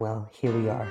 Well, 0.00 0.30
here 0.32 0.52
we 0.52 0.68
are. 0.68 0.88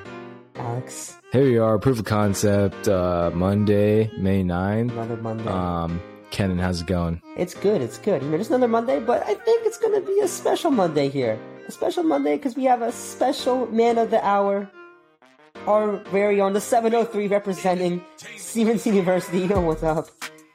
Alex, 0.56 1.16
Here 1.32 1.44
we 1.44 1.58
are, 1.60 1.78
proof 1.78 2.00
of 2.00 2.06
concept, 2.06 2.88
uh, 2.88 3.30
Monday, 3.34 4.12
May 4.18 4.44
9th. 4.44 4.92
another 4.92 5.18
Monday. 5.18 5.48
Um, 5.48 6.02
Kenan, 6.32 6.58
how's 6.58 6.82
it 6.82 6.88
going? 6.88 7.22
it's 7.38 7.54
good, 7.54 7.82
it's 7.82 8.00
good. 8.00 8.22
You 8.24 8.30
know, 8.30 8.38
just 8.38 8.50
another 8.50 8.68
Monday, 8.68 9.00
but 9.00 9.22
I 9.24 9.36
think 9.36 9.66
it's 9.66 9.78
going 9.78 9.94
to 9.94 10.06
be 10.06 10.20
a 10.22 10.28
special 10.28 10.72
Monday 10.72 11.10
here. 11.10 11.40
A 11.68 11.72
special 11.72 12.04
Monday 12.04 12.38
because 12.38 12.56
we 12.56 12.64
have 12.64 12.82
a 12.82 12.92
special 12.92 13.68
man 13.68 13.98
of 13.98 14.10
the 14.10 14.26
hour. 14.26 14.70
Our 15.68 15.98
very 16.12 16.42
own, 16.42 16.54
the 16.54 16.62
703 16.62 17.28
representing 17.28 18.04
Stevenson 18.38 18.96
University. 18.96 19.40
You 19.42 19.48
know 19.48 19.62
what's 19.62 19.84
up? 19.84 20.10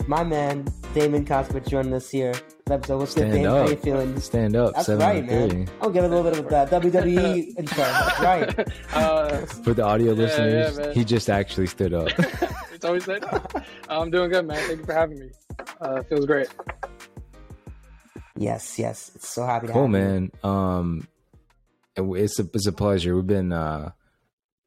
My 0.09 0.25
man, 0.25 0.67
Damon 0.95 1.25
Kosmich 1.25 1.69
joining 1.69 1.95
us 1.95 2.11
here. 2.11 2.35
Episode. 2.71 2.99
What's 2.99 3.15
good, 3.15 3.21
Stand 3.23 3.33
Damon? 3.35 3.51
How 3.51 3.57
up. 3.65 3.71
you 3.71 3.77
feeling? 3.77 4.21
Stand 4.21 4.57
up, 4.57 4.75
That's 4.75 4.87
7 4.87 5.01
right, 5.05 5.27
man. 5.27 5.69
I'll 5.81 5.91
give 5.91 6.05
it 6.05 6.11
a 6.13 6.15
little 6.17 6.31
bit 6.31 6.39
of 6.39 6.47
a 6.47 6.81
WWE 6.81 7.55
intro. 7.59 7.77
That's 7.85 8.21
right. 8.21 8.69
Uh, 8.95 9.47
For 9.47 9.75
the 9.75 9.83
audio 9.83 10.13
Yeah, 10.13 10.19
listeners, 10.23 10.79
yeah, 10.79 10.93
he 10.93 11.05
just 11.05 11.29
actually 11.29 11.67
stood 11.67 11.93
up. 11.93 12.09
it's 12.73 12.85
always 12.85 13.07
like, 13.09 13.25
I'm 13.89 14.11
doing 14.11 14.31
good, 14.31 14.47
man. 14.47 14.59
Thank 14.67 14.79
you 14.81 14.85
for 14.85 14.93
having 14.95 15.19
me. 15.19 15.31
Uh, 15.81 16.03
feels 16.05 16.25
great. 16.27 16.49
Yes, 18.37 18.79
yes. 18.79 19.11
It's 19.17 19.29
so 19.29 19.45
happy 19.45 19.67
to 19.67 19.73
cool, 19.73 19.83
have 19.83 19.91
you. 19.93 19.99
man. 19.99 20.31
Um, 20.45 21.09
it- 21.97 22.03
it's 22.03 22.39
a, 22.39 22.49
it's 22.55 22.67
a 22.67 22.73
pleasure. 22.73 23.15
We've 23.17 23.27
been, 23.27 23.53
uh, 23.53 23.91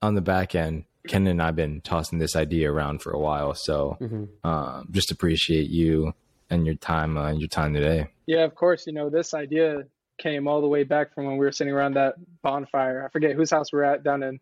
on 0.02 0.16
the 0.16 0.22
back 0.22 0.54
end, 0.54 0.86
Ken 1.08 1.26
and 1.28 1.42
I've 1.42 1.56
been 1.56 1.82
tossing 1.82 2.20
this 2.20 2.36
idea 2.36 2.72
around 2.72 3.02
for 3.02 3.12
a 3.12 3.20
while. 3.20 3.54
So, 3.56 3.98
Mhm. 4.02 4.28
um, 4.44 4.88
just 4.92 5.12
appreciate 5.12 5.70
you 5.70 6.14
and 6.56 6.66
your 6.66 6.76
time, 6.76 7.18
uh, 7.18 7.32
your 7.34 7.48
time 7.48 7.74
today. 7.74 8.08
Yeah, 8.26 8.44
of 8.44 8.56
course. 8.56 8.88
You 8.88 8.94
know, 8.94 9.10
this 9.10 9.34
idea 9.34 9.84
came 10.18 10.48
all 10.48 10.62
the 10.62 10.68
way 10.68 10.84
back 10.84 11.14
from 11.14 11.26
when 11.26 11.38
we 11.38 11.46
were 11.46 11.52
sitting 11.52 11.74
around 11.74 11.94
that 11.96 12.16
bonfire. 12.42 13.06
I 13.06 13.10
forget 13.12 13.36
whose 13.36 13.52
house 13.52 13.72
we're 13.72 13.84
at 13.84 14.04
down 14.04 14.24
in 14.24 14.40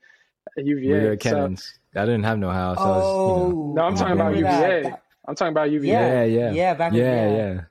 UVA. 0.56 0.88
we 0.94 1.06
were 1.06 1.12
at 1.14 1.24
So- 1.24 1.30
Kenan's. 1.32 1.80
I 1.96 2.06
didn't 2.06 2.24
have 2.24 2.40
no 2.40 2.50
house. 2.50 2.78
I 2.80 2.88
was, 2.88 2.98
you 2.98 3.02
know, 3.04 3.60
Oh, 3.70 3.74
No, 3.76 3.82
I'm 3.84 3.96
talking 3.96 4.14
about 4.14 4.36
UVA. 4.36 4.84
that. 4.84 5.04
I'm 5.28 5.36
talking 5.36 5.52
about 5.52 5.70
UVA. 5.72 5.92
Yeah. 5.92 6.24
yeah, 6.24 6.24
yeah, 6.24 6.52
Yeah, 6.52 6.74
back 6.74 6.94
yeah, 6.94 7.02
yeah. 7.04 7.36
yeah. 7.36 7.62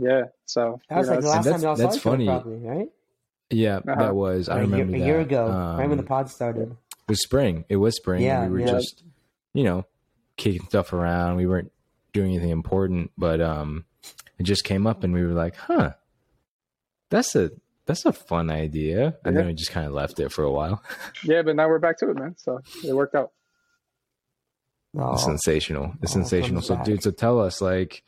Yeah, 0.00 0.22
So 0.46 0.80
That 0.88 0.98
was 0.98 1.06
you 1.08 1.10
know, 1.10 1.16
like 1.16 1.22
the 1.24 1.28
last 1.28 1.44
that's- 1.44 1.60
time 1.62 1.68
y'all 1.68 1.76
saw 1.76 1.82
that's 1.82 1.96
each 1.96 2.06
other, 2.06 2.16
funny. 2.16 2.26
probably, 2.26 2.56
right? 2.60 2.88
Yeah, 3.50 3.76
Uh-huh. 3.78 3.94
that 3.96 4.14
was. 4.14 4.48
I 4.48 4.52
Or 4.52 4.62
a 4.62 4.66
year- 4.66 4.70
remember 4.70 4.96
a 4.96 5.00
year 5.00 5.20
ago, 5.20 5.46
right 5.78 5.86
when 5.88 5.96
the 5.96 6.02
Um, 6.02 6.06
pod 6.06 6.30
started. 6.30 6.70
It 6.70 7.08
was 7.08 7.22
spring. 7.22 7.64
It 7.68 7.76
was 7.76 7.96
spring. 7.96 8.22
Yeah, 8.22 8.44
we 8.46 8.52
were 8.52 8.60
yeah. 8.60 8.66
just, 8.72 9.02
you 9.54 9.64
know, 9.64 9.84
kicking 10.36 10.62
stuff 10.66 10.92
around. 10.92 11.36
We 11.36 11.46
weren't 11.46 11.72
doing 12.12 12.32
anything 12.32 12.50
important, 12.50 13.10
but 13.16 13.40
um, 13.40 13.84
it 14.38 14.44
just 14.44 14.64
came 14.64 14.86
up, 14.86 15.04
and 15.04 15.12
we 15.12 15.24
were 15.24 15.32
like, 15.32 15.56
"Huh, 15.56 15.94
that's 17.10 17.34
a 17.36 17.50
that's 17.86 18.04
a 18.04 18.12
fun 18.12 18.50
idea." 18.50 19.16
And 19.24 19.36
then 19.36 19.46
we 19.46 19.54
just 19.54 19.70
kind 19.70 19.86
of 19.86 19.92
left 19.92 20.20
it 20.20 20.30
for 20.32 20.44
a 20.44 20.50
while. 20.52 20.82
yeah, 21.24 21.42
but 21.42 21.56
now 21.56 21.68
we're 21.68 21.78
back 21.78 21.98
to 21.98 22.10
it, 22.10 22.16
man. 22.16 22.34
So 22.38 22.60
it 22.84 22.92
worked 22.94 23.14
out. 23.14 23.32
Oh, 24.98 25.12
It's 25.12 25.24
sensational. 25.24 25.92
It's 26.02 26.12
all 26.16 26.22
sensational. 26.22 26.62
So, 26.62 26.74
back. 26.76 26.84
dude, 26.84 27.02
so 27.02 27.10
tell 27.10 27.40
us, 27.40 27.60
like, 27.60 28.02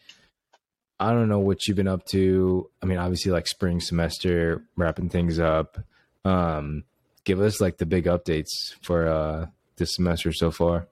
I 0.98 1.12
don't 1.12 1.28
know 1.28 1.38
what 1.38 1.66
you've 1.66 1.76
been 1.76 1.86
up 1.88 2.04
to. 2.06 2.70
I 2.82 2.86
mean, 2.86 2.98
obviously, 2.98 3.32
like 3.32 3.46
spring 3.46 3.80
semester, 3.80 4.64
wrapping 4.76 5.10
things 5.10 5.38
up. 5.38 5.78
Um, 6.24 6.84
give 7.24 7.40
us 7.40 7.60
like 7.60 7.76
the 7.78 7.86
big 7.86 8.04
updates 8.06 8.48
for 8.82 9.06
uh 9.08 9.46
this 9.76 9.94
semester 9.94 10.32
so 10.32 10.50
far. 10.50 10.88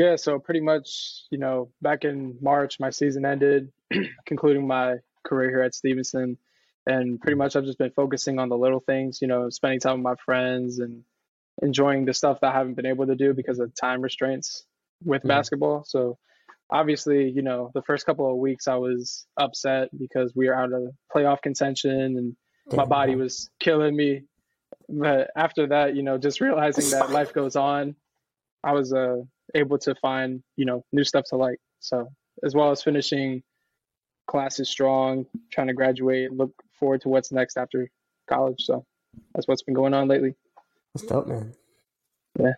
Yeah, 0.00 0.16
so 0.16 0.38
pretty 0.38 0.62
much, 0.62 1.24
you 1.30 1.36
know, 1.36 1.68
back 1.82 2.06
in 2.06 2.38
March, 2.40 2.80
my 2.80 2.88
season 2.88 3.26
ended, 3.26 3.70
concluding 4.24 4.66
my 4.66 4.94
career 5.26 5.50
here 5.50 5.60
at 5.60 5.74
Stevenson. 5.74 6.38
And 6.86 7.20
pretty 7.20 7.36
much 7.36 7.54
I've 7.54 7.66
just 7.66 7.76
been 7.76 7.90
focusing 7.90 8.38
on 8.38 8.48
the 8.48 8.56
little 8.56 8.80
things, 8.80 9.20
you 9.20 9.28
know, 9.28 9.50
spending 9.50 9.78
time 9.78 9.96
with 9.96 10.02
my 10.02 10.14
friends 10.24 10.78
and 10.78 11.04
enjoying 11.60 12.06
the 12.06 12.14
stuff 12.14 12.40
that 12.40 12.54
I 12.54 12.56
haven't 12.56 12.76
been 12.76 12.86
able 12.86 13.08
to 13.08 13.14
do 13.14 13.34
because 13.34 13.58
of 13.58 13.74
time 13.74 14.00
restraints 14.00 14.64
with 15.04 15.22
basketball. 15.22 15.84
So 15.86 16.16
obviously, 16.70 17.28
you 17.28 17.42
know, 17.42 17.70
the 17.74 17.82
first 17.82 18.06
couple 18.06 18.30
of 18.30 18.38
weeks 18.38 18.68
I 18.68 18.76
was 18.76 19.26
upset 19.36 19.90
because 19.98 20.32
we 20.34 20.48
were 20.48 20.54
out 20.54 20.72
of 20.72 20.94
playoff 21.14 21.42
contention 21.42 22.16
and 22.16 22.36
my 22.74 22.86
body 22.86 23.16
was 23.16 23.50
killing 23.60 23.94
me. 23.94 24.22
But 24.88 25.30
after 25.36 25.66
that, 25.66 25.94
you 25.94 26.02
know, 26.02 26.16
just 26.16 26.40
realizing 26.40 26.88
that 26.98 27.10
life 27.10 27.34
goes 27.34 27.54
on, 27.54 27.96
I 28.64 28.72
was 28.72 28.94
uh, 28.94 29.18
able 29.54 29.78
to 29.78 29.94
find, 29.96 30.42
you 30.56 30.64
know, 30.64 30.84
new 30.92 31.04
stuff 31.04 31.24
to 31.30 31.36
like. 31.36 31.58
So 31.80 32.08
as 32.42 32.54
well 32.54 32.70
as 32.70 32.82
finishing 32.82 33.42
classes 34.26 34.68
strong, 34.68 35.26
trying 35.50 35.66
to 35.68 35.72
graduate, 35.74 36.32
look 36.32 36.52
forward 36.78 37.00
to 37.02 37.08
what's 37.08 37.32
next 37.32 37.56
after 37.56 37.88
college. 38.28 38.56
So 38.60 38.84
that's 39.34 39.48
what's 39.48 39.62
been 39.62 39.74
going 39.74 39.94
on 39.94 40.08
lately. 40.08 40.34
That's 40.94 41.06
dope, 41.06 41.26
man. 41.26 41.52
Yeah. 42.38 42.52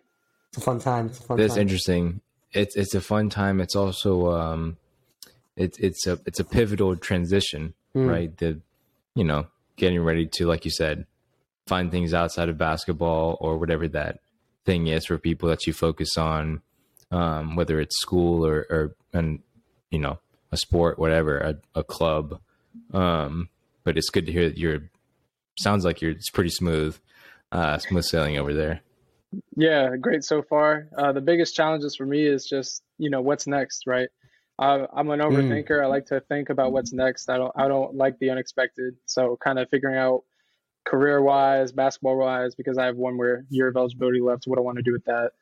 It's 0.48 0.58
a 0.58 0.60
fun 0.60 0.80
time. 0.80 1.06
It's 1.06 1.18
a 1.18 1.22
fun 1.22 1.36
That's 1.38 1.54
time. 1.54 1.62
interesting. 1.62 2.20
It's 2.52 2.76
it's 2.76 2.94
a 2.94 3.00
fun 3.00 3.30
time. 3.30 3.60
It's 3.60 3.74
also 3.74 4.30
um, 4.32 4.76
it's 5.56 5.78
it's 5.78 6.06
a 6.06 6.18
it's 6.26 6.38
a 6.40 6.44
pivotal 6.44 6.96
transition, 6.96 7.74
Mm. 7.94 8.08
right? 8.10 8.36
The 8.36 8.60
you 9.14 9.24
know 9.24 9.46
getting 9.76 10.00
ready 10.02 10.26
to 10.26 10.46
like 10.46 10.64
you 10.66 10.70
said 10.70 11.06
find 11.66 11.90
things 11.90 12.12
outside 12.14 12.48
of 12.50 12.58
basketball 12.58 13.38
or 13.40 13.56
whatever 13.58 13.86
that 13.88 14.18
thing 14.66 14.86
is 14.88 15.06
for 15.06 15.16
people 15.18 15.48
that 15.48 15.66
you 15.66 15.72
focus 15.72 16.16
on, 16.18 16.60
um, 17.12 17.54
whether 17.54 17.80
it's 17.80 18.00
school 18.00 18.44
or 18.44 18.66
or 18.70 18.96
and 19.12 19.40
you 19.90 19.98
know 19.98 20.18
a 20.50 20.56
sport, 20.56 20.98
whatever, 20.98 21.38
a, 21.38 21.56
a 21.74 21.84
club. 21.84 22.40
Um, 22.92 23.48
but 23.84 23.96
it's 23.96 24.10
good 24.10 24.26
to 24.26 24.32
hear 24.32 24.48
that 24.48 24.58
you're. 24.58 24.90
Sounds 25.58 25.84
like 25.84 26.00
you're. 26.00 26.12
It's 26.12 26.30
pretty 26.30 26.50
smooth, 26.50 26.98
uh, 27.52 27.78
smooth 27.78 28.04
sailing 28.04 28.38
over 28.38 28.54
there. 28.54 28.80
Yeah, 29.56 29.96
great 29.96 30.24
so 30.24 30.42
far. 30.42 30.88
Uh, 30.96 31.12
the 31.12 31.20
biggest 31.20 31.54
challenges 31.54 31.96
for 31.96 32.06
me 32.06 32.26
is 32.26 32.46
just 32.46 32.82
you 32.98 33.10
know 33.10 33.20
what's 33.20 33.46
next, 33.46 33.86
right? 33.86 34.08
Uh, 34.58 34.86
I'm 34.94 35.10
an 35.10 35.20
overthinker. 35.20 35.82
I 35.82 35.86
like 35.86 36.06
to 36.06 36.20
think 36.20 36.50
about 36.50 36.72
what's 36.72 36.92
next. 36.92 37.28
I 37.28 37.36
don't 37.36 37.52
I 37.56 37.68
don't 37.68 37.94
like 37.94 38.18
the 38.18 38.30
unexpected. 38.30 38.94
So 39.06 39.38
kind 39.42 39.58
of 39.58 39.68
figuring 39.68 39.96
out 39.96 40.22
career 40.84 41.22
wise, 41.22 41.72
basketball 41.72 42.18
wise, 42.18 42.54
because 42.54 42.78
I 42.78 42.86
have 42.86 42.96
one 42.96 43.16
more 43.16 43.44
year 43.48 43.68
of 43.68 43.76
eligibility 43.76 44.20
left. 44.20 44.44
What 44.46 44.58
I 44.58 44.62
want 44.62 44.76
to 44.76 44.82
do 44.82 44.92
with 44.92 45.04
that, 45.04 45.32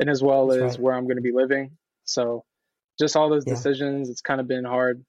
and 0.00 0.10
as 0.10 0.22
well 0.22 0.46
That's 0.48 0.62
as 0.62 0.72
right. 0.72 0.80
where 0.80 0.94
I'm 0.94 1.04
going 1.04 1.16
to 1.16 1.22
be 1.22 1.32
living. 1.32 1.72
So 2.04 2.44
just 2.98 3.16
all 3.16 3.28
those 3.28 3.44
Yeah. 3.46 3.54
decisions. 3.54 4.08
It's 4.10 4.20
kind 4.20 4.40
of 4.40 4.48
been 4.48 4.64
hard, 4.64 5.04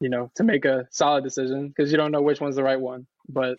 you 0.00 0.08
know, 0.08 0.30
to 0.36 0.44
make 0.44 0.64
a 0.64 0.86
solid 0.90 1.24
decision 1.24 1.68
because 1.68 1.90
you 1.90 1.96
don't 1.96 2.10
know 2.12 2.22
which 2.22 2.40
one's 2.40 2.56
the 2.56 2.62
right 2.62 2.80
one. 2.80 3.06
But 3.28 3.58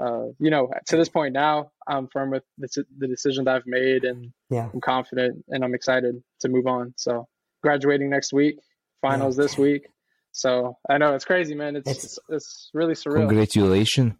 uh, 0.00 0.26
you 0.38 0.50
know, 0.50 0.70
to 0.86 0.96
this 0.96 1.08
point 1.08 1.32
now, 1.32 1.72
I'm 1.86 2.06
firm 2.06 2.30
with 2.30 2.44
the, 2.58 2.84
the 2.98 3.08
decision 3.08 3.44
that 3.46 3.56
I've 3.56 3.66
made, 3.66 4.04
and 4.04 4.32
Yeah. 4.48 4.68
I'm 4.72 4.80
confident 4.80 5.44
and 5.48 5.64
I'm 5.64 5.74
excited 5.74 6.22
to 6.40 6.48
move 6.48 6.68
on. 6.68 6.94
So 6.96 7.26
graduating 7.64 8.08
next 8.08 8.32
week, 8.32 8.58
finals 9.02 9.36
Yeah. 9.36 9.42
this 9.44 9.58
week. 9.58 9.88
So 10.30 10.76
I 10.88 10.98
know 10.98 11.14
it's 11.16 11.24
crazy, 11.24 11.56
man. 11.56 11.74
It's 11.74 11.88
It's- 11.90 12.04
it's, 12.04 12.18
it's 12.28 12.70
really 12.74 12.94
surreal. 12.94 13.26
Congratulations. 13.26 14.12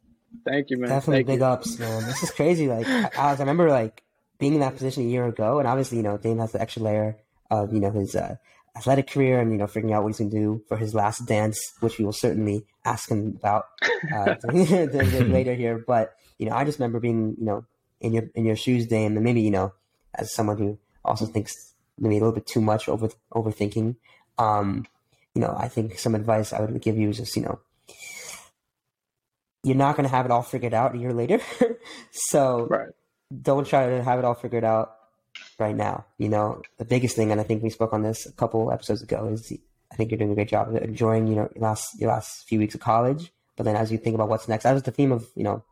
Thank 0.44 0.71
you, 0.71 0.78
man. 0.78 0.88
Definitely 0.91 1.19
Thank 1.19 1.27
big 1.28 1.38
you. 1.41 1.44
ups, 1.47 1.78
man. 1.78 2.03
This 2.06 2.22
is 2.25 2.31
crazy. 2.32 2.66
Like, 2.66 2.87
I, 2.88 3.10
I 3.16 3.31
I 3.31 3.34
remember 3.37 3.71
like 3.71 4.03
being 4.38 4.54
in 4.54 4.60
that 4.60 4.75
position 4.75 5.04
a 5.04 5.09
year 5.09 5.26
ago, 5.26 5.59
and 5.59 5.69
obviously, 5.69 5.99
you 5.99 6.03
know, 6.03 6.16
Dame 6.16 6.38
has 6.38 6.53
the 6.53 6.60
extra 6.60 6.82
layer 6.82 7.16
of 7.50 7.72
you 7.72 7.81
know 7.81 7.91
his 7.91 8.15
uh, 8.15 8.37
athletic 8.76 9.09
career 9.09 9.41
and 9.41 9.50
you 9.50 9.59
know 9.59 9.66
figuring 9.66 9.94
out 9.94 10.03
what 10.03 10.10
he's 10.10 10.19
gonna 10.19 10.31
do 10.31 10.62
for 10.69 10.76
his 10.76 10.94
last 10.94 11.26
dance, 11.26 11.72
which 11.81 11.99
we 11.99 12.04
will 12.04 12.12
certainly 12.12 12.66
ask 12.84 13.10
him 13.10 13.37
about 13.38 13.66
uh, 14.15 14.34
later 14.44 15.54
here. 15.54 15.82
But 15.87 16.15
you 16.38 16.47
know, 16.48 16.54
I 16.54 16.65
just 16.65 16.78
remember 16.78 17.00
being 17.00 17.37
you 17.38 17.44
know 17.44 17.65
in 18.00 18.12
your 18.12 18.25
in 18.34 18.44
your 18.44 18.56
shoes, 18.56 18.87
Dame, 18.87 19.16
and 19.16 19.25
maybe 19.25 19.41
you 19.41 19.50
know 19.50 19.72
as 20.15 20.32
someone 20.32 20.59
who 20.59 20.78
also 21.04 21.27
thinks 21.27 21.54
maybe 21.98 22.16
a 22.16 22.21
little 22.21 22.32
bit 22.34 22.47
too 22.47 22.60
much 22.60 22.88
over 22.88 23.10
overthinking. 23.34 23.97
Um, 24.38 24.87
you 25.34 25.43
know, 25.43 25.54
I 25.56 25.69
think 25.69 25.98
some 25.98 26.15
advice 26.15 26.53
I 26.53 26.60
would 26.60 26.81
give 26.81 26.97
you 26.97 27.10
is 27.10 27.19
just 27.19 27.37
you 27.37 27.43
know 27.43 27.60
you're 29.65 29.77
not 29.77 29.97
going 29.97 30.09
to 30.09 30.15
have 30.15 30.25
it 30.25 30.31
all 30.31 30.43
figured 30.43 30.75
out 30.75 30.94
a 30.94 30.98
year 30.98 31.12
later. 31.12 31.41
so 32.10 32.66
Right. 32.71 32.89
Don't 33.42 33.66
try 33.66 33.89
to 33.89 34.03
have 34.03 34.19
it 34.19 34.25
all 34.25 34.34
figured 34.34 34.65
out 34.65 34.97
right 35.59 35.77
now. 35.77 36.07
You 36.19 36.28
know, 36.28 36.63
the 36.78 36.84
biggest 36.84 37.16
thing, 37.16 37.30
and 37.30 37.41
I 37.41 37.45
think 37.45 37.63
we 37.63 37.71
spoke 37.71 37.92
on 37.92 38.03
this 38.03 38.27
a 38.27 38.33
couple 38.33 38.72
episodes 38.72 39.03
ago, 39.03 39.28
is 39.28 39.53
I 39.92 39.97
think 39.97 40.10
you're 40.10 40.19
doing 40.19 40.33
a 40.33 40.34
great 40.34 40.48
job 40.48 40.69
of 40.69 40.77
enjoying, 40.83 41.27
you 41.27 41.36
know, 41.36 41.51
your 41.54 41.63
last 41.63 42.01
your 42.01 42.10
last 42.10 42.48
few 42.48 42.59
weeks 42.59 42.75
of 42.75 42.80
college. 42.80 43.33
But 43.57 43.65
then 43.65 43.77
as 43.77 43.91
you 43.91 43.98
think 43.98 44.15
about 44.15 44.28
what's 44.28 44.48
next, 44.48 44.65
that 44.65 44.72
was 44.72 44.84
the 44.84 44.92
theme 44.92 45.13
of, 45.13 45.27
you 45.34 45.45
know, 45.45 45.65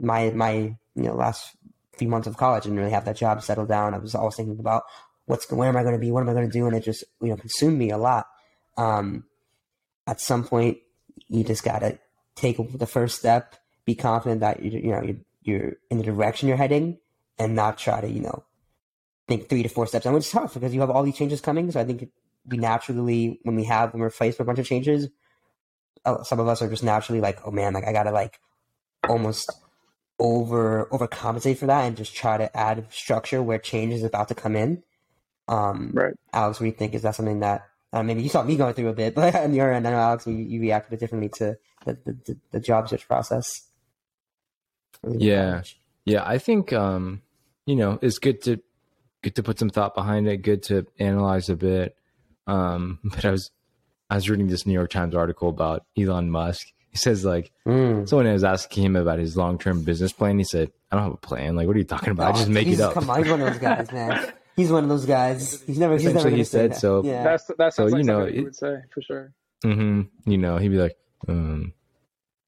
my 0.00 0.30
my 0.30 0.52
you 0.52 0.76
know 1.02 1.14
last 1.14 1.56
few 1.96 2.08
months 2.08 2.26
of 2.26 2.36
college 2.36 2.66
and 2.66 2.76
really 2.76 2.90
have 2.90 3.04
that 3.04 3.16
job 3.16 3.42
settled 3.42 3.68
down. 3.68 3.94
I 3.94 3.98
was 3.98 4.14
always 4.14 4.36
thinking 4.36 4.58
about 4.58 4.84
what's 5.26 5.50
where 5.50 5.68
am 5.68 5.76
I 5.76 5.82
going 5.82 5.94
to 5.94 6.00
be, 6.00 6.10
what 6.10 6.22
am 6.22 6.28
I 6.28 6.34
going 6.34 6.48
to 6.48 6.52
do, 6.52 6.66
and 6.66 6.76
it 6.76 6.84
just 6.84 7.04
you 7.20 7.28
know 7.28 7.36
consumed 7.36 7.78
me 7.78 7.90
a 7.90 7.98
lot. 7.98 8.26
Um, 8.76 9.24
at 10.06 10.20
some 10.20 10.44
point, 10.44 10.78
you 11.28 11.44
just 11.44 11.64
got 11.64 11.80
to 11.80 11.98
take 12.34 12.56
the 12.78 12.86
first 12.86 13.18
step, 13.18 13.56
be 13.84 13.94
confident 13.94 14.40
that 14.40 14.62
you 14.62 14.70
you 14.70 14.90
know 14.90 15.02
you're, 15.02 15.16
you're 15.42 15.74
in 15.90 15.98
the 15.98 16.04
direction 16.04 16.48
you're 16.48 16.56
heading, 16.56 16.98
and 17.38 17.54
not 17.54 17.78
try 17.78 18.00
to 18.00 18.08
you 18.08 18.20
know 18.20 18.44
think 19.28 19.48
three 19.48 19.62
to 19.62 19.68
four 19.68 19.86
steps. 19.86 20.06
And 20.06 20.16
it's 20.16 20.30
tough 20.30 20.54
because 20.54 20.74
you 20.74 20.80
have 20.80 20.90
all 20.90 21.02
these 21.02 21.16
changes 21.16 21.40
coming. 21.40 21.70
So 21.70 21.80
I 21.80 21.84
think 21.84 22.10
we 22.46 22.58
naturally, 22.58 23.40
when 23.44 23.56
we 23.56 23.64
have 23.64 23.92
when 23.92 24.00
we're 24.00 24.10
faced 24.10 24.38
with 24.38 24.46
a 24.46 24.48
bunch 24.48 24.58
of 24.58 24.66
changes, 24.66 25.08
uh, 26.04 26.22
some 26.24 26.40
of 26.40 26.48
us 26.48 26.62
are 26.62 26.68
just 26.68 26.84
naturally 26.84 27.20
like, 27.20 27.38
oh 27.46 27.50
man, 27.50 27.72
like 27.72 27.84
I 27.86 27.92
gotta 27.92 28.10
like 28.10 28.40
almost 29.08 29.50
over 30.18 30.86
overcompensate 30.92 31.56
for 31.56 31.66
that 31.66 31.86
and 31.86 31.96
just 31.96 32.14
try 32.14 32.36
to 32.36 32.54
add 32.56 32.86
structure 32.90 33.42
where 33.42 33.58
change 33.58 33.94
is 33.94 34.04
about 34.04 34.28
to 34.28 34.34
come 34.34 34.56
in. 34.56 34.82
Um, 35.48 35.92
Right. 35.94 36.14
Alex, 36.32 36.60
what 36.60 36.64
do 36.64 36.70
you 36.70 36.76
think? 36.76 36.94
Is 36.94 37.02
that 37.02 37.14
something 37.14 37.40
that 37.40 37.66
uh, 37.92 38.02
maybe 38.02 38.22
you 38.22 38.28
saw 38.28 38.42
me 38.42 38.56
going 38.56 38.74
through 38.74 38.88
a 38.88 38.92
bit, 38.94 39.14
but 39.16 39.34
on 39.34 39.54
your 39.54 39.72
end, 39.72 39.86
I 39.86 39.90
know 39.90 39.98
Alex, 39.98 40.26
you, 40.26 40.34
you 40.34 40.60
reacted 40.60 40.98
differently 40.98 41.30
to 41.36 41.56
the, 41.86 41.98
the, 42.04 42.38
the 42.52 42.60
job 42.60 42.88
search 42.88 43.06
process. 43.08 43.69
Yeah. 45.08 45.62
Yeah, 46.04 46.22
I 46.26 46.38
think 46.38 46.72
um, 46.72 47.22
you 47.66 47.76
know, 47.76 47.98
it's 48.02 48.18
good 48.18 48.42
to 48.42 48.60
good 49.22 49.34
to 49.36 49.42
put 49.42 49.58
some 49.58 49.70
thought 49.70 49.94
behind 49.94 50.26
it, 50.28 50.38
good 50.38 50.62
to 50.64 50.86
analyze 50.98 51.48
a 51.48 51.56
bit. 51.56 51.94
Um, 52.46 52.98
but 53.04 53.24
I 53.24 53.30
was 53.30 53.50
I 54.08 54.16
was 54.16 54.28
reading 54.28 54.48
this 54.48 54.66
New 54.66 54.72
York 54.72 54.90
Times 54.90 55.14
article 55.14 55.48
about 55.48 55.84
Elon 55.98 56.30
Musk. 56.30 56.66
He 56.90 56.96
says 56.96 57.24
like 57.24 57.52
Mm. 57.66 58.08
someone 58.08 58.32
was 58.32 58.42
asking 58.42 58.84
him 58.84 58.96
about 58.96 59.18
his 59.20 59.36
long 59.36 59.58
term 59.58 59.82
business 59.84 60.12
plan. 60.12 60.38
He 60.38 60.44
said, 60.44 60.72
I 60.90 60.96
don't 60.96 61.04
have 61.04 61.12
a 61.12 61.16
plan. 61.18 61.54
Like, 61.54 61.68
what 61.68 61.76
are 61.76 61.78
you 61.78 61.84
talking 61.84 62.10
about? 62.10 62.34
I 62.34 62.38
just 62.38 62.48
Oh, 62.48 62.52
make 62.52 62.64
Jesus, 62.66 62.80
it 62.80 62.88
up. 62.88 62.94
Come 62.94 63.10
on, 63.10 63.22
he's 63.22 63.30
one 63.30 63.40
of 63.42 63.46
those 63.52 63.58
guys, 63.60 63.92
man. 63.92 64.32
He's 64.56 64.72
one 64.72 64.82
of 64.82 64.88
those 64.90 65.06
guys. 65.06 65.62
He's 65.62 65.78
never. 65.78 65.94
He's 65.94 66.04
never 66.04 66.18
Essentially, 66.18 66.30
gonna 66.30 66.36
he 66.38 66.44
said 66.44 66.72
that. 66.72 66.78
so. 66.80 67.04
Yeah. 67.04 67.22
That's 67.22 67.44
that 67.58 67.74
So, 67.74 67.84
like 67.84 67.98
you 67.98 68.02
know, 68.04 68.20
something 68.24 68.36
it- 68.40 68.44
would 68.44 68.56
say 68.56 68.76
for 68.92 69.02
sure. 69.02 69.32
hmm 69.62 70.02
You 70.26 70.38
know, 70.38 70.56
he'd 70.56 70.68
be 70.70 70.78
like, 70.78 70.96
um, 71.28 71.72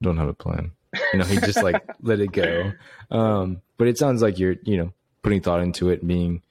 don't 0.02 0.16
have 0.16 0.28
a 0.28 0.34
plan. 0.34 0.72
You 1.12 1.18
know, 1.18 1.24
he 1.24 1.36
just 1.38 1.62
like 1.62 1.82
let 2.02 2.20
it 2.20 2.32
go. 2.32 2.72
Um, 3.10 3.62
but 3.78 3.88
it 3.88 3.98
sounds 3.98 4.22
like 4.22 4.38
you're, 4.38 4.56
you 4.64 4.76
know, 4.76 4.92
putting 5.22 5.40
thought 5.40 5.60
into 5.60 5.90
it, 5.90 6.06
being, 6.06 6.42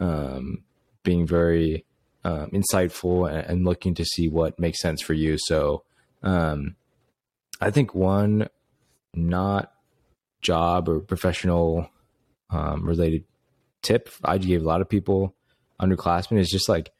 um, 0.00 0.62
being 1.02 1.26
very 1.26 1.84
um, 2.24 2.50
insightful 2.50 3.30
and, 3.30 3.46
and 3.46 3.64
looking 3.64 3.94
to 3.94 4.04
see 4.04 4.28
what 4.28 4.58
makes 4.58 4.80
sense 4.80 5.00
for 5.00 5.12
you. 5.12 5.36
So, 5.38 5.84
um, 6.22 6.76
I 7.60 7.70
think 7.70 7.94
one 7.94 8.48
not 9.14 9.72
job 10.40 10.88
or 10.88 11.00
professional 11.00 11.88
um, 12.50 12.86
related 12.86 13.24
tip 13.82 14.08
I 14.24 14.38
gave 14.38 14.62
a 14.62 14.66
lot 14.66 14.80
of 14.80 14.88
people 14.88 15.34
underclassmen 15.80 16.38
is 16.38 16.48
just 16.48 16.68
like 16.68 16.90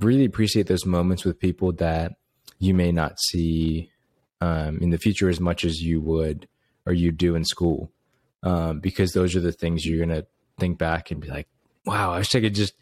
really 0.00 0.24
appreciate 0.24 0.66
those 0.66 0.86
moments 0.86 1.24
with 1.24 1.38
people 1.38 1.72
that 1.72 2.12
you 2.58 2.74
may 2.74 2.92
not 2.92 3.18
see 3.20 3.90
um, 4.40 4.78
in 4.80 4.90
the 4.90 4.98
future 4.98 5.28
as 5.28 5.40
much 5.40 5.64
as 5.64 5.80
you 5.82 6.00
would 6.00 6.46
or 6.86 6.92
you 6.92 7.10
do 7.12 7.34
in 7.34 7.44
school 7.44 7.90
um, 8.42 8.80
because 8.80 9.12
those 9.12 9.34
are 9.34 9.40
the 9.40 9.52
things 9.52 9.84
you're 9.86 10.04
gonna 10.04 10.24
think 10.58 10.78
back 10.78 11.10
and 11.10 11.20
be 11.20 11.28
like 11.28 11.46
wow 11.84 12.12
i 12.12 12.18
wish 12.18 12.34
i 12.34 12.40
could 12.40 12.54
just 12.54 12.74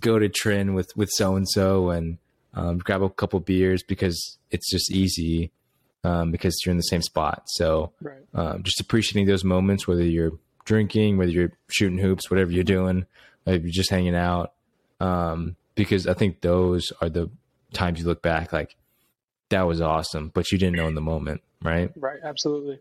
go 0.00 0.18
to 0.18 0.28
trin 0.28 0.74
with 0.74 0.94
with 0.96 1.08
so 1.12 1.36
and 1.36 1.48
so 1.48 1.90
and 1.90 2.18
um, 2.54 2.78
grab 2.78 3.02
a 3.02 3.10
couple 3.10 3.38
beers 3.40 3.82
because 3.82 4.38
it's 4.50 4.70
just 4.70 4.90
easy 4.90 5.50
um, 6.04 6.30
because 6.30 6.56
you're 6.64 6.70
in 6.70 6.76
the 6.78 6.82
same 6.82 7.02
spot 7.02 7.42
so 7.46 7.92
Right. 8.00 8.18
um, 8.34 8.62
just 8.62 8.80
appreciating 8.80 9.26
those 9.26 9.44
moments, 9.44 9.86
whether 9.86 10.02
you're 10.04 10.32
drinking, 10.64 11.16
whether 11.18 11.30
you're 11.30 11.52
shooting 11.68 11.98
hoops, 11.98 12.30
whatever 12.30 12.50
you're 12.50 12.64
doing, 12.64 13.06
if 13.44 13.62
you're 13.62 13.70
just 13.70 13.90
hanging 13.90 14.14
out. 14.16 14.52
Um, 15.00 15.56
because 15.74 16.06
I 16.06 16.14
think 16.14 16.40
those 16.40 16.92
are 17.00 17.08
the 17.08 17.30
times 17.72 18.00
you 18.00 18.06
look 18.06 18.22
back 18.22 18.52
like 18.52 18.74
that 19.50 19.62
was 19.62 19.80
awesome, 19.80 20.30
but 20.34 20.50
you 20.50 20.58
didn't 20.58 20.76
know 20.76 20.88
in 20.88 20.94
the 20.94 21.00
moment, 21.00 21.42
right? 21.62 21.90
Right. 21.96 22.18
Absolutely. 22.22 22.80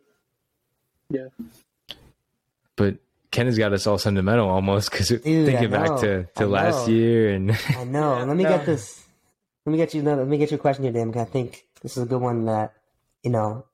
Yeah. 1.10 1.28
But 2.76 2.98
Ken 3.32 3.46
has 3.46 3.58
got 3.58 3.74
us 3.74 3.86
all 3.88 3.98
sentimental 3.98 4.50
almost 4.50 4.92
because 4.92 5.10
thinking 5.10 5.54
I 5.54 5.68
back 5.68 5.90
know. 5.90 5.98
to, 6.02 6.28
I 6.36 6.40
to 6.40 6.48
last 6.48 6.88
know. 6.88 6.94
year 6.94 7.30
and 7.30 7.52
I 7.52 7.84
know. 7.84 8.18
Yeah, 8.18 8.24
let 8.26 8.38
me 8.38 8.44
no. 8.44 8.50
get 8.50 8.66
this. 8.66 9.04
Let 9.66 9.72
me 9.72 9.78
get 9.78 9.94
you. 9.94 10.02
Let 10.04 10.28
me 10.28 10.38
get 10.38 10.52
you 10.52 10.56
a 10.56 10.60
question 10.60 10.84
here, 10.84 10.94
Dan. 10.94 11.08
Because 11.08 11.28
I 11.28 11.30
think 11.30 11.66
this 11.82 11.98
is 11.98 12.04
a 12.04 12.06
good 12.06 12.22
one 12.22 12.46
that 12.46 12.74
you 13.24 13.32
know. 13.32 13.66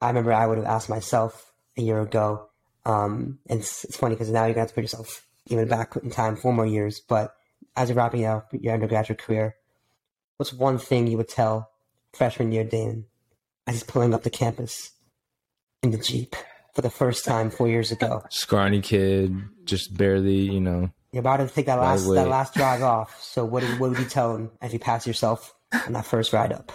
I 0.00 0.08
remember 0.08 0.32
I 0.32 0.46
would 0.46 0.56
have 0.56 0.66
asked 0.66 0.88
myself 0.88 1.52
a 1.76 1.82
year 1.82 2.00
ago. 2.00 2.48
Um, 2.86 3.38
and 3.48 3.60
it's, 3.60 3.84
it's 3.84 3.96
funny 3.96 4.14
because 4.14 4.30
now 4.30 4.44
you're 4.46 4.54
gonna 4.54 4.62
have 4.62 4.70
to 4.70 4.74
put 4.74 4.84
yourself 4.84 5.26
even 5.48 5.68
back 5.68 5.96
in 5.96 6.10
time 6.10 6.36
four 6.36 6.54
more 6.54 6.66
years. 6.66 7.00
But 7.00 7.34
as 7.76 7.88
you're 7.88 7.96
wrapping 7.96 8.24
up 8.24 8.48
your 8.58 8.72
undergraduate 8.72 9.18
career, 9.18 9.56
what's 10.38 10.52
one 10.52 10.78
thing 10.78 11.06
you 11.06 11.18
would 11.18 11.28
tell 11.28 11.69
freshman 12.14 12.52
year 12.52 12.64
Dan 12.64 13.04
as 13.66 13.74
he's 13.76 13.82
pulling 13.84 14.14
up 14.14 14.22
the 14.22 14.30
campus 14.30 14.90
in 15.82 15.90
the 15.90 15.98
jeep 15.98 16.34
for 16.74 16.82
the 16.82 16.90
first 16.90 17.24
time 17.24 17.50
four 17.50 17.68
years 17.68 17.90
ago? 17.92 18.22
scrawny 18.30 18.80
kid, 18.80 19.36
just 19.64 19.96
barely, 19.96 20.40
you 20.40 20.60
know. 20.60 20.90
You're 21.12 21.20
about 21.20 21.38
to 21.38 21.48
take 21.48 21.66
that 21.66 21.74
last 21.80 22.06
that 22.14 22.28
last 22.28 22.54
drive 22.54 22.82
off. 22.82 23.20
So 23.22 23.44
what 23.44 23.62
what 23.80 23.90
would 23.90 23.98
you 23.98 24.04
tell 24.04 24.36
him 24.36 24.50
as 24.60 24.72
you 24.72 24.78
pass 24.78 25.06
yourself 25.06 25.54
on 25.86 25.92
that 25.94 26.06
first 26.06 26.32
ride 26.32 26.52
up? 26.52 26.70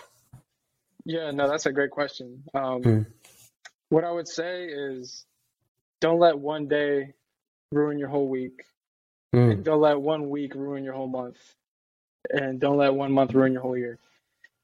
Yeah, 1.06 1.32
no, 1.32 1.48
that's 1.48 1.66
a 1.66 1.72
great 1.72 1.92
question. 1.92 2.44
Um, 2.54 2.82
Hmm. 2.84 3.02
What 3.90 4.04
I 4.04 4.12
would 4.12 4.28
say 4.28 4.66
is 4.66 5.26
don't 6.02 6.20
let 6.20 6.38
one 6.38 6.68
day 6.68 7.14
ruin 7.72 7.98
your 8.00 8.10
whole 8.10 8.28
week. 8.28 8.64
Mm, 9.34 9.64
Don't 9.64 9.80
let 9.82 10.02
one 10.02 10.30
week 10.30 10.56
ruin 10.56 10.84
your 10.84 10.94
whole 10.94 11.08
month. 11.08 11.38
And 12.32 12.60
don't 12.60 12.78
let 12.78 12.94
one 12.94 13.12
month 13.12 13.34
ruin 13.34 13.54
your 13.54 13.62
whole 13.62 13.78
year. 13.78 14.00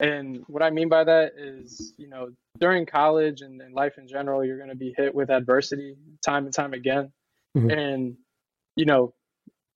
And 0.01 0.43
what 0.47 0.63
I 0.63 0.71
mean 0.71 0.89
by 0.89 1.03
that 1.03 1.33
is, 1.37 1.93
you 1.97 2.09
know, 2.09 2.29
during 2.57 2.87
college 2.87 3.41
and, 3.41 3.61
and 3.61 3.73
life 3.75 3.93
in 3.99 4.07
general, 4.07 4.43
you're 4.43 4.57
going 4.57 4.69
to 4.69 4.75
be 4.75 4.93
hit 4.97 5.13
with 5.13 5.29
adversity 5.29 5.95
time 6.25 6.45
and 6.45 6.53
time 6.53 6.73
again. 6.73 7.13
Mhm. 7.55 7.71
And, 7.71 8.17
you 8.75 8.85
know, 8.85 9.13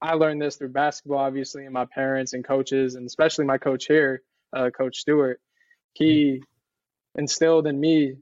I 0.02 0.16
learned 0.16 0.42
this 0.42 0.56
through 0.56 0.70
basketball, 0.70 1.20
obviously, 1.20 1.66
and 1.66 1.74
my 1.74 1.86
parents 1.86 2.34
and 2.34 2.44
coaches, 2.44 2.96
and 2.96 3.06
especially 3.06 3.46
my 3.46 3.60
coach 3.60 3.86
here, 3.86 4.24
uh, 4.52 4.72
Coach 4.72 4.98
Stewart. 4.98 5.40
He 5.94 6.42
instilled 7.16 7.68
in 7.68 7.80
me 7.80 8.16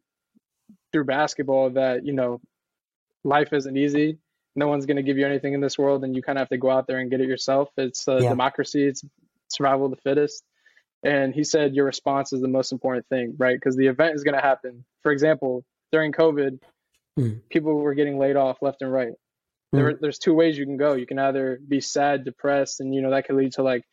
through 0.92 1.06
basketball 1.06 1.72
that, 1.72 2.06
you 2.06 2.14
know, 2.14 2.42
life 3.24 3.54
isn't 3.54 3.78
easy. 3.78 4.20
No 4.56 4.68
one's 4.68 4.86
going 4.86 4.98
to 4.98 5.04
give 5.04 5.18
you 5.18 5.26
anything 5.26 5.54
in 5.54 5.62
this 5.62 5.78
world, 5.78 6.04
and 6.04 6.16
you 6.16 6.22
kind 6.22 6.38
of 6.38 6.42
have 6.42 6.50
to 6.50 6.58
go 6.58 6.70
out 6.70 6.86
there 6.86 7.00
and 7.00 7.10
get 7.10 7.22
it 7.22 7.28
yourself. 7.30 7.70
It's 7.78 8.08
a 8.10 8.20
Yeah. 8.22 8.30
democracy, 8.30 8.84
it's 8.84 9.04
survival 9.48 9.86
of 9.86 9.92
the 9.92 10.02
fittest. 10.02 10.44
And 11.04 11.34
he 11.36 11.44
said 11.44 11.76
your 11.76 11.86
response 11.86 12.32
is 12.34 12.42
the 12.42 12.48
most 12.48 12.72
important 12.72 13.08
thing, 13.08 13.36
right? 13.38 13.56
Because 13.56 13.76
the 13.76 13.88
event 13.88 14.16
is 14.16 14.24
going 14.24 14.36
to 14.36 14.42
happen. 14.42 14.86
For 15.02 15.12
example, 15.12 15.66
during 15.92 16.12
COVID, 16.12 16.60
Hmm. 17.16 17.34
people 17.50 17.76
were 17.76 17.94
getting 17.94 18.18
laid 18.18 18.36
off 18.36 18.62
left 18.62 18.82
and 18.82 18.92
right. 18.92 19.14
There, 19.72 19.94
there's 20.00 20.20
two 20.20 20.34
ways 20.36 20.58
you 20.58 20.66
can 20.66 20.78
go. 20.78 20.94
You 20.94 21.08
can 21.08 21.18
either 21.20 21.60
be 21.68 21.82
sad, 21.82 22.26
depressed, 22.26 22.80
and 22.80 22.94
you 22.94 23.02
know 23.02 23.10
that 23.10 23.26
could 23.26 23.36
lead 23.36 23.54
to 23.54 23.64
like 23.64 23.84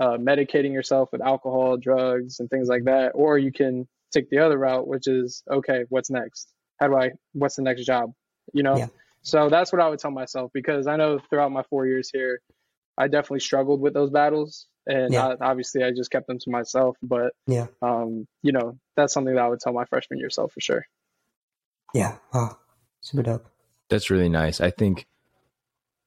uh, 0.00 0.16
medicating 0.18 0.72
yourself 0.72 1.10
with 1.12 1.20
alcohol, 1.20 1.76
drugs, 1.76 2.40
and 2.40 2.50
things 2.50 2.68
like 2.68 2.84
that, 2.84 3.12
or 3.14 3.38
you 3.38 3.52
can 3.52 3.86
take 4.12 4.28
the 4.30 4.38
other 4.38 4.58
route, 4.58 4.88
which 4.88 5.06
is 5.06 5.42
okay, 5.50 5.84
what's 5.88 6.10
next? 6.10 6.52
How 6.80 6.88
do 6.88 6.96
I? 6.96 7.10
What's 7.32 7.56
the 7.56 7.62
next 7.62 7.84
job? 7.84 8.12
You 8.52 8.62
know. 8.64 8.76
Yeah. 8.76 8.88
So 9.22 9.48
that's 9.48 9.72
what 9.72 9.80
I 9.80 9.88
would 9.88 9.98
tell 9.98 10.10
myself 10.10 10.50
because 10.54 10.86
I 10.86 10.96
know 10.96 11.20
throughout 11.28 11.52
my 11.52 11.62
four 11.70 11.86
years 11.86 12.10
here, 12.10 12.40
I 12.98 13.06
definitely 13.06 13.40
struggled 13.40 13.80
with 13.80 13.94
those 13.94 14.10
battles, 14.10 14.66
and 14.90 15.12
Yeah. 15.12 15.28
I, 15.40 15.50
obviously 15.50 15.82
I 15.84 15.90
just 15.92 16.10
kept 16.10 16.26
them 16.26 16.38
to 16.40 16.50
myself. 16.50 16.96
But 17.02 17.32
Yeah. 17.46 17.66
um, 17.80 18.26
you 18.42 18.52
know, 18.52 18.78
that's 18.96 19.14
something 19.14 19.34
that 19.34 19.44
I 19.44 19.48
would 19.48 19.60
tell 19.60 19.72
my 19.72 19.84
freshman 19.84 20.18
year 20.18 20.30
self 20.30 20.52
for 20.52 20.60
sure. 20.60 20.84
Yeah. 21.94 22.16
Wow. 22.34 22.58
Super 23.00 23.22
dope. 23.22 23.46
That's 23.88 24.10
really 24.10 24.28
nice. 24.28 24.60
I 24.60 24.70
think 24.70 25.06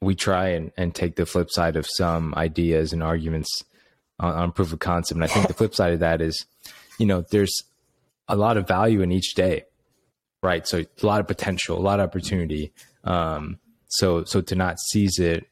we 0.01 0.15
try 0.15 0.49
and, 0.49 0.71
and 0.77 0.93
take 0.93 1.15
the 1.15 1.25
flip 1.25 1.49
side 1.49 1.75
of 1.75 1.87
some 1.87 2.33
ideas 2.35 2.93
and 2.93 3.01
arguments 3.01 3.63
on, 4.19 4.33
on 4.33 4.51
proof 4.51 4.73
of 4.73 4.79
concept. 4.79 5.15
And 5.15 5.23
I 5.23 5.27
think 5.27 5.47
the 5.47 5.53
flip 5.53 5.73
side 5.73 5.93
of 5.93 5.99
that 5.99 6.21
is, 6.21 6.45
you 6.99 7.05
know, 7.05 7.23
there's 7.31 7.63
a 8.27 8.35
lot 8.35 8.57
of 8.57 8.67
value 8.67 9.01
in 9.01 9.11
each 9.11 9.33
day, 9.33 9.63
right? 10.41 10.67
So 10.67 10.79
a 10.79 11.05
lot 11.05 11.19
of 11.19 11.27
potential, 11.27 11.77
a 11.77 11.81
lot 11.81 11.99
of 11.99 12.07
opportunity. 12.09 12.73
Um, 13.03 13.59
so, 13.87 14.23
so 14.23 14.41
to 14.41 14.55
not 14.55 14.77
seize 14.79 15.19
it, 15.19 15.47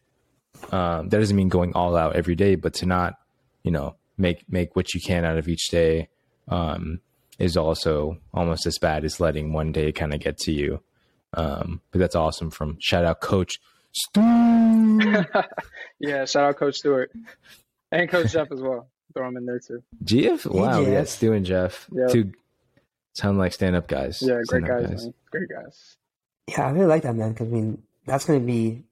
um, 0.72 1.10
that 1.10 1.20
doesn't 1.20 1.36
mean 1.36 1.50
going 1.50 1.74
all 1.74 1.96
out 1.98 2.16
every 2.16 2.36
day, 2.36 2.56
but 2.56 2.74
to 2.76 2.86
not, 2.86 3.16
you 3.64 3.72
know, 3.72 3.96
make, 4.18 4.44
make 4.50 4.76
what 4.76 4.94
you 4.94 5.02
can 5.02 5.26
out 5.26 5.38
of 5.38 5.48
each 5.48 5.68
day, 5.70 6.10
um, 6.48 7.00
is 7.40 7.58
also 7.58 8.18
almost 8.34 8.66
as 8.66 8.78
bad 8.78 9.04
as 9.04 9.20
letting 9.20 9.54
one 9.54 9.72
day 9.72 9.92
kind 9.92 10.14
of 10.14 10.20
get 10.20 10.38
to 10.38 10.52
you. 10.52 10.82
Um, 11.34 11.82
but 11.92 12.00
that's 12.00 12.16
awesome 12.16 12.52
from 12.52 12.78
shout 12.80 13.06
out 13.06 13.22
coach 13.22 13.58
Stu. 13.94 14.22
yeah, 16.00 16.26
shout 16.26 16.44
out 16.44 16.58
Coach 16.58 16.76
Stewart 16.76 17.12
and 17.92 18.10
Coach 18.10 18.32
Jeff 18.32 18.52
as 18.52 18.62
well. 18.62 18.90
Throw 19.14 19.28
him 19.28 19.38
in 19.38 19.46
there 19.46 19.60
too. 19.60 19.84
Jeff? 20.04 20.46
Wow, 20.46 20.80
we 20.80 20.86
got 20.86 20.92
Jeff. 20.92 21.08
Stu 21.10 21.34
and 21.34 21.46
Jeff. 21.46 21.88
Yeah. 21.92 22.08
Two 22.08 22.32
sound 23.14 23.38
like 23.38 23.54
stand 23.54 23.76
up 23.76 23.88
guys. 23.88 24.22
Yeah, 24.22 24.36
great 24.48 24.64
Stand-up 24.64 24.90
guys, 24.90 25.04
man. 25.06 25.14
Great 25.32 25.50
guys. 25.50 25.98
Yeah, 26.48 26.68
I 26.68 26.72
really 26.72 26.86
like 26.86 27.04
that, 27.04 27.16
man. 27.16 27.34
Because 27.34 27.48
I 27.48 27.52
mean, 27.52 27.84
that's 28.06 28.26
going 28.26 28.40
to 28.40 28.46
be 28.46 28.84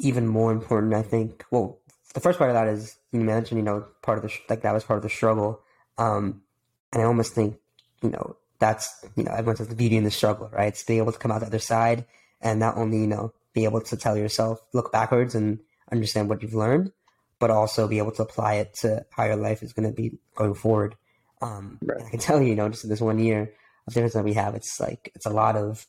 even 0.00 0.26
more 0.26 0.52
important. 0.52 0.94
I 0.94 1.02
think. 1.02 1.44
Well, 1.50 1.78
the 2.14 2.20
first 2.20 2.38
part 2.38 2.50
of 2.50 2.54
that 2.54 2.68
is 2.68 2.96
you 3.12 3.20
mentioned, 3.20 3.58
you 3.58 3.64
know, 3.64 3.86
part 4.02 4.18
of 4.18 4.24
the 4.24 4.32
like 4.48 4.62
that 4.62 4.74
was 4.74 4.84
part 4.84 4.98
of 4.98 5.02
the 5.02 5.08
struggle, 5.08 5.60
um, 5.98 6.42
and 6.92 7.02
I 7.02 7.06
almost 7.06 7.34
think, 7.34 7.56
you 8.02 8.10
know, 8.10 8.36
that's 8.58 9.04
you 9.16 9.24
know, 9.24 9.32
everyone 9.32 9.56
says 9.56 9.68
the 9.68 9.74
beauty 9.74 9.96
in 9.96 10.04
the 10.04 10.10
struggle, 10.10 10.48
right? 10.52 10.68
It's 10.68 10.84
being 10.84 11.00
able 11.00 11.12
to 11.12 11.18
come 11.18 11.30
out 11.30 11.40
the 11.40 11.46
other 11.46 11.58
side 11.58 12.04
and 12.40 12.60
not 12.60 12.76
only 12.76 12.98
you 12.98 13.06
know 13.06 13.32
be 13.54 13.64
able 13.64 13.80
to 13.82 13.96
tell 13.96 14.16
yourself, 14.16 14.60
look 14.72 14.92
backwards 14.92 15.34
and 15.34 15.58
understand 15.90 16.28
what 16.28 16.42
you've 16.42 16.54
learned, 16.54 16.92
but 17.38 17.50
also 17.50 17.86
be 17.88 17.98
able 17.98 18.12
to 18.12 18.22
apply 18.22 18.54
it 18.54 18.74
to 18.74 19.04
how 19.10 19.24
your 19.24 19.36
life 19.36 19.62
is 19.62 19.72
going 19.72 19.88
to 19.88 19.94
be 19.94 20.18
going 20.34 20.54
forward. 20.54 20.96
Um, 21.40 21.78
Right. 21.82 22.02
I 22.02 22.10
can 22.10 22.18
tell 22.20 22.40
you, 22.40 22.48
you 22.48 22.56
know, 22.56 22.68
just 22.68 22.84
in 22.84 22.90
this 22.90 23.00
one 23.00 23.18
year 23.18 23.52
of 23.86 23.94
difference 23.94 24.14
that 24.14 24.24
we 24.24 24.34
have, 24.34 24.54
it's 24.54 24.78
like 24.80 25.10
it's 25.14 25.26
a 25.26 25.30
lot 25.30 25.56
of 25.56 25.86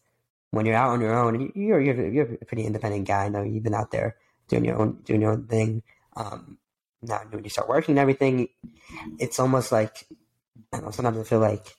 when 0.52 0.66
you're 0.66 0.76
out 0.76 0.90
on 0.90 1.02
your 1.02 1.14
own, 1.14 1.52
you're 1.56 1.80
you're 1.82 2.08
you're 2.10 2.34
a 2.42 2.46
pretty 2.46 2.64
independent 2.66 3.08
guy. 3.08 3.26
I 3.26 3.30
know 3.30 3.44
you've 3.44 3.64
been 3.64 3.74
out 3.74 3.92
there 3.92 4.16
doing 4.48 4.66
your 4.66 4.78
own 4.78 5.02
doing 5.06 5.22
your 5.22 5.32
own 5.32 5.48
thing. 5.48 5.84
Um, 6.16 6.58
now 7.02 7.22
when 7.30 7.44
you 7.44 7.50
start 7.50 7.70
working 7.70 7.94
and 7.94 8.00
everything, 8.00 8.50
it's 9.20 9.40
almost 9.40 9.72
like 9.72 10.06
I 10.72 10.78
don't 10.78 10.86
know. 10.86 10.92
Sometimes 10.92 11.18
I 11.18 11.24
feel 11.24 11.40
like 11.40 11.76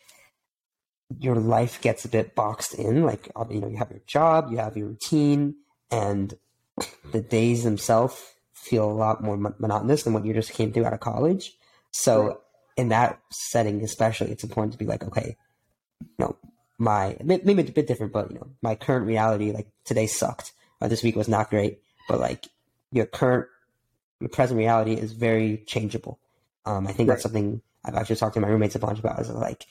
your 1.19 1.37
life 1.37 1.81
gets 1.81 2.05
a 2.05 2.09
bit 2.09 2.35
boxed 2.35 2.75
in. 2.75 3.05
Like 3.05 3.31
you 3.51 3.61
know, 3.61 3.69
you 3.69 3.77
have 3.77 3.91
your 3.91 4.03
job, 4.07 4.51
you 4.51 4.59
have 4.59 4.77
your 4.77 4.89
routine, 4.89 5.57
and 5.91 6.35
the 7.13 7.21
days 7.21 7.65
themselves 7.65 8.21
feel 8.53 8.91
a 8.91 8.93
lot 8.93 9.23
more 9.23 9.37
monotonous 9.37 10.05
than 10.05 10.13
what 10.13 10.25
you 10.25 10.33
just 10.33 10.53
came 10.53 10.73
through 10.73 10.87
out 10.87 10.93
of 10.93 11.01
college. 11.01 11.53
So 11.91 12.27
right. 12.27 12.37
in 12.77 12.89
that 12.89 13.21
setting, 13.31 13.83
especially, 13.83 14.31
it's 14.31 14.45
important 14.45 14.73
to 14.73 14.79
be 14.79 14.87
like, 14.87 15.05
okay, 15.05 15.37
you 16.01 16.09
know, 16.19 16.37
my 16.79 17.17
maybe 17.23 17.61
it's 17.61 17.71
a 17.71 17.75
bit 17.75 17.87
different, 17.87 18.13
but 18.13 18.31
you 18.31 18.39
know, 18.39 18.49
my 18.63 18.75
current 18.75 19.07
reality, 19.07 19.53
like 19.53 19.69
today 19.85 20.07
sucked, 20.07 20.53
or 20.81 20.89
this 20.89 21.03
week 21.03 21.17
was 21.17 21.29
not 21.29 21.51
great, 21.51 21.81
but 22.09 22.19
like 22.21 22.49
your 22.91 23.07
current, 23.07 23.47
present 24.29 24.59
reality 24.59 24.95
is 24.95 25.13
very 25.13 25.65
changeable. 25.67 26.19
Um, 26.67 26.87
I 26.87 26.93
think 26.93 27.09
right. 27.09 27.15
that's 27.15 27.23
something 27.23 27.61
I've 27.85 27.95
actually 27.95 28.17
talked 28.17 28.35
to 28.35 28.41
my 28.41 28.49
roommates 28.49 28.75
a 28.75 28.79
bunch 28.79 28.99
about. 28.99 29.21
Is 29.21 29.31
like 29.31 29.67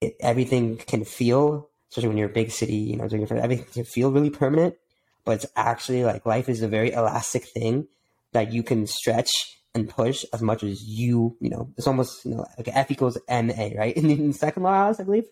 it, 0.00 0.16
everything 0.20 0.76
can 0.76 1.04
feel, 1.04 1.68
especially 1.90 2.08
when 2.08 2.16
you're 2.18 2.30
a 2.30 2.32
big 2.32 2.50
city, 2.50 2.76
you 2.76 2.96
know, 2.96 3.08
doing 3.08 3.26
everything 3.30 3.66
can 3.72 3.84
feel 3.84 4.10
really 4.10 4.30
permanent, 4.30 4.76
but 5.24 5.32
it's 5.32 5.46
actually 5.56 6.04
like 6.04 6.26
life 6.26 6.48
is 6.48 6.62
a 6.62 6.68
very 6.68 6.92
elastic 6.92 7.44
thing 7.44 7.86
that 8.32 8.52
you 8.52 8.62
can 8.62 8.86
stretch 8.86 9.30
and 9.74 9.88
push 9.88 10.24
as 10.32 10.42
much 10.42 10.62
as 10.62 10.82
you, 10.82 11.36
you 11.40 11.50
know, 11.50 11.70
it's 11.76 11.86
almost, 11.86 12.24
you 12.24 12.34
know, 12.34 12.46
like 12.56 12.68
F 12.68 12.90
equals 12.90 13.18
ma, 13.28 13.52
right? 13.76 13.96
In, 13.96 14.10
in 14.10 14.32
second 14.32 14.62
law, 14.62 14.92
I 14.98 15.02
believe, 15.02 15.26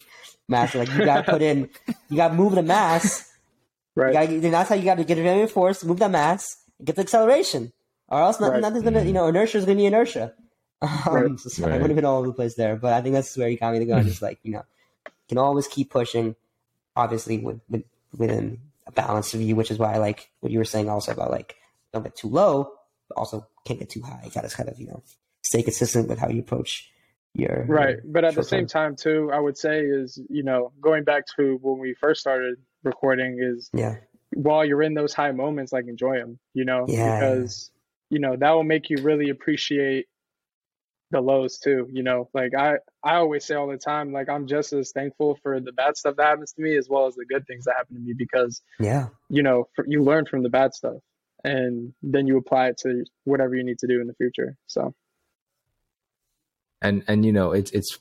mass, 0.48 0.74
like 0.74 0.92
you 0.92 1.04
got 1.04 1.24
to 1.24 1.32
put 1.32 1.42
in, 1.42 1.68
you 2.08 2.16
got 2.16 2.28
to 2.28 2.34
move 2.34 2.54
the 2.54 2.62
mass, 2.62 3.32
right? 3.94 4.12
Gotta, 4.12 4.40
that's 4.40 4.68
how 4.68 4.74
you 4.74 4.84
got 4.84 4.98
to 4.98 5.04
get 5.04 5.18
it 5.18 5.50
force, 5.50 5.84
move 5.84 5.98
the 5.98 6.08
mass, 6.08 6.56
get 6.82 6.96
the 6.96 7.02
acceleration, 7.02 7.72
or 8.08 8.20
else 8.20 8.40
nothing, 8.40 8.54
right. 8.54 8.62
nothing's 8.62 8.84
gonna, 8.84 9.02
you 9.02 9.12
know, 9.12 9.26
inertia 9.26 9.58
is 9.58 9.64
gonna 9.64 9.76
be 9.76 9.86
inertia. 9.86 10.34
Um, 10.82 10.90
right. 11.06 11.40
so 11.40 11.48
sorry, 11.48 11.72
right. 11.72 11.78
I 11.78 11.80
would 11.80 11.90
have 11.90 11.96
been 11.96 12.04
all 12.04 12.18
over 12.18 12.26
the 12.26 12.34
place 12.34 12.54
there, 12.54 12.76
but 12.76 12.92
I 12.92 13.00
think 13.00 13.14
that's 13.14 13.34
where 13.34 13.48
you 13.48 13.56
got 13.56 13.72
me 13.72 13.78
to 13.78 13.86
go. 13.86 14.02
Just 14.02 14.20
like 14.20 14.38
you 14.42 14.52
know, 14.52 14.62
can 15.26 15.38
always 15.38 15.66
keep 15.66 15.90
pushing, 15.90 16.36
obviously 16.94 17.38
with, 17.38 17.60
with 17.70 17.84
within 18.16 18.60
a 18.86 18.92
balance 18.92 19.32
of 19.32 19.40
you, 19.40 19.56
which 19.56 19.70
is 19.70 19.78
why 19.78 19.94
I 19.94 19.98
like 19.98 20.30
what 20.40 20.52
you 20.52 20.58
were 20.58 20.66
saying 20.66 20.90
also 20.90 21.12
about 21.12 21.30
like 21.30 21.56
don't 21.94 22.02
get 22.02 22.14
too 22.14 22.28
low, 22.28 22.72
but 23.08 23.16
also 23.16 23.46
can't 23.64 23.78
get 23.78 23.88
too 23.88 24.02
high. 24.02 24.20
You 24.24 24.30
got 24.30 24.48
to 24.48 24.54
kind 24.54 24.68
of 24.68 24.78
you 24.78 24.86
know 24.86 25.02
stay 25.42 25.62
consistent 25.62 26.08
with 26.08 26.18
how 26.18 26.28
you 26.28 26.40
approach 26.40 26.90
your 27.32 27.64
right. 27.66 27.96
Your 27.96 28.02
but 28.04 28.24
at 28.24 28.34
the 28.34 28.44
same 28.44 28.66
time, 28.66 28.96
too, 28.96 29.30
I 29.32 29.40
would 29.40 29.56
say 29.56 29.80
is 29.80 30.20
you 30.28 30.42
know 30.42 30.72
going 30.80 31.04
back 31.04 31.24
to 31.36 31.58
when 31.62 31.78
we 31.78 31.94
first 31.94 32.20
started 32.20 32.56
recording 32.82 33.38
is 33.40 33.70
yeah. 33.72 33.96
While 34.34 34.64
you're 34.64 34.82
in 34.82 34.94
those 34.94 35.14
high 35.14 35.30
moments, 35.30 35.72
like 35.72 35.86
enjoy 35.86 36.18
them, 36.18 36.38
you 36.52 36.64
know, 36.64 36.84
yeah. 36.88 37.20
because 37.20 37.70
you 38.10 38.18
know 38.18 38.36
that 38.36 38.50
will 38.50 38.64
make 38.64 38.90
you 38.90 38.96
really 39.02 39.30
appreciate 39.30 40.06
the 41.12 41.20
lows 41.20 41.58
too 41.58 41.88
you 41.92 42.02
know 42.02 42.28
like 42.34 42.52
i 42.54 42.74
i 43.04 43.14
always 43.14 43.44
say 43.44 43.54
all 43.54 43.68
the 43.68 43.76
time 43.76 44.12
like 44.12 44.28
i'm 44.28 44.46
just 44.46 44.72
as 44.72 44.90
thankful 44.92 45.38
for 45.42 45.60
the 45.60 45.72
bad 45.72 45.96
stuff 45.96 46.16
that 46.16 46.26
happens 46.26 46.52
to 46.52 46.62
me 46.62 46.76
as 46.76 46.88
well 46.88 47.06
as 47.06 47.14
the 47.14 47.24
good 47.24 47.46
things 47.46 47.64
that 47.64 47.74
happen 47.76 47.94
to 47.94 48.00
me 48.00 48.12
because 48.16 48.60
yeah. 48.80 49.06
you 49.28 49.42
know 49.42 49.68
for, 49.74 49.84
you 49.86 50.02
learn 50.02 50.26
from 50.26 50.42
the 50.42 50.48
bad 50.48 50.74
stuff 50.74 50.96
and 51.44 51.92
then 52.02 52.26
you 52.26 52.36
apply 52.36 52.68
it 52.68 52.78
to 52.78 53.04
whatever 53.24 53.54
you 53.54 53.64
need 53.64 53.78
to 53.78 53.86
do 53.86 54.00
in 54.00 54.06
the 54.06 54.14
future 54.14 54.56
so. 54.66 54.94
And 56.82 57.02
and 57.08 57.24
you 57.24 57.32
know 57.32 57.52
it's 57.52 57.70
it's 57.70 57.98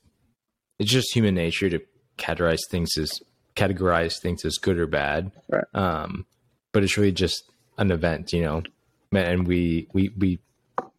it's 0.80 0.92
just 0.92 1.14
human 1.14 1.36
nature 1.36 1.70
to 1.70 1.80
categorize 2.18 2.60
things 2.70 2.98
as 2.98 3.22
categorize 3.56 4.20
things 4.20 4.44
as 4.44 4.58
good 4.58 4.78
or 4.78 4.86
bad. 4.86 5.32
Right. 5.50 5.64
Um 5.74 6.26
but 6.74 6.84
it's 6.84 6.98
really 6.98 7.14
just 7.14 7.44
an 7.78 7.90
event 7.92 8.34
you 8.34 8.42
know 8.42 8.64
and 9.12 9.48
we 9.48 9.88
we 9.94 10.10
we 10.18 10.40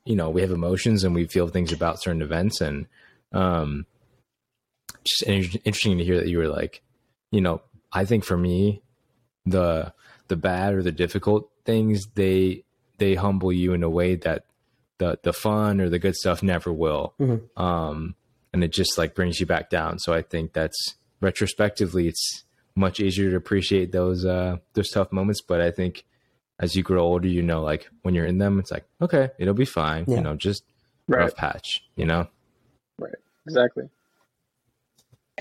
you 0.04 0.16
know 0.16 0.30
we 0.30 0.40
have 0.40 0.50
emotions 0.50 1.04
and 1.04 1.14
we 1.14 1.26
feel 1.26 1.48
things 1.48 1.72
about 1.72 2.02
certain 2.02 2.22
events 2.22 2.60
and 2.60 2.86
um 3.32 3.86
just 5.04 5.22
interesting 5.26 5.98
to 5.98 6.04
hear 6.04 6.16
that 6.16 6.28
you 6.28 6.38
were 6.38 6.48
like 6.48 6.82
you 7.30 7.40
know 7.40 7.60
i 7.92 8.04
think 8.04 8.24
for 8.24 8.36
me 8.36 8.82
the 9.44 9.92
the 10.28 10.36
bad 10.36 10.74
or 10.74 10.82
the 10.82 10.92
difficult 10.92 11.50
things 11.64 12.06
they 12.14 12.64
they 12.98 13.14
humble 13.14 13.52
you 13.52 13.72
in 13.72 13.82
a 13.82 13.90
way 13.90 14.14
that 14.14 14.44
the 14.98 15.18
the 15.22 15.32
fun 15.32 15.80
or 15.80 15.88
the 15.88 15.98
good 15.98 16.14
stuff 16.14 16.42
never 16.42 16.72
will. 16.72 17.14
Mm-hmm. 17.20 17.62
um 17.62 18.14
and 18.52 18.64
it 18.64 18.72
just 18.72 18.96
like 18.96 19.14
brings 19.14 19.38
you 19.38 19.46
back 19.46 19.70
down. 19.70 19.98
So 19.98 20.12
i 20.12 20.22
think 20.22 20.52
that's 20.52 20.96
retrospectively 21.20 22.08
it's 22.08 22.44
much 22.74 23.00
easier 23.00 23.30
to 23.30 23.36
appreciate 23.36 23.92
those 23.92 24.24
uh 24.24 24.56
those 24.74 24.90
tough 24.90 25.12
moments. 25.12 25.40
But 25.40 25.60
i 25.60 25.70
think 25.70 26.04
as 26.58 26.74
you 26.74 26.82
grow 26.82 27.02
older, 27.02 27.28
you 27.28 27.42
know, 27.42 27.62
like 27.62 27.88
when 28.02 28.14
you're 28.14 28.26
in 28.26 28.38
them, 28.38 28.58
it's 28.58 28.70
like, 28.70 28.84
okay, 29.00 29.30
it'll 29.38 29.54
be 29.54 29.64
fine. 29.64 30.04
Yeah. 30.06 30.16
You 30.16 30.20
know, 30.22 30.36
just 30.36 30.64
right. 31.08 31.20
rough 31.20 31.36
patch, 31.36 31.84
you 31.96 32.06
know? 32.06 32.26
Right. 32.98 33.14
Exactly. 33.46 33.88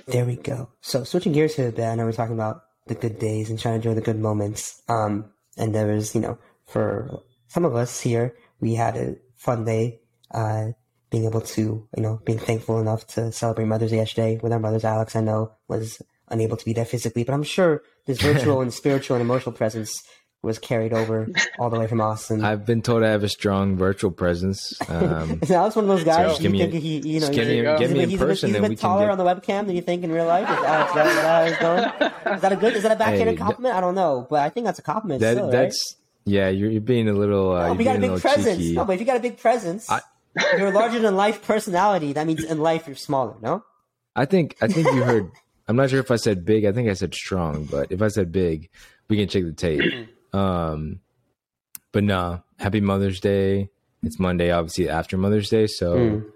There 0.08 0.26
we 0.26 0.36
go. 0.36 0.70
So 0.82 1.04
switching 1.04 1.32
gears 1.32 1.56
here 1.56 1.70
a 1.70 1.72
bit, 1.72 1.86
I 1.86 1.96
know 1.96 2.06
we're 2.06 2.12
talking 2.12 2.36
about 2.36 2.64
the 2.88 2.96
good 2.96 3.18
days 3.18 3.50
and 3.50 3.58
trying 3.58 3.82
to 3.82 3.88
enjoy 3.88 3.96
the 3.96 4.06
good 4.06 4.20
moments. 4.20 4.82
Um, 4.90 5.32
and 5.58 5.74
there 5.74 5.88
was, 5.88 6.14
you 6.14 6.22
know, 6.22 6.38
for 6.66 7.24
some 7.48 7.64
of 7.64 7.76
us 7.76 8.02
here, 8.02 8.36
we 8.60 8.76
had 8.76 8.98
a 8.98 9.16
fun 9.38 9.64
day, 9.64 10.02
uh, 10.32 10.68
being 11.10 11.26
able 11.26 11.42
to, 11.42 11.88
you 11.96 12.04
know, 12.04 12.20
being 12.26 12.40
thankful 12.40 12.80
enough 12.82 13.08
to 13.08 13.32
celebrate 13.32 13.66
Mother's 13.66 13.92
Day 13.92 13.98
yesterday 13.98 14.40
with 14.44 14.52
our 14.52 14.60
mothers. 14.60 14.84
Alex, 14.84 15.16
I 15.16 15.22
know, 15.22 15.54
was 15.70 16.02
unable 16.28 16.58
to 16.58 16.66
be 16.66 16.74
there 16.74 16.84
physically, 16.84 17.24
but 17.24 17.34
I'm 17.34 17.44
sure 17.44 17.84
this 18.06 18.22
virtual 18.22 18.62
and 18.62 18.74
spiritual 18.74 19.16
and 19.16 19.22
emotional 19.22 19.54
presence 19.54 20.04
was 20.46 20.60
carried 20.60 20.94
over 20.94 21.28
all 21.60 21.70
the 21.70 21.80
way 21.80 21.88
from 21.88 22.00
Austin. 22.00 22.44
I've 22.44 22.66
been 22.66 22.82
told 22.82 23.04
I 23.04 23.10
have 23.10 23.24
a 23.24 23.30
strong 23.30 23.76
virtual 23.76 24.12
presence. 24.12 24.74
Um, 24.88 25.40
is 25.42 25.52
Alex 25.52 25.76
one 25.76 25.86
of 25.86 25.90
those 25.90 26.04
guys? 26.04 26.38
So 26.38 26.44
you 26.44 26.52
think 26.52 26.74
he, 26.74 27.00
you 27.00 27.20
know, 27.20 27.30
give 27.30 27.48
me, 27.48 27.62
give 27.78 27.92
me 27.92 28.04
in 28.04 28.18
person, 28.18 28.50
he's 28.50 28.58
a 28.58 28.62
bit, 28.62 28.62
he's 28.62 28.66
a 28.66 28.70
bit 28.70 28.80
taller 28.80 29.06
get... 29.06 29.12
on 29.12 29.18
the 29.18 29.24
webcam 29.26 29.66
than 29.66 29.76
you 29.76 29.82
think 29.82 30.04
in 30.04 30.12
real 30.12 30.26
life. 30.26 30.50
Is, 30.50 30.58
Alex, 30.58 30.94
that, 30.94 31.48
is, 31.48 31.60
that, 31.60 32.42
that 32.42 32.52
a 32.52 32.56
good? 32.56 32.76
Is 32.76 32.84
that 32.84 32.92
a 32.92 32.96
backhanded 32.96 33.38
hey, 33.38 33.44
compliment? 33.44 33.76
I 33.76 33.82
don't 33.82 33.96
know, 33.96 34.26
but 34.30 34.40
I 34.40 34.50
think 34.50 34.66
that's 34.66 34.80
a 34.80 34.84
compliment. 34.84 35.22
That, 35.22 35.36
still, 35.36 35.50
that's 35.50 35.96
right? 36.26 36.34
yeah. 36.34 36.50
You're, 36.50 36.70
you're 36.70 36.82
being 36.82 37.10
a 37.10 37.14
little. 37.14 37.52
Uh, 37.52 37.74
no, 37.74 37.80
you 37.80 37.84
got 37.84 37.98
a 37.98 38.00
big 38.00 38.22
presence. 38.22 38.58
Cheeky. 38.58 38.76
No, 38.76 38.86
but 38.86 38.94
if 38.94 39.00
you 39.00 39.06
got 39.06 39.18
a 39.18 39.22
big 39.22 39.38
presence, 39.38 39.90
I... 39.90 40.02
you're 40.58 40.68
a 40.68 40.72
larger 40.72 41.00
than 41.00 41.16
life 41.16 41.46
personality. 41.46 42.14
That 42.14 42.28
means 42.28 42.44
in 42.44 42.60
life 42.60 42.88
you're 42.88 42.96
smaller. 42.96 43.36
No. 43.42 43.64
I 44.16 44.26
think 44.26 44.56
I 44.62 44.68
think 44.68 44.88
you 44.88 45.04
heard. 45.04 45.32
I'm 45.68 45.76
not 45.76 45.90
sure 45.90 46.00
if 46.00 46.12
I 46.12 46.16
said 46.16 46.46
big. 46.46 46.66
I 46.66 46.72
think 46.72 46.90
I 46.90 46.94
said 46.94 47.14
strong, 47.14 47.66
but 47.66 47.92
if 47.92 48.02
I 48.02 48.08
said 48.08 48.32
big, 48.32 48.70
we 49.10 49.18
can 49.18 49.28
check 49.28 49.44
the 49.44 49.52
tape. 49.52 49.82
Um, 50.36 51.00
but 51.92 52.04
nah, 52.04 52.40
happy 52.60 52.82
Mother's 52.82 53.20
Day. 53.20 53.70
It's 54.04 54.20
Monday, 54.20 54.52
obviously 54.52 54.90
after 54.90 55.18
Mother's 55.18 55.50
Day. 55.50 55.68
So 55.68 55.96
mm. 55.96 56.32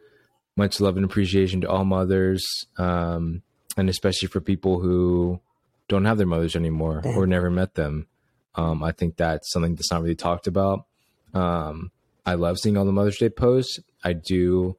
much 0.56 0.80
love 0.80 0.96
and 0.96 1.06
appreciation 1.06 1.62
to 1.62 1.70
all 1.70 1.86
mothers, 1.86 2.46
um, 2.78 3.44
and 3.78 3.90
especially 3.90 4.30
for 4.30 4.40
people 4.40 4.80
who 4.80 5.42
don't 5.88 6.06
have 6.06 6.18
their 6.18 6.28
mothers 6.28 6.56
anymore 6.56 7.02
Damn. 7.04 7.18
or 7.18 7.28
never 7.28 7.50
met 7.50 7.76
them. 7.76 8.08
Um, 8.56 8.84
I 8.84 8.92
think 8.92 9.18
that's 9.18 9.52
something 9.52 9.76
that's 9.76 9.92
not 9.92 10.02
really 10.02 10.16
talked 10.16 10.48
about. 10.48 10.86
Um, 11.34 11.92
I 12.26 12.36
love 12.36 12.58
seeing 12.58 12.78
all 12.78 12.86
the 12.86 12.92
Mother's 12.92 13.18
Day 13.18 13.30
posts. 13.30 13.80
I 14.04 14.14
do 14.14 14.78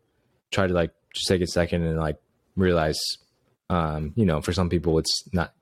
try 0.51 0.67
to 0.67 0.73
like 0.73 0.93
just 1.15 1.29
take 1.29 1.43
a 1.43 1.47
second 1.47 1.85
and 1.85 1.99
like 1.99 2.17
realize, 2.57 2.99
um, 3.69 4.13
you 4.17 4.25
know, 4.25 4.41
for 4.41 4.53
some 4.53 4.69
people 4.69 4.99
it's 4.99 5.25
not 5.33 5.53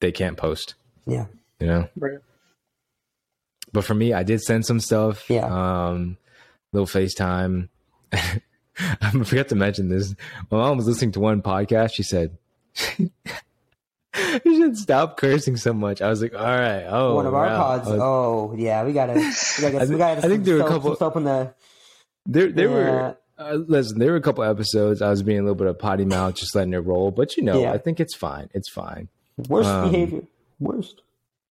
they 0.00 0.12
can't 0.12 0.36
post. 0.36 0.74
Yeah. 1.06 1.26
You 1.58 1.66
know. 1.66 1.88
Right 1.96 2.18
but 3.72 3.84
for 3.84 3.94
me, 3.94 4.12
I 4.12 4.22
did 4.22 4.40
send 4.42 4.66
some 4.66 4.80
stuff. 4.80 5.28
Yeah. 5.28 5.46
Um, 5.46 6.16
little 6.72 6.86
FaceTime. 6.86 7.68
I 8.12 9.10
forgot 9.24 9.48
to 9.48 9.54
mention 9.54 9.88
this. 9.88 10.14
My 10.50 10.58
mom 10.58 10.76
was 10.76 10.86
listening 10.86 11.12
to 11.12 11.20
one 11.20 11.42
podcast. 11.42 11.94
She 11.94 12.02
said, 12.02 12.36
"You 12.98 13.10
should 14.44 14.76
stop 14.76 15.16
cursing 15.16 15.56
so 15.56 15.72
much." 15.72 16.00
I 16.00 16.08
was 16.08 16.22
like, 16.22 16.34
"All 16.34 16.40
right, 16.40 16.84
oh, 16.88 17.14
one 17.16 17.26
of 17.26 17.34
our 17.34 17.46
wow. 17.46 17.56
pods. 17.56 17.88
Was, 17.88 18.00
oh, 18.00 18.54
yeah, 18.56 18.84
we 18.84 18.92
gotta, 18.92 19.14
we 19.14 19.70
gotta, 19.70 19.86
we 19.90 19.98
gotta 19.98 20.24
I 20.24 20.28
think 20.28 20.44
there 20.44 20.56
were 20.56 20.62
a 20.62 20.68
couple. 20.68 20.94
Soap 20.96 21.16
in 21.16 21.24
the, 21.24 21.54
there, 22.26 22.50
there 22.50 22.68
yeah. 22.68 22.74
were. 22.74 23.16
Uh, 23.36 23.54
listen, 23.54 23.98
there 23.98 24.10
were 24.10 24.16
a 24.16 24.22
couple 24.22 24.42
episodes. 24.42 25.00
I 25.00 25.10
was 25.10 25.22
being 25.22 25.38
a 25.38 25.42
little 25.42 25.54
bit 25.54 25.68
of 25.68 25.78
potty 25.78 26.04
mouth, 26.04 26.34
just 26.34 26.54
letting 26.54 26.72
it 26.72 26.78
roll. 26.78 27.10
But 27.10 27.36
you 27.36 27.44
know, 27.44 27.60
yeah. 27.62 27.72
I 27.72 27.78
think 27.78 28.00
it's 28.00 28.14
fine. 28.14 28.48
It's 28.52 28.68
fine. 28.68 29.08
Worst 29.48 29.68
um, 29.68 29.90
behavior. 29.90 30.22
Worst. 30.58 31.02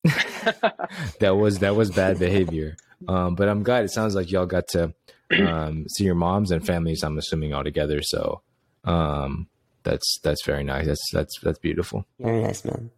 that 1.20 1.38
was 1.38 1.60
that 1.60 1.76
was 1.76 1.92
bad 1.92 2.20
behavior. 2.20 2.78
Um, 3.08 3.36
but 3.36 3.48
I'm 3.48 3.64
glad 3.64 3.86
it 3.86 3.92
sounds 3.92 4.16
like 4.16 4.32
y'all 4.32 4.46
got 4.46 4.68
to 4.70 4.94
um, 5.40 5.88
see 5.90 6.06
your 6.06 6.16
moms 6.16 6.52
and 6.52 6.66
families. 6.66 7.04
I'm 7.04 7.18
assuming 7.18 7.54
all 7.54 7.64
together. 7.64 8.02
So 8.02 8.42
um, 8.84 9.48
that's 9.84 10.20
that's 10.24 10.46
very 10.46 10.64
nice. 10.64 10.88
That's 10.88 11.12
that's 11.12 11.40
that's 11.42 11.60
beautiful. 11.60 12.06
Very 12.20 12.42
nice, 12.42 12.66
man. 12.66 12.92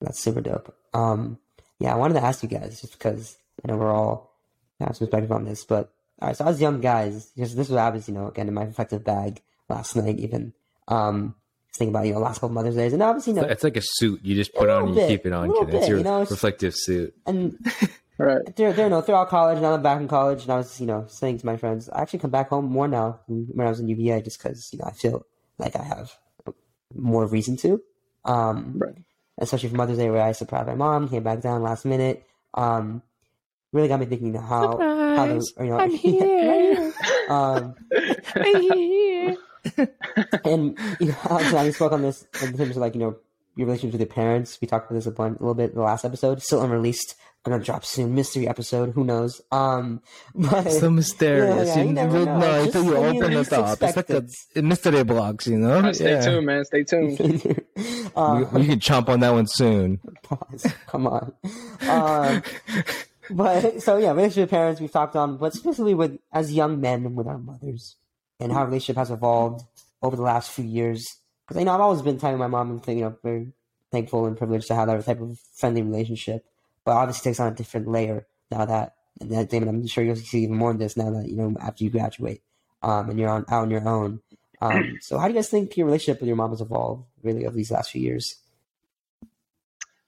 That's 0.00 0.20
super 0.20 0.40
dope. 0.40 0.74
Um, 0.92 1.38
yeah, 1.78 1.92
I 1.92 1.96
wanted 1.96 2.14
to 2.14 2.24
ask 2.24 2.42
you 2.42 2.48
guys 2.48 2.80
just 2.80 2.98
because 2.98 3.36
I 3.64 3.68
know 3.68 3.76
we're 3.76 3.94
all 3.94 4.34
have 4.80 4.96
some 4.96 5.06
perspective 5.06 5.32
on 5.32 5.44
this, 5.44 5.64
but 5.64 5.92
all 6.20 6.28
right. 6.28 6.36
So 6.36 6.44
as 6.44 6.60
young 6.60 6.80
guys, 6.80 7.30
because 7.34 7.54
this 7.54 7.68
was 7.68 7.76
obviously 7.76 8.14
you 8.14 8.20
know 8.20 8.28
again 8.28 8.48
in 8.48 8.54
my 8.54 8.64
reflective 8.64 9.04
bag 9.04 9.42
last 9.68 9.96
night 9.96 10.18
even. 10.18 10.52
Um, 10.88 11.34
thinking 11.76 11.94
about 11.94 12.06
you 12.06 12.12
know 12.14 12.20
last 12.20 12.36
couple 12.40 12.50
Mother's 12.50 12.74
Days, 12.76 12.92
and 12.92 13.02
obviously 13.02 13.34
you 13.34 13.40
know 13.40 13.46
It's 13.48 13.64
like 13.64 13.76
a 13.76 13.82
suit 13.82 14.20
you 14.24 14.34
just 14.34 14.54
put 14.54 14.68
on 14.68 14.82
and 14.84 14.90
little 14.94 15.02
you 15.02 15.08
bit, 15.08 15.18
keep 15.22 15.26
it 15.26 15.32
on. 15.32 15.44
a 15.48 15.52
little. 15.52 15.62
It's 15.68 15.72
bit, 15.80 15.88
your 15.88 15.98
you 15.98 16.04
know, 16.04 16.16
it's- 16.22 16.30
reflective 16.30 16.74
suit. 16.76 17.14
and 17.26 17.58
Right. 18.18 18.56
they're, 18.56 18.72
they're 18.72 18.88
no 18.88 19.02
throughout 19.02 19.28
college. 19.28 19.60
Now 19.60 19.74
I'm 19.74 19.82
back 19.82 20.00
in 20.00 20.08
college, 20.08 20.42
and 20.44 20.50
I 20.50 20.56
was 20.56 20.80
you 20.80 20.86
know 20.86 21.04
saying 21.08 21.38
to 21.40 21.46
my 21.46 21.58
friends, 21.58 21.90
I 21.90 22.00
actually 22.00 22.20
come 22.20 22.30
back 22.30 22.48
home 22.48 22.64
more 22.64 22.88
now 22.88 23.20
when 23.26 23.66
I 23.66 23.68
was 23.70 23.78
in 23.78 23.88
UVA, 23.88 24.22
just 24.22 24.38
because 24.42 24.70
you 24.72 24.78
know 24.78 24.86
I 24.86 24.92
feel 24.92 25.26
like 25.58 25.76
I 25.76 25.82
have 25.82 26.12
more 26.94 27.26
reason 27.26 27.56
to. 27.58 27.82
Um, 28.24 28.74
Right. 28.78 28.94
especially 29.38 29.68
for 29.68 29.76
Mother's 29.76 29.98
Day, 29.98 30.08
where 30.08 30.22
I 30.22 30.32
surprised 30.32 30.66
my 30.66 30.74
mom, 30.74 31.08
came 31.10 31.22
back 31.24 31.40
down 31.42 31.62
last 31.62 31.84
minute. 31.84 32.24
Um, 32.54 33.02
really 33.74 33.88
got 33.88 34.00
me 34.00 34.06
thinking 34.06 34.32
how 34.32 34.78
how 34.78 35.26
the 35.26 35.46
you 35.60 35.66
know 35.66 35.78
I'm 35.78 35.90
here. 36.06 36.94
um, 37.28 37.74
and 40.44 40.78
you 41.00 41.08
know, 41.08 41.16
Alex 41.28 41.48
and 41.48 41.58
I 41.58 41.64
we 41.64 41.72
spoke 41.72 41.92
on 41.92 42.02
this 42.02 42.26
in 42.42 42.56
terms 42.56 42.70
of 42.70 42.76
like 42.78 42.94
you 42.94 43.00
know 43.00 43.16
your 43.56 43.66
relationship 43.66 43.92
with 43.92 44.00
your 44.00 44.14
parents. 44.14 44.58
We 44.60 44.68
talked 44.68 44.90
about 44.90 44.96
this 44.98 45.06
a, 45.06 45.10
bunch, 45.10 45.38
a 45.38 45.42
little 45.42 45.54
bit 45.54 45.70
in 45.70 45.76
the 45.76 45.82
last 45.82 46.04
episode. 46.04 46.42
Still 46.42 46.62
unreleased. 46.62 47.14
Gonna 47.44 47.62
drop 47.62 47.84
soon. 47.84 48.14
Mystery 48.14 48.48
episode. 48.48 48.90
Who 48.94 49.04
knows? 49.04 49.40
Um, 49.52 50.02
but 50.34 50.68
so 50.72 50.90
mysterious. 50.90 51.68
Yeah, 51.68 51.74
yeah, 51.76 51.80
you 51.82 51.88
you 51.88 51.94
never 51.94 52.18
will 52.18 52.26
know. 52.26 52.38
know 52.40 52.64
Just 52.64 52.76
until 52.76 52.84
you 52.84 52.96
open 52.96 53.32
it 53.32 53.52
up. 53.52 53.72
It's 53.82 53.82
like 53.96 54.10
expect 54.10 54.10
a, 54.10 54.58
a 54.58 54.62
mystery 54.62 55.04
box, 55.04 55.46
you 55.46 55.58
know? 55.58 55.92
Stay 55.92 56.10
Yeah. 56.10 56.20
tuned, 56.22 56.46
man. 56.46 56.64
Stay 56.64 56.82
tuned. 56.90 57.20
um, 58.16 58.40
You, 58.52 58.62
you 58.62 58.68
can 58.70 58.80
chomp 58.80 59.08
on 59.08 59.20
that 59.20 59.30
one 59.32 59.46
soon. 59.46 60.00
pause. 60.24 60.66
Come 60.88 61.06
on. 61.06 61.32
Um, 61.88 62.42
but 63.30 63.80
so 63.80 63.96
yeah, 63.96 64.10
relationship 64.10 64.42
with 64.42 64.50
parents 64.50 64.80
we've 64.80 64.90
talked 64.90 65.14
on, 65.14 65.36
but 65.36 65.52
specifically 65.54 65.94
with 65.94 66.18
as 66.32 66.52
young 66.52 66.80
men 66.80 67.14
with 67.14 67.28
our 67.28 67.38
mothers 67.38 67.94
and 68.40 68.52
how 68.52 68.60
our 68.60 68.66
relationship 68.66 68.96
has 68.96 69.10
evolved 69.10 69.64
over 70.02 70.16
the 70.16 70.22
last 70.22 70.50
few 70.50 70.64
years. 70.64 71.16
Because 71.46 71.60
you 71.60 71.66
know 71.66 71.74
I've 71.74 71.80
always 71.80 72.02
been 72.02 72.18
telling 72.18 72.38
my 72.38 72.46
mom 72.46 72.70
and 72.70 72.86
you 72.88 73.04
know 73.04 73.16
very 73.22 73.52
thankful 73.92 74.26
and 74.26 74.36
privileged 74.36 74.66
to 74.68 74.74
have 74.74 74.88
that 74.88 75.04
type 75.04 75.20
of 75.20 75.38
friendly 75.54 75.82
relationship, 75.82 76.44
but 76.84 76.92
obviously 76.92 77.30
takes 77.30 77.40
on 77.40 77.52
a 77.52 77.54
different 77.54 77.88
layer 77.88 78.26
now 78.50 78.64
that 78.64 78.94
and 79.20 79.30
that 79.30 79.48
Damon, 79.48 79.68
I'm 79.68 79.86
sure 79.86 80.04
you'll 80.04 80.16
see 80.16 80.42
even 80.42 80.56
more 80.56 80.72
of 80.72 80.78
this 80.78 80.96
now 80.96 81.10
that 81.10 81.28
you 81.28 81.36
know 81.36 81.54
after 81.60 81.84
you 81.84 81.90
graduate 81.90 82.42
um, 82.82 83.10
and 83.10 83.18
you're 83.18 83.30
on 83.30 83.44
out 83.48 83.62
on 83.62 83.70
your 83.70 83.86
own. 83.86 84.20
Um, 84.60 84.98
so 85.00 85.18
how 85.18 85.26
do 85.26 85.34
you 85.34 85.38
guys 85.38 85.48
think 85.48 85.76
your 85.76 85.86
relationship 85.86 86.20
with 86.20 86.28
your 86.28 86.36
mom 86.36 86.50
has 86.50 86.60
evolved 86.60 87.04
really 87.22 87.46
over 87.46 87.56
these 87.56 87.70
last 87.70 87.90
few 87.90 88.02
years? 88.02 88.36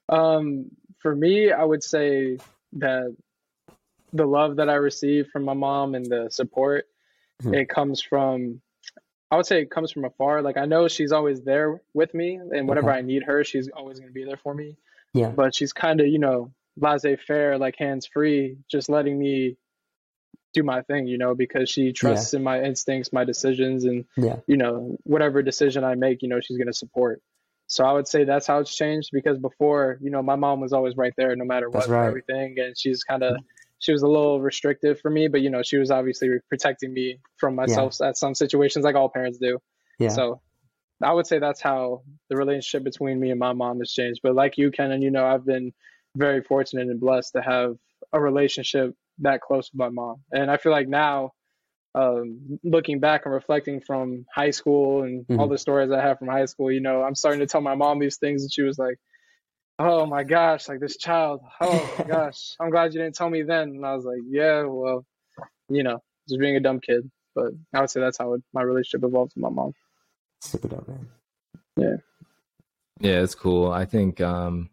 Um, 0.08 0.70
for 1.00 1.14
me, 1.14 1.52
I 1.52 1.64
would 1.64 1.82
say 1.82 2.38
that 2.74 3.14
the 4.12 4.26
love 4.26 4.56
that 4.56 4.70
I 4.70 4.74
receive 4.74 5.28
from 5.28 5.44
my 5.44 5.54
mom 5.54 5.94
and 5.94 6.06
the 6.06 6.28
support, 6.30 6.86
Mhm. 7.42 7.54
it 7.54 7.68
comes 7.68 8.02
from, 8.02 8.60
I 9.30 9.36
would 9.36 9.46
say 9.46 9.62
it 9.62 9.70
comes 9.70 9.92
from 9.92 10.04
afar. 10.04 10.42
Like 10.42 10.56
I 10.56 10.64
know 10.66 10.88
she's 10.88 11.12
always 11.12 11.42
there 11.42 11.80
with 11.94 12.14
me, 12.14 12.36
and 12.36 12.68
whenever 12.68 12.90
Okay. 12.90 12.98
I 12.98 13.02
need 13.02 13.22
her, 13.24 13.44
she's 13.44 13.68
always 13.68 13.98
going 13.98 14.08
to 14.10 14.14
be 14.14 14.24
there 14.24 14.36
for 14.38 14.54
me. 14.54 14.76
Yeah. 15.14 15.30
But 15.30 15.54
she's 15.54 15.72
kind 15.72 16.00
of, 16.00 16.06
you 16.06 16.18
know, 16.18 16.52
laissez-faire, 16.76 17.58
like 17.58 17.76
hands-free, 17.76 18.58
just 18.70 18.88
letting 18.88 19.18
me 19.18 19.56
do 20.54 20.62
my 20.62 20.82
thing, 20.82 21.06
you 21.06 21.18
know, 21.18 21.34
because 21.34 21.68
she 21.68 21.92
trusts 21.92 22.34
in 22.34 22.42
my 22.42 22.62
instincts, 22.62 23.12
my 23.12 23.24
decisions, 23.24 23.84
and 23.84 24.04
Yeah. 24.16 24.36
you 24.46 24.56
know, 24.56 24.96
whatever 25.04 25.42
decision 25.42 25.84
I 25.84 25.94
make, 25.94 26.22
you 26.22 26.28
know, 26.28 26.40
she's 26.40 26.56
going 26.56 26.68
to 26.68 26.72
support. 26.72 27.20
So 27.66 27.84
I 27.84 27.92
would 27.92 28.08
say 28.08 28.24
that's 28.24 28.46
how 28.46 28.60
it's 28.60 28.74
changed 28.74 29.10
because 29.12 29.38
before, 29.38 29.98
you 30.00 30.08
know, 30.10 30.22
my 30.22 30.36
mom 30.36 30.60
was 30.60 30.72
always 30.72 30.96
right 30.96 31.12
there 31.18 31.36
no 31.36 31.44
matter 31.44 31.68
what 31.68 31.86
right. 31.86 32.06
everything. 32.06 32.58
And 32.58 32.78
she's 32.78 33.04
kind 33.04 33.22
of, 33.22 33.36
she 33.78 33.92
was 33.92 34.02
a 34.02 34.08
little 34.08 34.40
restrictive 34.40 35.00
for 35.00 35.10
me, 35.10 35.28
but, 35.28 35.40
you 35.40 35.50
know, 35.50 35.62
she 35.62 35.76
was 35.76 35.90
obviously 35.90 36.28
protecting 36.48 36.92
me 36.92 37.18
from 37.36 37.54
myself 37.54 38.00
at 38.00 38.16
some 38.16 38.34
situations, 38.34 38.84
like 38.84 38.96
all 38.96 39.08
parents 39.08 39.38
do. 39.38 39.58
Yeah. 39.98 40.08
So 40.08 40.40
I 41.02 41.12
would 41.12 41.26
say 41.26 41.38
that's 41.38 41.60
how 41.60 42.02
the 42.28 42.36
relationship 42.36 42.82
between 42.82 43.20
me 43.20 43.30
and 43.30 43.38
my 43.38 43.52
mom 43.52 43.78
has 43.78 43.92
changed. 43.92 44.20
But 44.22 44.34
like 44.34 44.58
you, 44.58 44.70
Ken, 44.70 44.90
and 44.90 45.02
you 45.02 45.10
know, 45.10 45.24
I've 45.24 45.46
been 45.46 45.72
very 46.16 46.42
fortunate 46.42 46.88
and 46.88 46.98
blessed 46.98 47.34
to 47.34 47.42
have 47.42 47.76
a 48.12 48.20
relationship 48.20 48.94
that 49.20 49.40
close 49.40 49.70
with 49.72 49.78
my 49.78 49.88
mom. 49.90 50.22
And 50.32 50.50
I 50.50 50.56
feel 50.56 50.72
like 50.72 50.88
now, 50.88 51.32
um, 51.94 52.58
looking 52.64 53.00
back 53.00 53.24
and 53.24 53.34
reflecting 53.34 53.80
from 53.80 54.24
high 54.34 54.50
school 54.50 55.02
and 55.02 55.24
all 55.30 55.46
Mhm. 55.46 55.50
the 55.50 55.58
stories 55.58 55.90
I 55.90 56.00
have 56.00 56.18
from 56.18 56.28
high 56.28 56.44
school, 56.44 56.70
you 56.70 56.80
know, 56.80 57.02
I'm 57.02 57.14
starting 57.14 57.40
to 57.40 57.46
tell 57.46 57.60
my 57.60 57.74
mom 57.74 57.98
these 57.98 58.18
things, 58.18 58.42
and 58.42 58.52
she 58.52 58.62
was 58.62 58.78
like, 58.78 58.98
"Oh 59.78 60.06
my 60.06 60.24
gosh, 60.24 60.68
like 60.68 60.80
this 60.80 60.96
child. 60.96 61.40
Oh 61.60 61.94
my 61.98 62.04
gosh, 62.04 62.56
I'm 62.60 62.70
glad 62.70 62.92
you 62.94 63.00
didn't 63.00 63.14
tell 63.14 63.30
me 63.30 63.42
then." 63.42 63.68
And 63.70 63.86
I 63.86 63.94
was 63.94 64.04
like, 64.04 64.20
"Yeah, 64.28 64.62
well, 64.62 65.04
you 65.68 65.82
know, 65.82 66.02
just 66.28 66.40
being 66.40 66.56
a 66.56 66.60
dumb 66.60 66.80
kid." 66.80 67.10
But 67.34 67.52
I 67.72 67.80
would 67.80 67.90
say 67.90 68.00
that's 68.00 68.18
how 68.18 68.34
it, 68.34 68.42
my 68.52 68.62
relationship 68.62 69.06
evolved 69.06 69.32
with 69.36 69.42
my 69.42 69.50
mom. 69.50 69.72
Super 70.40 70.68
dope, 70.68 70.88
man. 70.88 71.08
Yeah, 73.00 73.22
it's 73.22 73.34
cool. 73.34 73.70
I 73.70 73.84
think 73.84 74.20
um 74.20 74.70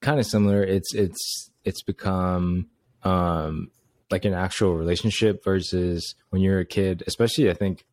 kind 0.00 0.18
of 0.18 0.26
similar. 0.26 0.62
It's 0.62 0.94
it's 0.94 1.50
it's 1.64 1.82
become 1.82 2.68
um 3.04 3.70
like 4.10 4.24
an 4.24 4.34
actual 4.34 4.74
relationship 4.74 5.44
versus 5.44 6.14
when 6.30 6.42
you're 6.42 6.60
a 6.60 6.64
kid, 6.64 7.04
especially 7.06 7.50
I 7.50 7.54
think 7.54 7.84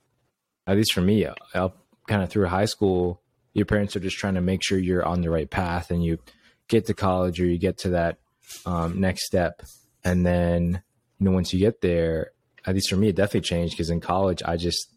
at 0.66 0.78
least 0.78 0.94
for 0.94 1.02
me, 1.02 1.28
up 1.54 1.78
kind 2.08 2.24
of 2.24 2.30
through 2.30 2.48
high 2.48 2.66
school, 2.66 3.22
your 3.56 3.66
parents 3.66 3.96
are 3.96 4.00
just 4.02 4.18
trying 4.18 4.36
to 4.36 4.42
make 4.42 4.62
sure 4.64 4.78
you're 4.78 5.06
on 5.06 5.22
the 5.22 5.32
right 5.32 5.50
path 5.50 5.90
and 5.90 6.04
you 6.04 6.20
get 6.68 6.86
to 6.86 6.94
college 6.94 7.42
or 7.42 7.46
you 7.46 7.58
get 7.58 7.78
to 7.80 7.90
that 7.90 8.20
um, 8.68 9.00
next 9.00 9.26
step. 9.26 9.64
And 10.04 10.24
then, 10.24 10.84
you 11.18 11.26
know, 11.26 11.32
once 11.32 11.52
you 11.54 11.60
get 11.60 11.82
there, 11.82 12.32
at 12.66 12.76
least 12.76 12.90
for 12.90 12.98
me, 12.98 13.08
it 13.08 13.16
definitely 13.16 13.42
changed 13.42 13.74
because 13.74 13.90
in 13.90 14.02
college, 14.02 14.44
I 14.46 14.58
just 14.58 14.92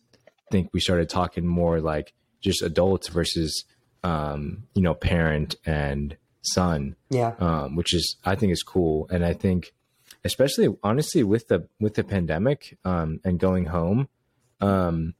think 0.50 0.70
we 0.72 0.80
started 0.80 1.08
talking 1.08 1.46
more 1.46 1.80
like 1.80 2.12
just 2.42 2.60
adults 2.62 3.08
versus, 3.08 3.64
um, 4.02 4.64
you 4.74 4.82
know, 4.82 4.94
parent 4.94 5.54
and 5.64 6.16
son 6.42 6.96
Yeah. 7.10 7.34
um, 7.38 7.76
which 7.76 7.94
is 7.94 8.16
I 8.24 8.34
think 8.34 8.52
is 8.52 8.62
cool. 8.62 9.06
And 9.10 9.24
I 9.24 9.34
think, 9.34 9.72
especially 10.24 10.68
honestly, 10.82 11.22
with 11.22 11.48
the 11.48 11.68
with 11.78 11.94
the 11.94 12.04
pandemic 12.04 12.76
um, 12.84 13.20
and 13.24 13.38
going 13.38 13.66
home, 13.66 14.08
um, 14.60 15.14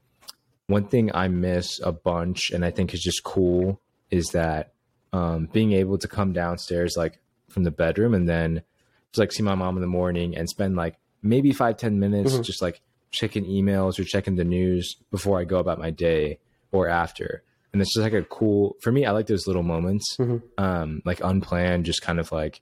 one 0.69 0.85
thing 0.87 1.11
I 1.15 1.27
miss 1.29 1.81
a 1.83 1.91
bunch, 1.93 2.51
and 2.51 2.65
I 2.65 2.71
think 2.71 2.95
is 2.95 3.01
just 3.01 3.25
cool, 3.25 3.81
is 4.11 4.27
that 4.29 4.73
um, 5.13 5.47
being 5.53 5.73
able 5.73 5.99
to 5.99 6.07
come 6.07 6.33
downstairs 6.33 6.95
like 6.97 7.19
from 7.49 7.65
the 7.65 7.71
bedroom 7.71 8.15
and 8.15 8.29
then 8.29 8.63
just 9.11 9.19
like 9.19 9.33
see 9.33 9.43
my 9.43 9.55
mom 9.55 9.77
in 9.77 9.81
the 9.81 9.87
morning 9.89 10.37
and 10.37 10.49
spend 10.49 10.77
like 10.77 10.97
maybe 11.23 11.51
five 11.53 11.77
ten 11.79 11.99
minutes 11.99 12.35
Mhm. 12.35 12.45
just 12.45 12.61
like 12.63 12.83
checking 13.11 13.45
emails 13.47 13.99
or 13.99 14.05
checking 14.05 14.37
the 14.37 14.45
news 14.45 14.97
before 15.11 15.41
I 15.41 15.45
go 15.45 15.59
about 15.59 15.79
my 15.79 15.91
day 15.91 16.39
or 16.73 16.89
after. 16.89 17.43
And 17.73 17.81
it's 17.81 17.95
just 17.95 18.03
like 18.05 18.13
a 18.13 18.23
cool 18.23 18.77
for 18.81 18.93
me. 18.93 19.07
I 19.07 19.13
like 19.13 19.27
those 19.27 19.47
little 19.47 19.63
moments 19.63 20.15
Mhm. 20.19 20.43
um, 20.59 21.01
like 21.07 21.21
unplanned, 21.25 21.87
just 21.87 22.03
kind 22.03 22.21
of 22.21 22.31
like, 22.31 22.61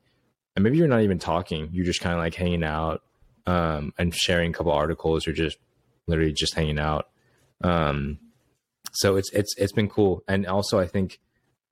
and 0.55 0.63
maybe 0.63 0.77
you're 0.79 0.87
not 0.89 1.03
even 1.03 1.19
talking, 1.19 1.69
you're 1.73 1.85
just 1.85 2.01
kind 2.01 2.15
of 2.15 2.21
like 2.21 2.35
hanging 2.37 2.63
out 2.65 3.03
um, 3.47 3.93
and 3.99 4.15
sharing 4.15 4.51
a 4.51 4.55
couple 4.55 4.71
articles 4.73 5.27
or 5.27 5.33
just 5.33 5.59
literally 6.07 6.33
just 6.33 6.55
hanging 6.55 6.79
out. 6.79 7.09
Um, 7.63 8.19
so 8.93 9.17
it's 9.17 9.31
it's 9.33 9.55
it's 9.59 9.73
been 9.73 9.89
cool, 9.89 10.23
and 10.29 10.47
also 10.47 10.79
I 10.79 10.87
think 10.87 11.19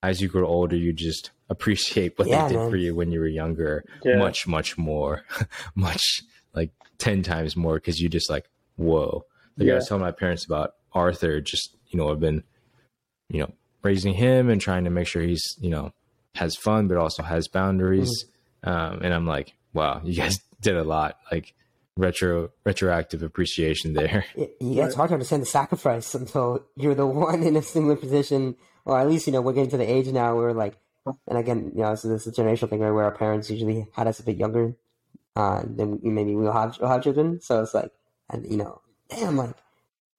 as 0.02 0.20
you 0.20 0.28
grow 0.28 0.46
older, 0.46 0.76
you 0.76 0.92
just 0.92 1.30
appreciate 1.48 2.18
what 2.18 2.28
Yeah, 2.28 2.42
they 2.42 2.48
did 2.54 2.58
man. 2.62 2.70
for 2.70 2.76
you 2.76 2.94
when 2.94 3.10
you 3.12 3.20
were 3.20 3.26
younger 3.28 3.84
Yeah. 4.04 4.18
much 4.18 4.46
much 4.46 4.76
more, 4.78 5.24
much 5.74 6.22
like 6.54 6.70
ten 6.98 7.22
times 7.22 7.56
more 7.56 7.74
because 7.74 8.00
you 8.00 8.08
just 8.08 8.30
like 8.30 8.48
whoa. 8.76 9.24
Like 9.56 9.68
I 9.68 9.74
was 9.74 9.86
telling 9.88 10.02
my 10.02 10.10
parents 10.10 10.44
about 10.44 10.74
Arthur, 10.92 11.40
just 11.40 11.76
you 11.88 11.98
know, 11.98 12.10
I've 12.10 12.20
been 12.20 12.42
you 13.28 13.40
know 13.40 13.52
raising 13.82 14.14
him 14.14 14.48
and 14.50 14.60
trying 14.60 14.84
to 14.84 14.90
make 14.90 15.06
sure 15.06 15.22
he's 15.22 15.56
you 15.60 15.70
know 15.70 15.92
has 16.34 16.56
fun 16.56 16.88
but 16.88 16.96
also 16.96 17.22
has 17.22 17.48
boundaries 17.48 18.26
um, 18.64 19.00
and 19.02 19.14
i'm 19.14 19.26
like 19.26 19.54
wow 19.72 20.00
you 20.04 20.14
guys 20.14 20.38
did 20.60 20.76
a 20.76 20.84
lot 20.84 21.18
like 21.30 21.54
retro 21.96 22.50
retroactive 22.64 23.22
appreciation 23.22 23.94
there. 23.94 24.24
It, 24.36 24.56
yeah, 24.60 24.86
it's 24.86 24.94
hard 24.94 25.08
to 25.08 25.14
understand 25.14 25.42
the 25.42 25.46
sacrifice 25.46 26.14
until 26.14 26.64
you're 26.76 26.94
the 26.94 27.06
one 27.28 27.42
in 27.42 27.56
a 27.56 27.62
similar 27.62 27.96
position, 27.96 28.56
or 28.84 28.98
at 28.98 29.08
least 29.08 29.26
you 29.26 29.32
know 29.32 29.40
we're 29.40 29.52
getting 29.52 29.70
to 29.70 29.76
the 29.76 29.90
age 29.90 30.06
now 30.08 30.36
where 30.36 30.52
like, 30.52 30.76
and 31.06 31.38
again, 31.38 31.72
you 31.74 31.82
know, 31.82 31.90
this 31.90 32.04
is 32.04 32.26
a 32.26 32.32
generational 32.32 32.70
thing 32.70 32.80
right, 32.80 32.90
where 32.90 33.04
our 33.04 33.14
parents 33.14 33.50
usually 33.50 33.86
had 33.92 34.06
us 34.06 34.20
a 34.20 34.24
bit 34.24 34.36
younger, 34.36 34.74
uh, 35.36 35.62
then 35.66 36.00
maybe 36.02 36.34
we'll 36.34 36.52
have 36.52 36.78
we'll 36.80 36.90
have 36.90 37.02
children. 37.02 37.40
So 37.40 37.62
it's 37.62 37.74
like, 37.74 37.92
and 38.30 38.50
you 38.50 38.56
know, 38.56 38.80
damn, 39.08 39.36
like 39.36 39.54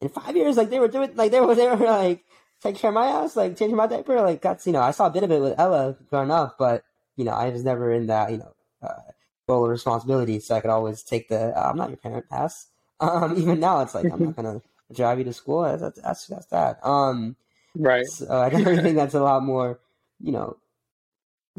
in 0.01 0.09
five 0.09 0.35
years, 0.35 0.57
like 0.57 0.69
they 0.69 0.79
were 0.79 0.87
doing, 0.87 1.15
like 1.15 1.31
they 1.31 1.41
were 1.41 1.55
they 1.55 1.67
were 1.67 1.75
like 1.77 2.23
taking 2.61 2.79
care 2.79 2.89
of 2.89 2.95
my 2.95 3.09
house, 3.09 3.35
like 3.35 3.57
changing 3.57 3.75
my 3.75 3.87
diaper, 3.87 4.21
like 4.21 4.41
that's 4.41 4.65
you 4.65 4.73
know, 4.73 4.81
I 4.81 4.91
saw 4.91 5.07
a 5.07 5.11
bit 5.11 5.23
of 5.23 5.31
it 5.31 5.41
with 5.41 5.59
Ella 5.59 5.97
growing 6.09 6.31
up, 6.31 6.57
but 6.57 6.83
you 7.15 7.25
know, 7.25 7.31
I 7.31 7.49
was 7.49 7.63
never 7.63 7.91
in 7.91 8.07
that 8.07 8.31
you 8.31 8.37
know 8.37 8.53
uh, 8.81 9.11
role 9.47 9.65
of 9.65 9.71
responsibility, 9.71 10.39
so 10.39 10.55
I 10.55 10.61
could 10.61 10.69
always 10.71 11.03
take 11.03 11.29
the 11.29 11.57
uh, 11.57 11.69
I'm 11.69 11.77
not 11.77 11.89
your 11.89 11.97
parent 11.97 12.29
pass. 12.29 12.67
Um, 13.01 13.35
even 13.37 13.59
now, 13.59 13.81
it's 13.81 13.93
like 13.93 14.09
I'm 14.09 14.21
not 14.23 14.35
gonna 14.37 14.61
drive 14.93 15.17
you 15.17 15.25
to 15.25 15.33
school. 15.33 15.63
That's 15.63 15.99
that's 16.01 16.27
that's 16.27 16.45
that. 16.47 16.79
Um, 16.81 17.35
Right. 17.75 18.05
so 18.05 18.27
I 18.41 18.49
definitely 18.49 18.81
think 18.81 18.95
that's 18.97 19.15
a 19.15 19.21
lot 19.23 19.43
more, 19.43 19.79
you 20.19 20.31
know, 20.31 20.57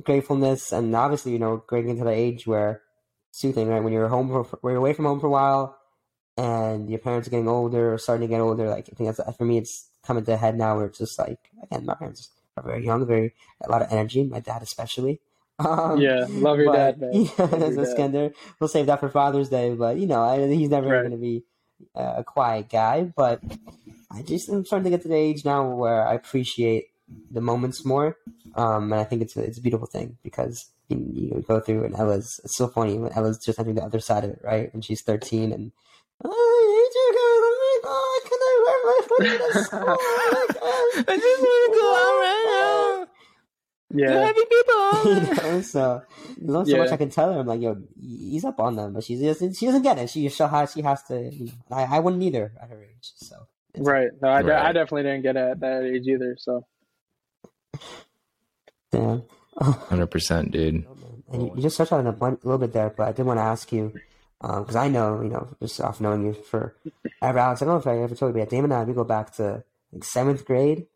gratefulness, 0.02 0.72
and 0.72 0.94
obviously, 0.94 1.32
you 1.32 1.38
know, 1.38 1.62
getting 1.68 1.88
into 1.90 2.04
the 2.04 2.10
age 2.10 2.46
where 2.46 2.82
soothing, 3.32 3.68
right? 3.68 3.82
When 3.82 3.92
you're 3.92 4.08
home 4.08 4.28
for, 4.28 4.58
when 4.60 4.72
you're 4.72 4.78
away 4.80 4.92
from 4.92 5.06
home 5.06 5.20
for 5.20 5.26
a 5.26 5.30
while, 5.30 5.78
and 6.36 6.90
your 6.90 6.98
parents 7.00 7.28
are 7.28 7.30
getting 7.30 7.48
older 7.48 7.94
or 7.94 7.98
starting 7.98 8.28
to 8.28 8.32
get 8.34 8.40
older, 8.40 8.68
like 8.68 8.88
I 8.92 8.96
think 8.96 9.16
that's 9.16 9.36
for 9.36 9.44
me, 9.44 9.58
it's 9.58 9.88
coming 10.04 10.24
to 10.26 10.34
a 10.34 10.36
head 10.36 10.56
now 10.58 10.76
where 10.76 10.86
it's 10.86 10.98
just 10.98 11.18
like 11.18 11.38
again, 11.64 11.86
my 11.86 11.94
parents 11.94 12.30
are 12.56 12.64
very 12.64 12.84
young, 12.84 13.06
very 13.06 13.34
a 13.62 13.70
lot 13.70 13.82
of 13.82 13.92
energy. 13.92 14.24
My 14.24 14.40
dad 14.40 14.62
especially. 14.62 15.20
Um, 15.58 16.00
yeah, 16.00 16.26
love 16.28 16.58
your 16.58 16.66
but, 16.66 16.76
dad, 16.76 17.00
man. 17.00 17.10
Yeah, 17.14 17.30
as 17.38 17.76
Iskender, 17.76 18.34
we'll 18.60 18.68
save 18.68 18.86
that 18.86 19.00
for 19.00 19.08
Father's 19.08 19.48
Day. 19.48 19.74
But 19.74 19.96
you 19.96 20.06
know, 20.06 20.22
I, 20.22 20.46
he's 20.48 20.68
never 20.68 20.88
right. 20.88 21.00
going 21.00 21.12
to 21.12 21.16
be 21.16 21.44
uh, 21.94 22.16
a 22.18 22.24
quiet 22.24 22.68
guy. 22.68 23.04
But 23.04 23.40
I 24.10 24.22
just 24.22 24.48
am 24.48 24.64
starting 24.64 24.84
to 24.84 24.90
get 24.90 25.02
to 25.02 25.08
the 25.08 25.16
age 25.16 25.44
now 25.44 25.68
where 25.68 26.06
I 26.06 26.14
appreciate 26.14 26.88
the 27.30 27.40
moments 27.40 27.84
more, 27.84 28.16
um, 28.54 28.92
and 28.92 29.00
I 29.00 29.04
think 29.04 29.22
it's 29.22 29.36
a, 29.36 29.42
it's 29.42 29.58
a 29.58 29.62
beautiful 29.62 29.86
thing 29.86 30.18
because 30.22 30.70
you, 30.88 31.10
you 31.12 31.44
go 31.46 31.60
through 31.60 31.84
and 31.84 31.94
Ella's 31.94 32.40
it's 32.44 32.56
so 32.56 32.68
funny 32.68 32.98
when 32.98 33.12
Ella's 33.12 33.38
just 33.44 33.58
entering 33.58 33.76
the 33.76 33.82
other 33.82 34.00
side 34.00 34.24
of 34.24 34.30
it, 34.30 34.40
right? 34.42 34.72
And 34.72 34.84
she's 34.84 35.02
thirteen 35.02 35.52
and 35.52 35.72
oh, 36.24 36.30
I 36.30 36.64
hate 36.76 36.94
you 36.94 37.08
guys. 37.12 37.40
Oh 37.46 37.54
my 37.62 37.76
god, 37.88 38.20
can 38.28 38.40
I 38.42 38.54
wear 38.64 38.78
my 38.84 38.98
hoodie 39.08 39.38
to 39.38 39.64
school? 39.64 39.96
Oh 40.68 41.04
I 41.08 41.16
just 41.16 41.42
want 41.42 41.62
to 41.64 41.78
go 41.78 41.86
out 41.94 42.16
right 42.24 42.44
now. 42.46 42.65
Yeah, 43.94 44.26
happy 44.26 44.40
people. 44.50 45.14
you 45.14 45.34
know, 45.34 45.60
so 45.62 46.02
not 46.38 46.66
so 46.66 46.72
yeah. 46.72 46.82
much 46.82 46.92
I 46.92 46.96
can 46.96 47.10
tell 47.10 47.32
her. 47.32 47.40
I'm 47.40 47.46
like, 47.46 47.60
yo, 47.60 47.76
he's 48.00 48.44
up 48.44 48.58
on 48.58 48.74
them, 48.74 48.94
but 48.94 49.04
she 49.04 49.16
doesn't. 49.16 49.54
She 49.54 49.66
doesn't 49.66 49.82
get 49.82 49.98
it. 49.98 50.10
She 50.10 50.28
she 50.28 50.42
has 50.42 50.72
she 50.72 50.82
has 50.82 51.02
to. 51.04 51.30
You 51.32 51.46
know, 51.46 51.76
I 51.76 51.96
I 51.96 51.98
wouldn't 52.00 52.22
either 52.22 52.52
at 52.60 52.68
her 52.68 52.82
age. 52.82 53.12
So 53.16 53.36
right. 53.76 54.10
No, 54.20 54.28
I, 54.28 54.40
right. 54.42 54.66
I 54.66 54.72
definitely 54.72 55.04
didn't 55.04 55.22
get 55.22 55.36
it 55.36 55.50
at 55.50 55.60
that 55.60 55.84
age 55.84 56.06
either. 56.06 56.36
So. 56.38 56.66
Damn. 58.90 59.22
Hundred 59.58 60.08
percent, 60.08 60.50
dude. 60.50 60.86
And 61.28 61.42
you, 61.42 61.52
you 61.56 61.62
just 61.62 61.76
touched 61.76 61.90
on 61.90 62.06
it 62.06 62.16
a 62.20 62.24
little 62.24 62.56
bit 62.56 62.72
there, 62.72 62.88
but 62.96 63.08
I 63.08 63.10
did 63.10 63.26
want 63.26 63.38
to 63.38 63.42
ask 63.42 63.72
you 63.72 63.92
because 64.40 64.76
um, 64.76 64.82
I 64.82 64.86
know, 64.86 65.22
you 65.22 65.28
know, 65.28 65.56
just 65.60 65.80
off 65.80 66.00
knowing 66.00 66.24
you 66.24 66.34
for 66.34 66.76
ever, 67.20 67.38
Alex. 67.38 67.62
I 67.62 67.64
don't 67.64 67.74
know 67.74 67.80
if 67.80 67.86
I 67.86 68.02
ever 68.02 68.14
told 68.14 68.34
you, 68.34 68.40
but 68.40 68.48
Damon 68.48 68.70
and 68.70 68.80
I 68.80 68.84
we 68.84 68.92
go 68.92 69.02
back 69.04 69.34
to 69.36 69.64
like 69.92 70.04
seventh 70.04 70.44
grade, 70.44 70.86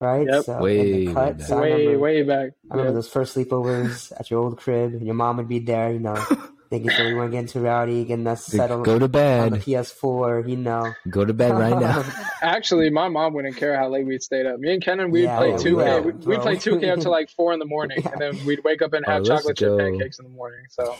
right? 0.00 0.26
Yep. 0.28 0.44
So, 0.44 0.62
way, 0.62 1.06
cut, 1.12 1.40
so 1.42 1.60
way, 1.60 1.72
remember, 1.72 1.98
way 1.98 2.22
back. 2.22 2.50
I 2.70 2.76
remember 2.76 2.94
those 2.94 3.08
first 3.08 3.36
sleepovers 3.36 4.12
at 4.18 4.30
your 4.30 4.40
old 4.40 4.58
crib, 4.58 4.94
and 4.94 5.04
your 5.04 5.14
mom 5.14 5.38
would 5.38 5.48
be 5.48 5.58
there, 5.58 5.92
you 5.92 6.00
know, 6.00 6.14
thinking 6.70 6.90
sure 6.90 7.06
we 7.06 7.14
weren't 7.14 7.32
getting 7.32 7.48
too 7.48 7.60
rowdy, 7.60 8.04
getting 8.04 8.26
us 8.26 8.44
settled. 8.44 8.84
Go 8.84 8.98
to 8.98 9.08
bed. 9.08 9.52
On 9.52 9.58
the 9.58 9.58
PS4, 9.58 10.48
you 10.48 10.56
know. 10.56 10.92
Go 11.08 11.24
to 11.24 11.32
bed 11.32 11.52
right 11.52 11.78
now. 11.78 12.04
Actually, 12.42 12.90
my 12.90 13.08
mom 13.08 13.34
wouldn't 13.34 13.56
care 13.56 13.76
how 13.76 13.88
late 13.88 14.06
we'd 14.06 14.22
stayed 14.22 14.46
up. 14.46 14.58
Me 14.60 14.74
and 14.74 14.82
Kenan, 14.82 15.10
we'd 15.10 15.24
yeah, 15.24 15.38
play 15.38 15.52
2K. 15.52 16.04
We'd, 16.04 16.24
we'd 16.24 16.40
play 16.40 16.56
2K 16.56 16.92
up 16.92 17.00
to 17.00 17.10
like 17.10 17.30
4 17.30 17.52
in 17.54 17.58
the 17.58 17.66
morning, 17.66 18.02
yeah. 18.02 18.12
and 18.12 18.20
then 18.20 18.46
we'd 18.46 18.62
wake 18.64 18.82
up 18.82 18.92
and 18.92 19.04
have 19.06 19.22
oh, 19.22 19.24
chocolate 19.24 19.56
chip 19.56 19.78
pancakes 19.78 20.18
in 20.18 20.24
the 20.24 20.30
morning, 20.30 20.64
so. 20.70 20.96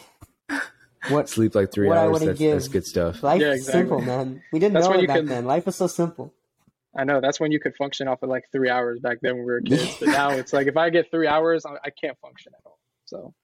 What 1.08 1.28
sleep 1.28 1.54
like 1.54 1.70
three 1.72 1.88
hours? 1.90 2.20
That's, 2.20 2.38
give, 2.38 2.52
that's, 2.52 2.68
good 2.68 2.84
stuff. 2.84 3.22
Life 3.22 3.40
yeah, 3.40 3.52
exactly. 3.52 3.80
simple, 3.80 4.00
man. 4.02 4.42
We 4.52 4.58
didn't 4.58 4.74
that's 4.74 4.88
know 4.88 4.94
it 4.94 5.06
back 5.06 5.18
could, 5.18 5.28
then. 5.28 5.44
Life 5.44 5.66
was 5.66 5.76
so 5.76 5.86
simple. 5.86 6.34
I 6.98 7.04
know 7.04 7.20
that's 7.20 7.38
when 7.38 7.52
you 7.52 7.60
could 7.60 7.76
function 7.76 8.08
off 8.08 8.22
of 8.22 8.28
like 8.28 8.44
three 8.50 8.68
hours 8.68 8.98
back 8.98 9.18
then 9.22 9.36
when 9.36 9.46
we 9.46 9.52
were 9.52 9.60
kids. 9.66 9.96
but 10.00 10.08
now 10.08 10.30
it's 10.30 10.52
like 10.52 10.66
if 10.66 10.76
I 10.76 10.90
get 10.90 11.10
three 11.10 11.28
hours, 11.28 11.64
I, 11.64 11.74
I 11.84 11.90
can't 11.90 12.18
function 12.18 12.52
at 12.54 12.60
all. 12.66 12.78
So, 13.04 13.34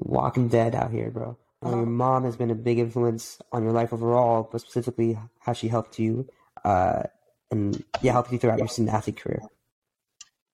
Walking 0.00 0.48
Dead 0.48 0.74
out 0.74 0.90
here, 0.90 1.10
bro. 1.10 1.38
Uh-huh. 1.62 1.76
Your 1.76 1.86
mom 1.86 2.24
has 2.24 2.36
been 2.36 2.50
a 2.50 2.54
big 2.54 2.78
influence 2.78 3.38
on 3.50 3.62
your 3.62 3.72
life 3.72 3.92
overall, 3.92 4.48
but 4.52 4.60
specifically 4.60 5.18
how 5.40 5.54
she 5.54 5.68
helped 5.68 5.98
you, 5.98 6.28
uh, 6.62 7.04
and 7.50 7.82
yeah, 8.02 8.12
helped 8.12 8.30
you 8.32 8.38
throughout 8.38 8.58
your 8.58 8.68
student 8.68 8.94
athlete 8.94 9.16
career. 9.16 9.40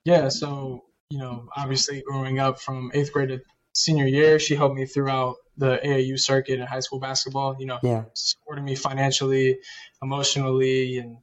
Yeah, 0.05 0.29
so 0.29 0.85
you 1.11 1.19
know, 1.19 1.49
obviously 1.57 2.03
growing 2.07 2.39
up 2.39 2.61
from 2.61 2.93
eighth 2.95 3.13
grade 3.13 3.31
to 3.31 3.41
senior 3.75 4.07
year, 4.07 4.39
she 4.39 4.55
helped 4.55 4.77
me 4.77 4.87
throughout 4.87 5.37
the 5.57 5.81
AAU 5.85 6.19
circuit 6.19 6.61
and 6.61 6.69
high 6.69 6.81
school 6.81 7.01
basketball. 7.01 7.57
You 7.59 7.67
know, 7.67 7.79
yeah. 7.83 8.05
supporting 8.15 8.65
me 8.65 8.77
financially, 8.77 9.59
emotionally, 10.01 10.99
and 10.99 11.19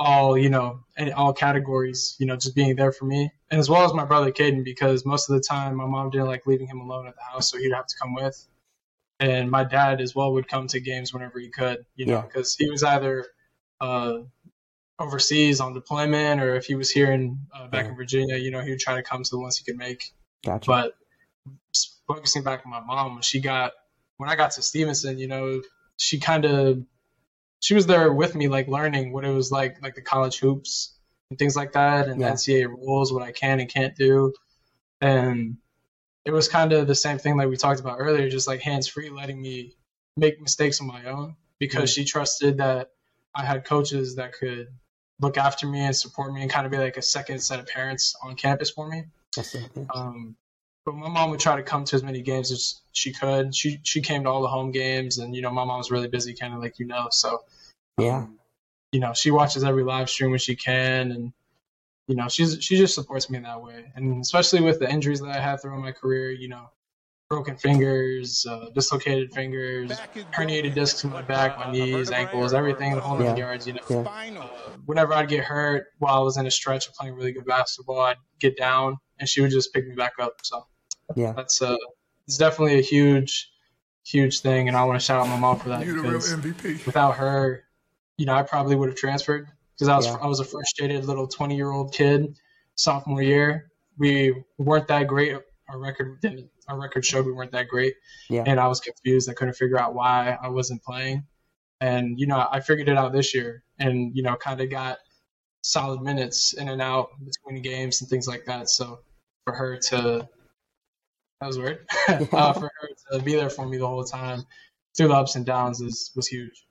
all 0.00 0.36
you 0.36 0.48
know, 0.48 0.80
in 0.96 1.12
all 1.12 1.32
categories. 1.32 2.16
You 2.18 2.26
know, 2.26 2.34
just 2.34 2.56
being 2.56 2.74
there 2.74 2.90
for 2.90 3.04
me, 3.04 3.30
and 3.50 3.60
as 3.60 3.68
well 3.68 3.84
as 3.84 3.92
my 3.92 4.04
brother 4.04 4.32
Caden, 4.32 4.64
because 4.64 5.04
most 5.06 5.28
of 5.28 5.36
the 5.36 5.42
time 5.42 5.76
my 5.76 5.86
mom 5.86 6.10
didn't 6.10 6.26
like 6.26 6.46
leaving 6.46 6.66
him 6.66 6.80
alone 6.80 7.06
at 7.06 7.14
the 7.14 7.22
house, 7.22 7.50
so 7.50 7.58
he'd 7.58 7.72
have 7.72 7.86
to 7.86 7.94
come 8.00 8.14
with. 8.14 8.46
And 9.20 9.50
my 9.50 9.64
dad 9.64 10.00
as 10.00 10.14
well 10.14 10.32
would 10.32 10.48
come 10.48 10.66
to 10.68 10.80
games 10.80 11.12
whenever 11.12 11.38
he 11.38 11.50
could, 11.50 11.84
you 11.94 12.06
know, 12.06 12.22
because 12.22 12.56
yeah. 12.58 12.66
he 12.66 12.70
was 12.70 12.82
either 12.82 13.26
uh, 13.78 14.20
overseas 14.98 15.60
on 15.60 15.74
deployment, 15.74 16.40
or 16.40 16.56
if 16.56 16.64
he 16.64 16.74
was 16.74 16.90
here 16.90 17.12
in 17.12 17.38
uh, 17.54 17.68
back 17.68 17.84
yeah. 17.84 17.90
in 17.90 17.96
Virginia, 17.96 18.36
you 18.36 18.50
know, 18.50 18.62
he 18.62 18.70
would 18.70 18.80
try 18.80 18.94
to 18.94 19.02
come 19.02 19.22
to 19.22 19.30
the 19.30 19.38
ones 19.38 19.58
he 19.58 19.64
could 19.64 19.78
make. 19.78 20.12
Gotcha. 20.42 20.66
But 20.66 20.94
focusing 22.08 22.42
back 22.42 22.62
on 22.64 22.70
my 22.70 22.80
mom 22.80 23.14
when 23.14 23.22
she 23.22 23.40
got 23.40 23.72
when 24.16 24.30
I 24.30 24.36
got 24.36 24.52
to 24.52 24.62
Stevenson, 24.62 25.18
you 25.18 25.28
know, 25.28 25.60
she 25.98 26.18
kind 26.18 26.46
of 26.46 26.82
she 27.60 27.74
was 27.74 27.86
there 27.86 28.12
with 28.12 28.34
me, 28.34 28.48
like 28.48 28.68
learning 28.68 29.12
what 29.12 29.24
it 29.24 29.30
was 29.30 29.52
like, 29.52 29.82
like 29.82 29.94
the 29.94 30.02
college 30.02 30.38
hoops 30.38 30.98
and 31.30 31.38
things 31.38 31.54
like 31.56 31.72
that, 31.72 32.08
and 32.08 32.20
yeah. 32.20 32.32
NCAA 32.32 32.68
rules, 32.68 33.12
what 33.12 33.22
I 33.22 33.32
can 33.32 33.60
and 33.60 33.68
can't 33.68 33.94
do, 33.96 34.32
and 35.00 35.56
it 36.24 36.32
was 36.32 36.48
kind 36.48 36.72
of 36.72 36.86
the 36.86 36.94
same 36.94 37.18
thing 37.18 37.36
like 37.36 37.48
we 37.48 37.56
talked 37.56 37.80
about 37.80 37.96
earlier, 37.98 38.28
just 38.28 38.48
like 38.48 38.60
hands 38.60 38.86
free, 38.86 39.10
letting 39.10 39.40
me 39.40 39.74
make 40.16 40.40
mistakes 40.40 40.80
on 40.80 40.86
my 40.86 41.06
own 41.06 41.36
because 41.58 41.90
mm-hmm. 41.90 42.02
she 42.02 42.04
trusted 42.04 42.58
that 42.58 42.90
I 43.34 43.44
had 43.44 43.64
coaches 43.64 44.16
that 44.16 44.32
could 44.32 44.68
look 45.20 45.38
after 45.38 45.66
me 45.66 45.80
and 45.80 45.94
support 45.94 46.32
me 46.32 46.42
and 46.42 46.50
kind 46.50 46.66
of 46.66 46.72
be 46.72 46.78
like 46.78 46.96
a 46.96 47.02
second 47.02 47.40
set 47.40 47.60
of 47.60 47.66
parents 47.66 48.16
on 48.22 48.34
campus 48.36 48.70
for 48.70 48.88
me. 48.88 49.04
Um, 49.94 50.36
but 50.84 50.94
my 50.94 51.08
mom 51.08 51.30
would 51.30 51.40
try 51.40 51.56
to 51.56 51.62
come 51.62 51.84
to 51.84 51.96
as 51.96 52.02
many 52.02 52.22
games 52.22 52.50
as 52.50 52.80
she 52.92 53.12
could. 53.12 53.54
She 53.54 53.80
she 53.82 54.00
came 54.00 54.24
to 54.24 54.30
all 54.30 54.42
the 54.42 54.48
home 54.48 54.70
games, 54.70 55.18
and 55.18 55.34
you 55.34 55.42
know 55.42 55.50
my 55.50 55.64
mom's 55.64 55.90
really 55.90 56.08
busy, 56.08 56.34
kind 56.34 56.54
of 56.54 56.60
like 56.60 56.78
you 56.78 56.86
know. 56.86 57.08
So 57.10 57.44
yeah, 57.98 58.18
um, 58.18 58.38
you 58.92 59.00
know 59.00 59.12
she 59.14 59.30
watches 59.30 59.64
every 59.64 59.84
live 59.84 60.08
stream 60.08 60.30
when 60.30 60.38
she 60.38 60.56
can, 60.56 61.12
and 61.12 61.32
you 62.08 62.16
know 62.16 62.28
she's 62.28 62.62
she 62.62 62.76
just 62.76 62.94
supports 62.94 63.28
me 63.28 63.38
in 63.38 63.44
that 63.44 63.62
way. 63.62 63.92
And 63.94 64.20
especially 64.20 64.62
with 64.62 64.78
the 64.80 64.90
injuries 64.90 65.20
that 65.20 65.30
I 65.30 65.40
had 65.40 65.60
throughout 65.60 65.80
my 65.80 65.92
career, 65.92 66.30
you 66.30 66.48
know, 66.48 66.70
broken 67.30 67.56
fingers, 67.56 68.44
uh, 68.50 68.66
dislocated 68.74 69.32
fingers, 69.32 69.88
herniated 70.34 70.74
discs 70.74 71.04
in 71.04 71.10
my 71.10 71.22
back, 71.22 71.56
my 71.56 71.70
knees, 71.70 72.10
ankles, 72.10 72.52
everything, 72.52 72.92
the 72.96 73.00
whole 73.00 73.16
nine 73.16 73.36
yeah. 73.36 73.36
yards. 73.36 73.68
You 73.68 73.74
know, 73.74 73.80
yeah. 73.88 73.98
uh, 74.00 74.48
whenever 74.84 75.14
I'd 75.14 75.28
get 75.28 75.44
hurt 75.44 75.86
while 75.98 76.20
I 76.20 76.24
was 76.24 76.36
in 76.36 76.46
a 76.46 76.50
stretch 76.50 76.88
of 76.88 76.94
playing 76.94 77.14
really 77.14 77.30
good 77.30 77.46
basketball, 77.46 78.00
I'd 78.00 78.16
get 78.40 78.56
down, 78.56 78.96
and 79.20 79.28
she 79.28 79.40
would 79.40 79.52
just 79.52 79.72
pick 79.72 79.86
me 79.86 79.94
back 79.94 80.14
up. 80.18 80.40
So 80.42 80.66
yeah, 81.14 81.32
that's 81.32 81.62
uh, 81.62 81.76
it's 82.26 82.36
definitely 82.36 82.80
a 82.80 82.82
huge, 82.82 83.48
huge 84.04 84.40
thing, 84.40 84.66
and 84.66 84.76
I 84.76 84.82
want 84.82 84.98
to 84.98 85.04
shout 85.04 85.20
out 85.20 85.28
my 85.28 85.38
mom 85.38 85.60
for 85.60 85.68
that 85.68 85.86
You're 85.86 86.02
because 86.02 86.36
without 86.84 87.12
her, 87.12 87.62
you 88.18 88.26
know, 88.26 88.34
I 88.34 88.42
probably 88.42 88.74
would 88.74 88.88
have 88.88 88.98
transferred 88.98 89.46
because 89.76 89.88
I 89.88 89.94
was 89.94 90.06
yeah. 90.06 90.18
I 90.20 90.26
was 90.26 90.40
a 90.40 90.44
frustrated 90.44 91.04
little 91.04 91.28
twenty 91.28 91.54
year 91.54 91.70
old 91.70 91.94
kid 91.94 92.36
sophomore 92.74 93.22
year. 93.22 93.70
We 93.98 94.34
weren't 94.58 94.88
that 94.88 95.06
great. 95.06 95.36
Our 95.68 95.78
record 95.78 96.20
didn't. 96.20 96.50
Our 96.70 96.80
record 96.80 97.04
showed 97.04 97.26
we 97.26 97.32
weren't 97.32 97.52
that 97.52 97.68
great, 97.68 97.94
yeah. 98.28 98.44
and 98.46 98.60
I 98.60 98.68
was 98.68 98.80
confused. 98.80 99.28
I 99.28 99.34
couldn't 99.34 99.54
figure 99.54 99.78
out 99.78 99.94
why 99.94 100.38
I 100.40 100.48
wasn't 100.48 100.82
playing, 100.82 101.24
and 101.80 102.18
you 102.18 102.26
know, 102.26 102.46
I 102.50 102.60
figured 102.60 102.88
it 102.88 102.96
out 102.96 103.12
this 103.12 103.34
year, 103.34 103.64
and 103.78 104.14
you 104.14 104.22
know, 104.22 104.36
kind 104.36 104.60
of 104.60 104.70
got 104.70 104.98
solid 105.62 106.00
minutes 106.00 106.54
in 106.54 106.68
and 106.68 106.80
out 106.80 107.08
between 107.24 107.62
games 107.62 108.00
and 108.00 108.08
things 108.08 108.26
like 108.28 108.44
that. 108.46 108.70
So 108.70 109.00
for 109.44 109.52
her 109.54 109.76
to 109.88 110.28
that 111.40 111.46
was 111.46 111.58
weird. 111.58 111.86
uh, 112.08 112.52
for 112.52 112.70
her 112.80 112.88
to 113.18 113.22
be 113.24 113.34
there 113.34 113.50
for 113.50 113.66
me 113.66 113.78
the 113.78 113.86
whole 113.86 114.04
time 114.04 114.44
through 114.96 115.08
the 115.08 115.14
ups 115.14 115.36
and 115.36 115.46
downs 115.46 115.80
is 115.80 116.12
was 116.14 116.26
huge. 116.26 116.66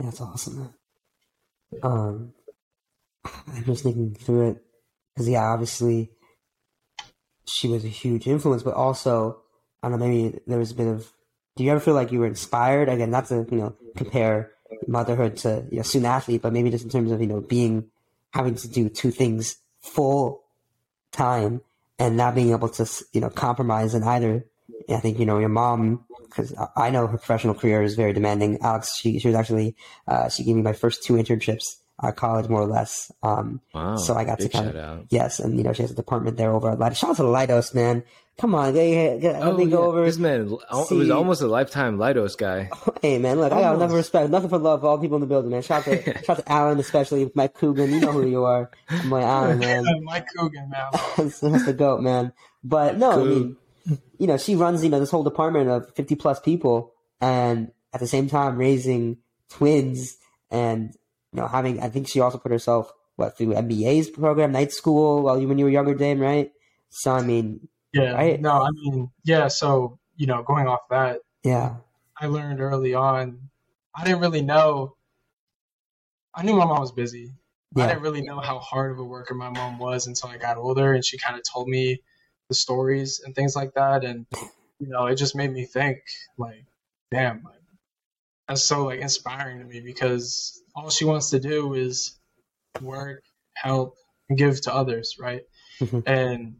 That's 0.00 0.20
awesome. 0.20 0.74
Um, 1.82 2.32
I'm 3.24 3.64
just 3.64 3.82
thinking 3.82 4.14
through 4.14 4.50
it 4.50 4.64
because 5.14 5.28
yeah, 5.28 5.44
obviously 5.44 6.10
she 7.46 7.68
was 7.68 7.84
a 7.84 7.88
huge 7.88 8.26
influence, 8.26 8.62
but 8.62 8.74
also 8.74 9.40
I 9.82 9.88
don't 9.88 9.98
know. 9.98 10.06
Maybe 10.06 10.40
there 10.46 10.58
was 10.58 10.70
a 10.70 10.74
bit 10.74 10.86
of. 10.86 11.12
Do 11.56 11.62
you 11.62 11.70
ever 11.70 11.80
feel 11.80 11.94
like 11.94 12.10
you 12.10 12.20
were 12.20 12.26
inspired? 12.26 12.88
Again, 12.88 13.10
not 13.10 13.26
to 13.26 13.46
you 13.50 13.58
know 13.58 13.76
compare 13.96 14.50
motherhood 14.86 15.36
to 15.38 15.66
you 15.70 15.76
know 15.76 15.82
student 15.82 16.10
athlete, 16.10 16.42
but 16.42 16.52
maybe 16.52 16.70
just 16.70 16.84
in 16.84 16.90
terms 16.90 17.12
of 17.12 17.20
you 17.20 17.26
know 17.26 17.40
being 17.40 17.90
having 18.32 18.54
to 18.54 18.68
do 18.68 18.88
two 18.88 19.10
things 19.10 19.56
full 19.80 20.42
time 21.12 21.60
and 21.98 22.16
not 22.16 22.34
being 22.34 22.50
able 22.50 22.68
to 22.70 22.90
you 23.12 23.20
know 23.20 23.30
compromise 23.30 23.94
in 23.94 24.02
either. 24.02 24.44
I 24.88 24.96
think 24.98 25.18
you 25.18 25.26
know 25.26 25.38
your 25.38 25.50
mom 25.50 26.04
because 26.24 26.54
I 26.76 26.90
know 26.90 27.06
her 27.06 27.18
professional 27.18 27.54
career 27.54 27.82
is 27.82 27.94
very 27.94 28.12
demanding. 28.12 28.60
Alex, 28.62 28.96
she 28.96 29.18
she 29.18 29.28
was 29.28 29.36
actually 29.36 29.76
uh, 30.08 30.28
she 30.28 30.44
gave 30.44 30.56
me 30.56 30.62
my 30.62 30.72
first 30.72 31.04
two 31.04 31.14
internships 31.14 31.76
at 32.02 32.16
college, 32.16 32.48
more 32.48 32.62
or 32.62 32.66
less. 32.66 33.12
Um, 33.22 33.60
wow, 33.72 33.96
so 33.96 34.14
I 34.14 34.24
got 34.24 34.40
to 34.40 34.48
kind 34.48 34.68
of 34.68 34.76
out. 34.76 35.06
yes, 35.10 35.38
and 35.38 35.56
you 35.56 35.62
know 35.62 35.72
she 35.72 35.82
has 35.82 35.90
a 35.90 35.94
department 35.94 36.36
there 36.36 36.52
over 36.52 36.70
at 36.70 36.78
Light. 36.78 36.96
Shout 36.96 37.10
out 37.10 37.16
to 37.16 37.22
Leidos, 37.22 37.74
man. 37.74 38.02
Come 38.36 38.56
on, 38.56 38.74
get, 38.74 39.20
get, 39.20 39.36
oh, 39.36 39.50
let 39.50 39.56
me 39.56 39.64
yeah. 39.64 39.70
go 39.70 39.84
over. 39.84 40.04
This 40.04 40.18
man, 40.18 40.48
see. 40.88 40.96
was 40.96 41.10
almost 41.10 41.40
a 41.40 41.46
lifetime 41.46 41.98
Leidos 41.98 42.36
guy. 42.36 42.70
Hey 43.00 43.18
man, 43.18 43.38
look, 43.38 43.52
almost. 43.52 43.66
I 43.66 43.70
got 43.70 43.78
nothing 43.78 43.96
respect, 43.96 44.30
nothing 44.30 44.48
for 44.48 44.58
love 44.58 44.80
for 44.80 44.86
all 44.86 44.98
people 44.98 45.16
in 45.16 45.20
the 45.20 45.26
building, 45.26 45.50
man. 45.50 45.60
Shout 45.60 45.86
out 45.86 46.02
to 46.02 46.02
shout 46.24 46.30
out 46.30 46.36
to 46.38 46.52
Alan, 46.52 46.80
especially 46.80 47.30
Mike 47.34 47.52
Coogan. 47.52 47.92
You 47.92 48.00
know 48.00 48.12
who 48.12 48.26
you 48.26 48.44
are, 48.44 48.70
my 49.04 49.22
Alan, 49.22 49.58
man. 49.60 49.84
Mike 50.04 50.26
Coogan, 50.34 50.70
man. 50.70 50.86
that's, 51.16 51.40
that's 51.40 51.66
the 51.66 51.74
goat, 51.74 52.00
man. 52.00 52.32
But 52.64 52.96
no, 52.96 53.12
I 53.12 53.24
mean, 53.24 53.56
you 54.18 54.26
know, 54.26 54.38
she 54.38 54.56
runs 54.56 54.82
you 54.82 54.88
know 54.88 55.00
this 55.00 55.10
whole 55.10 55.22
department 55.22 55.68
of 55.68 55.94
fifty 55.94 56.14
plus 56.14 56.40
people, 56.40 56.94
and 57.20 57.70
at 57.92 58.00
the 58.00 58.06
same 58.06 58.28
time 58.28 58.56
raising 58.56 59.18
twins 59.50 60.16
and 60.50 60.94
you 61.34 61.40
know 61.40 61.48
having. 61.48 61.80
I 61.80 61.88
think 61.88 62.08
she 62.08 62.20
also 62.20 62.38
put 62.38 62.52
herself 62.52 62.92
what 63.16 63.36
through 63.36 63.54
MBA's 63.54 64.10
program, 64.10 64.52
night 64.52 64.72
school, 64.72 65.22
while 65.22 65.40
you 65.40 65.48
when 65.48 65.58
you 65.58 65.64
were 65.64 65.70
younger, 65.70 65.94
Dame, 65.94 66.20
right? 66.20 66.50
So 66.90 67.12
I 67.12 67.22
mean, 67.22 67.68
Yeah. 67.92 68.14
Right. 68.14 68.40
No, 68.40 68.62
I 68.62 68.70
mean, 68.70 69.10
yeah. 69.24 69.48
So 69.48 69.98
you 70.16 70.26
know, 70.26 70.42
going 70.42 70.68
off 70.68 70.88
that, 70.90 71.20
yeah, 71.42 71.76
I 72.18 72.26
learned 72.26 72.60
early 72.60 72.94
on. 72.94 73.50
I 73.94 74.04
didn't 74.04 74.20
really 74.20 74.42
know. 74.42 74.96
I 76.34 76.42
knew 76.42 76.54
my 76.54 76.64
mom 76.64 76.80
was 76.80 76.92
busy. 76.92 77.32
I 77.76 77.88
didn't 77.88 78.02
really 78.02 78.22
know 78.22 78.38
how 78.38 78.60
hard 78.60 78.92
of 78.92 78.98
a 78.98 79.04
worker 79.04 79.34
my 79.34 79.50
mom 79.50 79.78
was 79.78 80.06
until 80.06 80.30
I 80.30 80.36
got 80.36 80.56
older, 80.56 80.92
and 80.92 81.04
she 81.04 81.18
kind 81.18 81.36
of 81.36 81.42
told 81.42 81.68
me 81.68 82.02
the 82.48 82.54
stories 82.54 83.20
and 83.24 83.34
things 83.34 83.56
like 83.56 83.74
that, 83.74 84.04
and 84.04 84.26
you 84.78 84.88
know, 84.88 85.06
it 85.06 85.16
just 85.16 85.34
made 85.34 85.52
me 85.52 85.64
think, 85.64 85.98
like, 86.38 86.66
damn, 87.10 87.42
like, 87.42 87.62
that's 88.48 88.64
so 88.64 88.84
like 88.84 89.00
inspiring 89.00 89.58
to 89.58 89.64
me 89.64 89.80
because 89.80 90.62
all 90.74 90.90
she 90.90 91.04
wants 91.04 91.30
to 91.30 91.40
do 91.40 91.74
is 91.74 92.18
work, 92.80 93.22
help, 93.54 93.96
and 94.28 94.38
give 94.38 94.60
to 94.62 94.74
others, 94.74 95.16
right? 95.18 95.42
Mhm. 95.80 96.02
And 96.06 96.56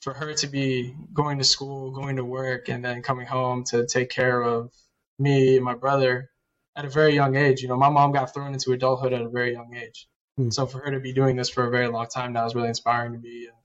for 0.00 0.14
her 0.14 0.32
to 0.34 0.46
be 0.46 0.94
going 1.12 1.38
to 1.38 1.44
school, 1.44 1.90
going 1.90 2.16
to 2.16 2.24
work, 2.24 2.68
and 2.68 2.84
then 2.84 3.02
coming 3.02 3.26
home 3.26 3.64
to 3.64 3.86
take 3.86 4.08
care 4.10 4.42
of 4.42 4.72
me 5.18 5.56
and 5.56 5.64
my 5.64 5.74
brother 5.74 6.30
at 6.74 6.84
a 6.84 6.88
very 6.88 7.14
young 7.14 7.36
age. 7.36 7.60
You 7.60 7.68
know, 7.68 7.76
my 7.76 7.90
mom 7.90 8.12
got 8.12 8.32
thrown 8.32 8.52
into 8.54 8.72
adulthood 8.72 9.12
at 9.12 9.20
a 9.20 9.28
very 9.28 9.52
young 9.52 9.74
age. 9.74 10.08
Hmm. 10.36 10.50
So 10.50 10.66
for 10.66 10.78
her 10.78 10.90
to 10.92 11.00
be 11.00 11.12
doing 11.12 11.36
this 11.36 11.50
for 11.50 11.66
a 11.66 11.70
very 11.70 11.88
long 11.88 12.06
time 12.06 12.32
now 12.32 12.46
is 12.46 12.54
really 12.54 12.68
inspiring 12.68 13.12
to 13.12 13.18
me. 13.18 13.46
And 13.46 13.56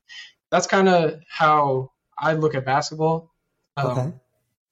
that's 0.51 0.67
kind 0.67 0.89
of 0.89 1.21
how 1.29 1.91
I 2.17 2.33
look 2.33 2.55
at 2.55 2.65
basketball. 2.65 3.31
Um, 3.77 3.91
Okay. 3.91 4.13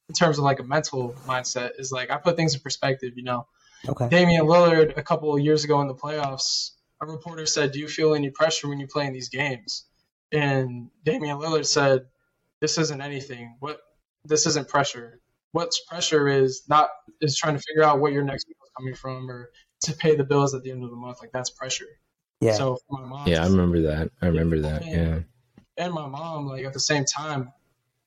In 0.09 0.15
terms 0.15 0.37
of 0.37 0.43
like 0.43 0.59
a 0.59 0.63
mental 0.63 1.15
mindset, 1.25 1.71
is 1.79 1.91
like 1.91 2.11
I 2.11 2.17
put 2.17 2.35
things 2.35 2.53
in 2.55 2.61
perspective. 2.61 3.13
You 3.15 3.23
know, 3.23 3.47
okay, 3.87 4.09
Damian 4.09 4.45
Lillard 4.45 4.97
a 4.97 5.03
couple 5.03 5.33
of 5.33 5.39
years 5.39 5.63
ago 5.63 5.79
in 5.81 5.87
the 5.87 5.95
playoffs, 5.95 6.71
a 7.01 7.05
reporter 7.05 7.45
said, 7.45 7.71
"Do 7.71 7.79
you 7.79 7.87
feel 7.87 8.13
any 8.13 8.29
pressure 8.29 8.67
when 8.67 8.79
you 8.79 8.87
play 8.87 9.07
in 9.07 9.13
these 9.13 9.29
games?" 9.29 9.85
And 10.31 10.89
Damian 11.03 11.37
Lillard 11.37 11.65
said, 11.65 12.07
"This 12.59 12.77
isn't 12.77 13.01
anything. 13.01 13.55
What 13.59 13.79
this 14.25 14.45
isn't 14.45 14.67
pressure. 14.67 15.19
What's 15.53 15.79
pressure 15.85 16.27
is 16.27 16.63
not 16.67 16.89
is 17.21 17.37
trying 17.37 17.55
to 17.55 17.61
figure 17.61 17.83
out 17.83 17.99
what 17.99 18.11
your 18.11 18.23
next 18.23 18.47
meal 18.47 18.57
is 18.63 18.71
coming 18.77 18.95
from 18.95 19.29
or 19.29 19.51
to 19.81 19.93
pay 19.93 20.15
the 20.15 20.23
bills 20.23 20.53
at 20.53 20.63
the 20.63 20.71
end 20.71 20.83
of 20.83 20.89
the 20.89 20.95
month. 20.95 21.19
Like 21.21 21.31
that's 21.31 21.49
pressure. 21.49 21.85
yeah, 22.41 22.53
So 22.55 22.77
for 22.89 22.99
my 23.01 23.05
mom, 23.07 23.27
Yeah, 23.27 23.43
I 23.43 23.47
remember 23.47 23.81
that. 23.83 24.11
I 24.21 24.27
remember 24.27 24.59
that. 24.61 24.85
Yeah. 24.85 25.19
and 25.77 25.93
my 25.93 26.07
mom 26.07 26.47
like 26.47 26.65
at 26.65 26.73
the 26.73 26.79
same 26.79 27.03
time 27.03 27.51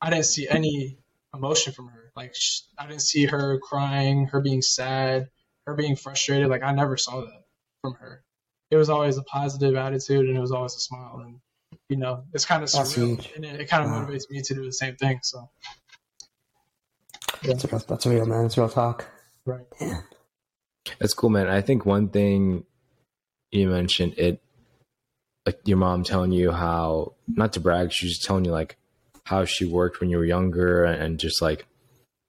i 0.01 0.09
didn't 0.09 0.25
see 0.27 0.47
any 0.49 0.97
emotion 1.37 1.73
from 1.73 1.89
her 1.89 2.13
like 2.17 2.35
sh- 2.35 2.63
i 2.79 2.87
didn't 2.87 3.03
see 3.03 3.27
her 3.27 3.59
crying 3.59 4.27
her 4.27 4.41
being 4.41 4.63
sad 4.63 5.29
her 5.67 5.75
being 5.75 5.97
frustrated 5.97 6.49
like 6.49 6.63
i 6.63 6.73
never 6.73 6.97
saw 6.97 7.21
that 7.21 7.45
from 7.83 7.95
her 7.95 8.23
it 8.71 8.77
was 8.77 8.89
always 8.91 9.17
a 9.17 9.23
positive 9.23 9.77
attitude 9.77 10.27
and 10.29 10.37
it 10.37 10.41
was 10.41 10.53
always 10.53 10.75
a 10.75 10.81
smile 10.81 11.23
and 11.25 11.39
you 11.89 11.97
know 11.97 12.25
it's 12.33 12.45
kind 12.45 12.63
of 12.65 12.71
That's 12.73 12.95
surreal 12.97 13.17
huge. 13.19 13.33
and 13.37 13.45
it, 13.45 13.61
it 13.61 13.69
kind 13.69 13.85
of 13.85 13.91
Wow. 13.91 14.05
motivates 14.07 14.31
me 14.31 14.43
to 14.43 14.55
do 14.55 14.65
the 14.65 14.73
same 14.73 14.97
thing 14.97 15.21
so 15.23 15.49
that's 17.43 17.65
real, 17.71 17.79
that's 17.87 18.07
real, 18.07 18.27
man. 18.27 18.43
That's 18.43 18.59
real 18.59 18.69
talk. 18.69 19.07
right 19.45 19.67
Yeah, 19.81 20.01
That's 20.99 21.15
cool, 21.15 21.31
man. 21.31 21.49
I 21.49 21.61
think 21.61 21.85
one 21.87 22.09
thing 22.09 22.65
you 23.53 23.69
mentioned 23.69 24.15
it, 24.17 24.43
like 25.45 25.61
your 25.65 25.77
mom 25.77 26.03
telling 26.03 26.33
you 26.33 26.51
how 26.51 27.15
not 27.29 27.53
to 27.53 27.61
brag, 27.61 27.93
she's 27.93 28.11
just 28.17 28.25
telling 28.25 28.45
you 28.45 28.51
like 28.53 28.77
how 29.27 29.45
she 29.45 29.65
worked 29.65 30.01
when 30.01 30.09
you 30.09 30.19
were 30.19 30.25
younger 30.25 30.85
and 30.85 31.19
just 31.19 31.43
like 31.43 31.67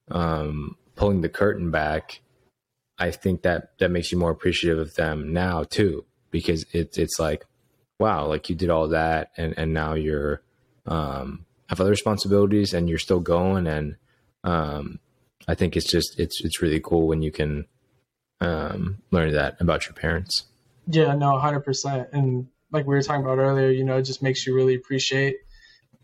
um, 0.10 0.76
pulling 0.96 1.22
the 1.22 1.30
curtain 1.30 1.72
back. 1.72 2.22
I 2.98 3.12
think 3.12 3.44
that 3.44 3.78
that 3.78 3.92
makes 3.92 4.12
you 4.12 4.18
more 4.18 4.32
appreciative 4.32 4.80
of 4.80 4.96
them 4.96 5.32
now 5.32 5.64
too, 5.64 6.06
because 6.32 6.66
it's 6.72 6.98
it's 6.98 7.20
like, 7.20 7.46
wow, 8.00 8.26
like 8.26 8.50
you 8.50 8.56
did 8.56 8.72
all 8.72 8.88
that 8.90 9.32
and 9.38 9.54
and 9.58 9.74
now 9.74 9.94
you're 9.94 10.42
um, 10.88 11.46
have 11.70 11.80
other 11.80 11.92
responsibilities 11.92 12.74
and 12.74 12.90
you're 12.90 12.98
still 12.98 13.20
going 13.20 13.68
and 13.68 13.98
um, 14.44 15.00
I 15.48 15.54
think 15.56 15.76
it's 15.78 15.90
just 15.90 16.20
it's 16.20 16.44
it's 16.44 16.62
really 16.62 16.80
cool 16.80 17.08
when 17.08 17.22
you 17.22 17.32
can 17.32 17.66
um, 18.42 19.00
learn 19.12 19.32
that 19.34 19.58
about 19.60 19.86
your 19.86 19.94
parents. 19.94 20.46
yeah 20.88 21.14
no 21.16 21.34
100% 21.34 22.08
and 22.14 22.48
like 22.72 22.86
we 22.86 22.96
were 22.96 23.02
talking 23.02 23.24
about 23.24 23.38
earlier 23.38 23.70
you 23.70 23.84
know 23.84 23.98
it 23.98 24.04
just 24.04 24.22
makes 24.22 24.46
you 24.48 24.56
really 24.56 24.76
appreciate 24.76 25.38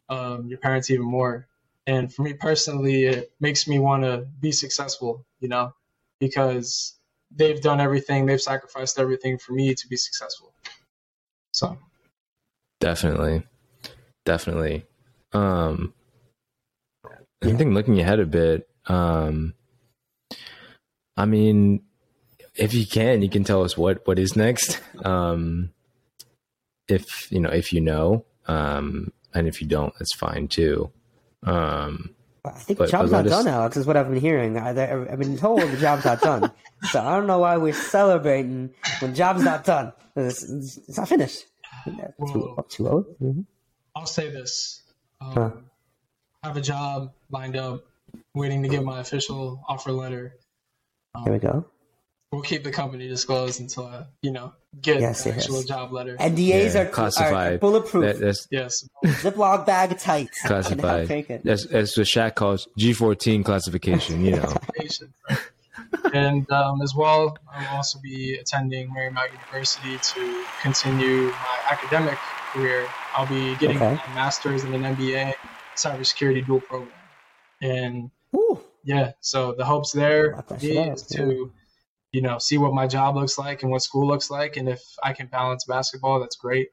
um, 0.10 0.48
your 0.48 0.58
parents 0.58 0.90
even 0.90 1.06
more 1.06 1.48
and 1.88 2.14
for 2.14 2.24
me 2.24 2.34
personally 2.34 3.06
it 3.06 3.32
makes 3.40 3.68
me 3.68 3.80
want 3.80 4.04
to 4.04 4.28
be 4.40 4.52
successful 4.52 5.26
you 5.40 5.48
know 5.48 5.74
because 6.20 6.96
they've 7.36 7.62
done 7.62 7.80
everything 7.80 8.26
they've 8.26 8.42
sacrificed 8.42 9.00
everything 9.00 9.38
for 9.38 9.54
me 9.54 9.74
to 9.74 9.88
be 9.88 9.98
successful 9.98 10.54
so 11.52 11.78
Definitely, 12.84 13.44
definitely. 14.26 14.86
Um, 15.32 15.94
I 17.42 17.54
think 17.54 17.74
looking 17.74 17.98
ahead 18.02 18.20
a 18.20 18.26
bit. 18.26 18.68
Um, 18.88 19.54
I 21.16 21.24
mean, 21.24 21.84
if 22.56 22.74
you 22.74 22.86
can, 22.86 23.22
you 23.22 23.30
can 23.30 23.46
tell 23.46 23.64
us 23.64 23.78
what 23.78 24.06
what 24.06 24.20
is 24.20 24.36
next. 24.36 24.82
Um, 25.06 25.70
if 26.90 27.32
you 27.32 27.40
know, 27.40 27.52
if 27.52 27.72
you 27.72 27.80
know, 27.80 28.26
um, 28.48 29.14
and 29.34 29.48
if 29.48 29.62
you 29.62 29.68
don't, 29.68 29.94
that's 30.00 30.16
fine 30.16 30.48
too. 30.48 30.92
Um, 31.44 32.14
I 32.46 32.52
think 32.52 32.80
But- 32.80 32.86
the 32.86 32.92
job's 32.92 33.12
but 33.12 33.18
not 33.18 33.26
let 33.26 33.34
us- 33.34 33.44
done, 33.46 33.54
Alex. 33.54 33.78
Is 33.78 33.86
what 33.86 33.96
I've 33.98 34.10
been 34.10 34.20
hearing. 34.20 34.58
I, 34.58 34.70
I've 35.12 35.20
been 35.20 35.38
told 35.38 35.62
the 35.62 35.78
job's 35.78 36.04
not 36.06 36.22
done. 36.22 36.52
so 36.92 37.02
I 37.02 37.16
don't 37.16 37.28
know 37.28 37.40
why 37.40 37.58
we're 37.58 37.74
celebrating 37.74 38.72
when 39.00 39.16
job's 39.16 39.44
not 39.44 39.64
done. 39.64 39.94
It's, 40.16 40.44
it's, 40.44 40.78
it's 40.78 40.98
not 40.98 41.08
finished. 41.10 41.46
Too, 41.86 41.92
Whoa. 42.18 42.66
too 42.70 42.88
old. 42.88 43.06
Mhm. 43.20 43.46
i'll 43.96 44.06
say 44.06 44.30
this 44.30 44.82
um, 45.20 45.32
Huh. 45.34 45.52
I 46.44 46.48
have 46.48 46.56
a 46.58 46.62
job 46.62 47.12
lined 47.30 47.58
up 47.58 47.84
waiting 48.34 48.64
to 48.64 48.70
get 48.70 48.84
my 48.84 49.00
official 49.02 49.62
offer 49.68 49.92
letter 49.92 50.36
um, 51.16 51.24
There 51.26 51.34
we 51.34 51.40
go. 51.40 51.66
We'll 52.34 52.42
keep 52.42 52.64
the 52.64 52.72
company 52.72 53.08
disclosed 53.08 53.62
until 53.62 53.86
I, 53.88 54.06
you 54.22 54.32
know 54.32 54.54
get 54.82 55.00
Yes, 55.00 55.24
the 55.24 55.30
yes. 55.30 55.40
actual 55.44 55.62
job 55.64 55.92
letter 55.94 56.18
NDAs 56.18 56.74
Yeah, 56.74 56.82
are, 56.82 56.86
are 56.88 56.90
classified. 56.90 57.60
bulletproof. 57.60 58.04
that, 58.06 58.20
that's 58.20 58.48
yes 58.52 58.88
Ziploc 59.06 59.66
bag 59.66 59.98
tight. 60.00 60.30
classified. 60.46 61.08
Take 61.08 61.30
it. 61.30 61.44
That's 61.44 61.66
that's 61.68 61.96
what 61.98 62.08
Shaq 62.08 62.36
calls 62.36 62.68
G 62.78 62.92
fourteen 62.94 63.44
classification. 63.44 64.26
You 64.26 64.38
know. 64.38 64.54
and 66.14 66.50
um, 66.52 66.82
as 66.82 66.94
well, 66.96 67.38
I 67.52 67.62
will 67.62 67.78
also 67.78 68.00
be 68.00 68.36
attending 68.36 68.90
Marymount 68.90 69.32
University 69.32 69.98
to 69.98 70.46
continue 70.62 71.28
my 71.30 71.60
academic 71.72 72.18
career. 72.52 72.88
I'll 73.16 73.28
be 73.28 73.56
getting 73.56 73.78
Okay. 73.78 73.94
a 73.94 74.16
master's 74.16 74.64
and 74.64 74.74
an 74.76 74.96
MBA 74.96 75.34
cybersecurity 75.76 76.46
dual 76.46 76.62
program. 76.62 76.92
And 77.62 78.12
Ooh, 78.36 78.60
yeah, 78.84 79.12
so 79.22 79.54
the 79.54 79.66
hopes 79.66 79.92
there 79.92 80.34
Lock 80.36 80.48
for 80.48 80.54
that 80.56 80.64
me 80.64 80.74
shit 80.74 80.88
up, 80.90 80.96
is 80.96 81.02
to, 81.04 81.52
you 82.14 82.22
know, 82.22 82.38
see 82.38 82.58
what 82.58 82.74
my 82.74 82.88
job 82.88 83.16
looks 83.16 83.38
like 83.38 83.64
and 83.64 83.72
what 83.72 83.82
school 83.82 84.08
looks 84.08 84.30
like, 84.30 84.56
and 84.56 84.70
if 84.70 84.82
I 85.04 85.12
can 85.14 85.28
balance 85.28 85.66
basketball, 85.66 86.20
that's 86.20 86.38
great. 86.38 86.70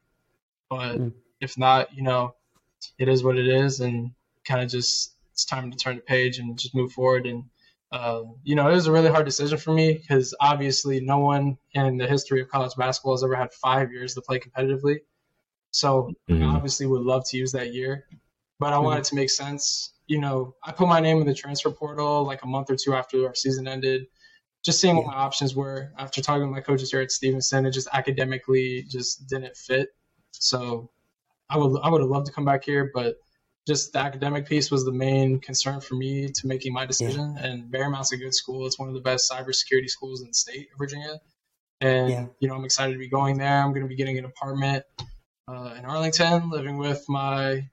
But 0.68 0.98
Mm. 0.98 1.12
if 1.40 1.58
not, 1.58 1.92
you 1.94 2.02
know, 2.02 2.36
it 2.98 3.08
is 3.08 3.24
what 3.24 3.38
it 3.38 3.48
is, 3.48 3.80
and 3.80 4.12
kind 4.44 4.62
of 4.62 4.68
just 4.68 5.14
it's 5.32 5.44
time 5.46 5.70
to 5.70 5.76
turn 5.76 5.96
the 5.96 6.02
page 6.02 6.38
and 6.38 6.58
just 6.58 6.74
move 6.74 6.92
forward. 6.92 7.26
And 7.26 7.44
um, 7.92 8.36
you 8.44 8.54
know, 8.54 8.68
it 8.68 8.74
was 8.74 8.86
a 8.86 8.92
really 8.92 9.08
hard 9.10 9.24
decision 9.24 9.58
for 9.58 9.72
me 9.72 9.94
because 9.94 10.34
obviously 10.40 11.00
no 11.00 11.18
one 11.18 11.56
in 11.72 11.96
the 11.96 12.06
history 12.06 12.40
of 12.42 12.48
college 12.48 12.76
basketball 12.76 13.14
has 13.14 13.24
ever 13.24 13.34
had 13.34 13.52
five 13.54 13.90
years 13.90 14.14
to 14.14 14.20
play 14.20 14.38
competitively. 14.38 14.98
So 15.72 16.12
I 16.28 16.34
Mhm. 16.34 16.54
obviously 16.54 16.86
would 16.86 17.02
love 17.02 17.24
to 17.30 17.36
use 17.38 17.52
that 17.52 17.72
year, 17.72 18.06
but 18.58 18.72
I 18.72 18.78
Mhm. 18.78 18.84
wanted 18.84 19.04
to 19.04 19.14
make 19.14 19.30
sense. 19.30 19.94
You 20.06 20.20
know, 20.20 20.54
I 20.64 20.72
put 20.72 20.88
my 20.88 21.00
name 21.00 21.20
in 21.20 21.26
the 21.26 21.34
transfer 21.34 21.70
portal 21.70 22.24
like 22.24 22.42
a 22.42 22.46
month 22.46 22.70
or 22.70 22.76
two 22.76 22.94
after 22.94 23.26
our 23.26 23.34
season 23.34 23.66
ended, 23.66 24.06
just 24.64 24.80
seeing 24.80 24.96
what 24.96 25.06
my 25.06 25.14
options 25.14 25.54
were. 25.54 25.92
After 25.98 26.20
talking 26.20 26.42
with 26.42 26.50
my 26.50 26.60
coaches 26.60 26.90
here 26.90 27.00
at 27.00 27.10
Stevenson, 27.10 27.66
it 27.66 27.70
just 27.72 27.88
academically 27.92 28.84
just 28.88 29.28
didn't 29.28 29.56
fit. 29.56 29.88
So 30.32 30.90
I 31.48 31.58
would 31.58 31.80
I 31.82 31.88
would 31.88 32.00
have 32.00 32.10
loved 32.10 32.26
to 32.26 32.32
come 32.32 32.44
back 32.44 32.64
here, 32.64 32.90
but 32.94 33.16
just 33.66 33.92
the 33.92 33.98
academic 33.98 34.46
piece 34.46 34.70
was 34.70 34.84
the 34.84 34.92
main 34.92 35.38
concern 35.40 35.80
for 35.80 35.94
me 35.94 36.28
to 36.28 36.46
making 36.46 36.72
my 36.72 36.86
decision. 36.86 37.36
And 37.38 37.70
Marymount's 37.72 38.12
a 38.12 38.16
good 38.16 38.34
school. 38.34 38.66
It's 38.66 38.78
one 38.78 38.88
of 38.88 38.94
the 38.94 39.00
best 39.00 39.30
cybersecurity 39.30 39.88
schools 39.88 40.22
in 40.22 40.28
the 40.28 40.34
state 40.34 40.68
of 40.72 40.78
Virginia. 40.78 41.20
And 41.80 42.10
Yeah. 42.10 42.26
you 42.40 42.48
know, 42.48 42.54
I'm 42.54 42.64
excited 42.64 42.92
to 42.92 42.98
be 42.98 43.08
going 43.08 43.38
there. 43.38 43.62
I'm 43.62 43.70
going 43.70 43.82
to 43.82 43.88
be 43.88 43.96
getting 43.96 44.18
an 44.18 44.24
apartment 44.24 44.84
uh, 45.48 45.74
in 45.78 45.84
Arlington, 45.84 46.50
living 46.50 46.78
with 46.78 47.04
my 47.08 47.68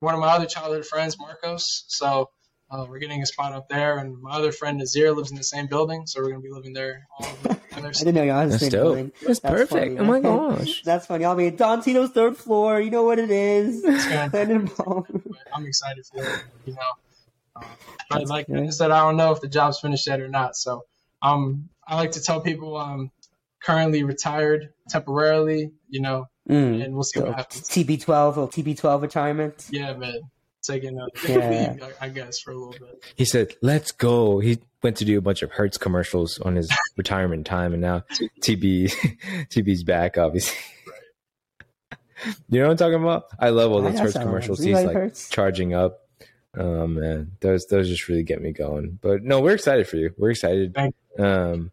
one 0.00 0.14
of 0.14 0.20
my 0.20 0.28
other 0.28 0.46
childhood 0.46 0.86
friends, 0.86 1.18
Marcos. 1.18 1.84
So 1.88 2.30
uh, 2.70 2.86
we're 2.88 2.98
getting 2.98 3.20
a 3.22 3.26
spot 3.26 3.52
up 3.52 3.68
there, 3.68 3.98
and 3.98 4.20
my 4.22 4.30
other 4.32 4.52
friend 4.52 4.78
Nazir 4.78 5.12
lives 5.12 5.30
in 5.30 5.36
the 5.36 5.42
same 5.42 5.66
building, 5.66 6.06
so 6.06 6.20
we're 6.20 6.30
going 6.30 6.40
to 6.42 6.48
be 6.48 6.52
living 6.52 6.72
there 6.72 7.06
all 7.18 7.26
together. 7.42 7.60
I 7.72 7.80
didn't 7.90 8.14
know 8.14 8.22
y'all 8.22 8.38
had 8.40 8.46
the 8.48 8.50
That's 8.52 8.62
same 8.62 8.70
dope. 8.70 8.82
building. 8.84 9.12
That's 9.26 9.40
perfect. 9.40 9.70
funny, 9.70 9.98
oh 9.98 10.04
my 10.04 10.20
gosh. 10.58 10.82
That's 10.82 11.06
funny. 11.06 11.24
I'll 11.24 11.34
be 11.36 11.46
at 11.48 11.56
Don 11.56 11.82
Tito's 11.82 12.10
third 12.10 12.36
floor. 12.36 12.80
You 12.80 12.90
know 12.90 13.02
what 13.04 13.18
it 13.18 13.30
is. 13.30 13.82
gonna- 13.84 14.30
Landon 14.32 14.70
Ball. 14.76 15.06
but 15.08 15.38
I'm 15.54 15.66
excited 15.66 16.04
for 16.06 16.22
it. 16.22 16.44
You 16.66 16.74
know, 16.74 16.80
Uh, 17.56 17.64
but 18.10 18.28
like 18.28 18.48
I 18.50 18.68
said, 18.70 18.90
I 18.90 19.00
don't 19.00 19.16
know 19.16 19.32
if 19.32 19.40
the 19.40 19.48
job's 19.48 19.80
finished 19.80 20.06
yet 20.06 20.20
or 20.20 20.28
not. 20.28 20.56
So 20.56 20.84
um, 21.22 21.68
I 21.86 21.96
like 21.96 22.12
to 22.12 22.22
tell 22.22 22.40
people 22.40 22.76
I'm 22.76 23.10
currently 23.62 24.02
retired 24.04 24.72
temporarily, 24.88 25.72
you 25.88 26.00
know, 26.00 26.26
Mm. 26.48 26.82
and 26.84 26.94
we'll 26.94 27.04
see 27.04 27.20
So, 27.20 27.26
what 27.26 27.36
happens. 27.36 27.68
TB12 27.68 28.36
or 28.36 28.48
TB12 28.48 29.02
retirement. 29.02 29.66
Yeah, 29.70 29.92
man. 29.92 30.22
Taking 30.62 30.98
a 30.98 31.06
Yeah. 31.28 31.72
leave, 31.72 31.82
I 32.00 32.06
I 32.06 32.08
guess, 32.10 32.38
for 32.40 32.50
a 32.52 32.54
little 32.56 32.72
bit. 32.86 33.02
He 33.16 33.24
said, 33.24 33.54
"Let's 33.62 33.92
go." 33.92 34.40
He 34.40 34.58
went 34.82 34.96
to 34.98 35.04
do 35.04 35.16
a 35.18 35.20
bunch 35.22 35.42
of 35.42 35.50
Hertz 35.50 35.78
commercials 35.78 36.38
on 36.40 36.56
his 36.56 36.70
retirement 36.96 37.46
time, 37.46 37.72
and 37.72 37.80
now 37.82 38.04
TB 38.42 38.92
TB's 39.50 39.84
back. 39.84 40.18
Obviously, 40.18 40.56
you 42.50 42.60
know 42.60 42.66
what 42.66 42.72
I'm 42.72 42.76
talking 42.76 43.02
about? 43.02 43.24
I 43.38 43.50
love 43.50 43.72
all 43.72 43.80
those 43.82 43.94
know 43.94 44.02
Hertz 44.02 44.18
commercials. 44.18 44.58
He's 44.60 44.68
Eli 44.76 44.84
like 44.84 44.94
Hertz. 44.96 45.30
charging 45.30 45.72
up. 45.74 46.06
Oh 46.56 46.86
man, 46.86 47.32
those 47.40 47.66
those 47.66 47.88
just 47.88 48.08
really 48.08 48.22
get 48.24 48.42
me 48.42 48.52
going. 48.52 48.98
But 49.00 49.22
no, 49.22 49.40
we're 49.40 49.54
excited 49.54 49.86
for 49.88 49.96
you. 49.96 50.12
We're 50.18 50.30
excited. 50.32 50.74
Thank 50.74 50.94
Um, 51.18 51.70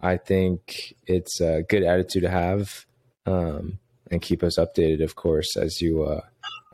I 0.00 0.16
think 0.16 0.94
it's 1.06 1.40
a 1.40 1.62
good 1.68 1.82
attitude 1.82 2.22
to 2.22 2.30
have, 2.30 2.86
um, 3.26 3.78
and 4.10 4.22
keep 4.22 4.42
us 4.42 4.58
updated, 4.58 5.02
of 5.02 5.14
course, 5.16 5.56
as 5.56 5.80
you 5.80 6.02
uh, 6.04 6.20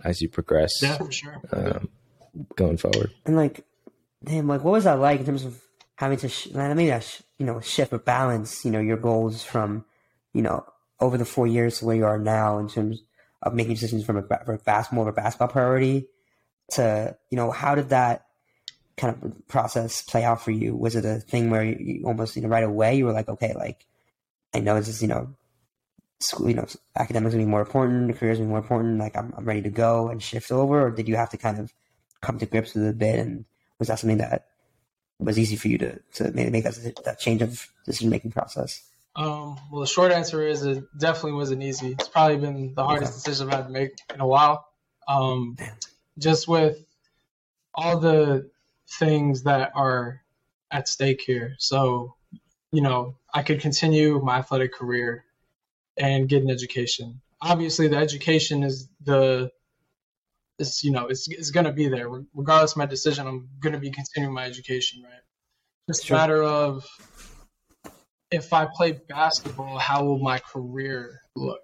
as 0.04 0.20
you 0.20 0.28
progress 0.28 0.72
Yeah, 0.82 0.96
for 0.98 1.10
sure. 1.12 1.40
um, 1.52 1.88
going 2.56 2.76
forward. 2.76 3.10
And 3.24 3.36
like, 3.36 3.64
damn, 4.24 4.48
like, 4.48 4.64
what 4.64 4.72
was 4.72 4.84
that 4.84 4.98
like 4.98 5.20
in 5.20 5.26
terms 5.26 5.44
of 5.44 5.60
having 5.96 6.18
to, 6.18 6.28
sh- 6.28 6.48
I 6.54 6.74
mean, 6.74 6.88
that 6.88 7.04
sh- 7.04 7.22
you 7.38 7.46
know, 7.46 7.60
shift 7.60 7.92
or 7.92 7.98
balance, 7.98 8.64
you 8.64 8.70
know, 8.70 8.80
your 8.80 8.96
goals 8.96 9.44
from, 9.44 9.84
you 10.32 10.42
know, 10.42 10.64
over 11.00 11.18
the 11.18 11.24
four 11.24 11.46
years 11.46 11.78
to 11.78 11.84
where 11.84 11.96
you 11.96 12.04
are 12.04 12.18
now 12.18 12.58
in 12.58 12.68
terms 12.68 13.02
of 13.42 13.54
making 13.54 13.74
decisions 13.74 14.04
from 14.04 14.16
a, 14.16 14.22
ba- 14.22 14.42
from 14.44 14.56
a 14.56 14.58
fast, 14.58 14.92
more 14.92 15.08
of 15.08 15.12
a 15.12 15.20
basketball 15.20 15.48
priority 15.48 16.06
to, 16.72 17.16
you 17.30 17.36
know, 17.36 17.50
how 17.50 17.74
did 17.74 17.90
that 17.90 18.26
kind 18.96 19.14
of 19.22 19.48
process 19.48 20.02
play 20.02 20.24
out 20.24 20.42
for 20.42 20.50
you? 20.50 20.74
Was 20.74 20.96
it 20.96 21.04
a 21.04 21.18
thing 21.20 21.50
where 21.50 21.64
you, 21.64 21.76
you 21.78 22.06
almost, 22.06 22.36
you 22.36 22.42
know, 22.42 22.48
right 22.48 22.64
away 22.64 22.96
you 22.96 23.04
were 23.04 23.12
like, 23.12 23.28
okay, 23.28 23.54
like, 23.54 23.84
I 24.54 24.60
know 24.60 24.76
this 24.76 24.88
is, 24.88 25.02
you 25.02 25.08
know, 25.08 25.34
school, 26.22 26.48
you 26.48 26.54
know, 26.54 26.66
academics 26.96 27.35
gonna 27.35 27.44
be 27.44 27.50
more 27.50 27.61
important, 27.62 28.16
careers 28.16 28.38
gonna 28.38 28.48
be 28.48 28.50
more 28.50 28.58
important. 28.58 28.98
Like, 28.98 29.16
I'm, 29.16 29.32
I'm 29.37 29.44
ready 29.44 29.62
to 29.62 29.70
go 29.70 30.08
and 30.08 30.22
shift 30.22 30.50
over, 30.50 30.87
or 30.87 30.90
did 30.90 31.08
you 31.08 31.16
have 31.16 31.30
to 31.30 31.37
kind 31.37 31.58
of 31.58 31.72
come 32.20 32.38
to 32.38 32.46
grips 32.46 32.74
with 32.74 32.85
it 32.85 32.90
a 32.90 32.92
bit? 32.92 33.18
And 33.18 33.44
was 33.78 33.88
that 33.88 33.98
something 33.98 34.18
that 34.18 34.46
was 35.18 35.38
easy 35.38 35.56
for 35.56 35.68
you 35.68 35.78
to 35.78 35.98
to 36.14 36.32
maybe 36.32 36.50
make 36.50 36.64
that 36.64 37.02
that 37.04 37.18
change 37.18 37.42
of 37.42 37.68
decision 37.85 38.11
making 38.11 38.32
process? 38.32 38.82
Um, 39.14 39.58
well, 39.70 39.82
the 39.82 39.87
short 39.87 40.11
answer 40.11 40.46
is 40.46 40.64
it 40.64 40.85
definitely 40.98 41.32
wasn't 41.32 41.62
easy. 41.62 41.92
It's 41.92 42.08
probably 42.08 42.38
been 42.38 42.74
the 42.74 42.85
hardest 42.85 43.12
Okay. 43.12 43.16
decision 43.16 43.48
I've 43.48 43.54
had 43.54 43.66
to 43.66 43.72
make 43.72 43.90
in 44.14 44.20
a 44.20 44.26
while. 44.26 44.66
Um, 45.06 45.56
just 46.18 46.48
with 46.48 46.85
all 47.74 47.98
the 47.98 48.50
things 48.98 49.42
that 49.42 49.72
are 49.74 50.22
at 50.70 50.88
stake 50.88 51.20
here. 51.20 51.56
So, 51.58 52.14
you 52.70 52.80
know, 52.80 53.16
I 53.35 53.42
could 53.42 53.61
continue 53.61 54.20
my 54.20 54.38
athletic 54.38 54.72
career 54.72 55.24
and 55.96 56.28
get 56.28 56.42
an 56.42 56.50
education. 56.50 57.20
Obviously, 57.40 57.88
the 57.88 57.96
education 57.96 58.62
is 58.62 58.88
the 59.02 59.50
is 60.59 60.85
you 60.85 60.92
know 60.92 61.07
it's, 61.07 61.28
it's 61.28 61.50
going 61.50 61.66
to 61.66 61.72
be 61.72 61.88
there 61.88 62.09
regardless 62.35 62.72
of 62.72 62.78
my 62.78 62.87
decision. 62.87 63.26
I'm 63.26 63.48
going 63.61 63.72
to 63.72 63.78
be 63.78 63.90
continuing 63.90 64.35
my 64.35 64.44
education, 64.44 65.02
right? 65.02 65.12
Just 65.88 66.09
a 66.09 66.12
matter 66.12 66.42
of 66.42 66.87
if 68.31 68.52
I 68.52 68.66
play 68.66 68.92
basketball, 69.09 69.78
how 69.78 70.05
will 70.05 70.18
my 70.18 70.38
career 70.38 71.20
look, 71.37 71.62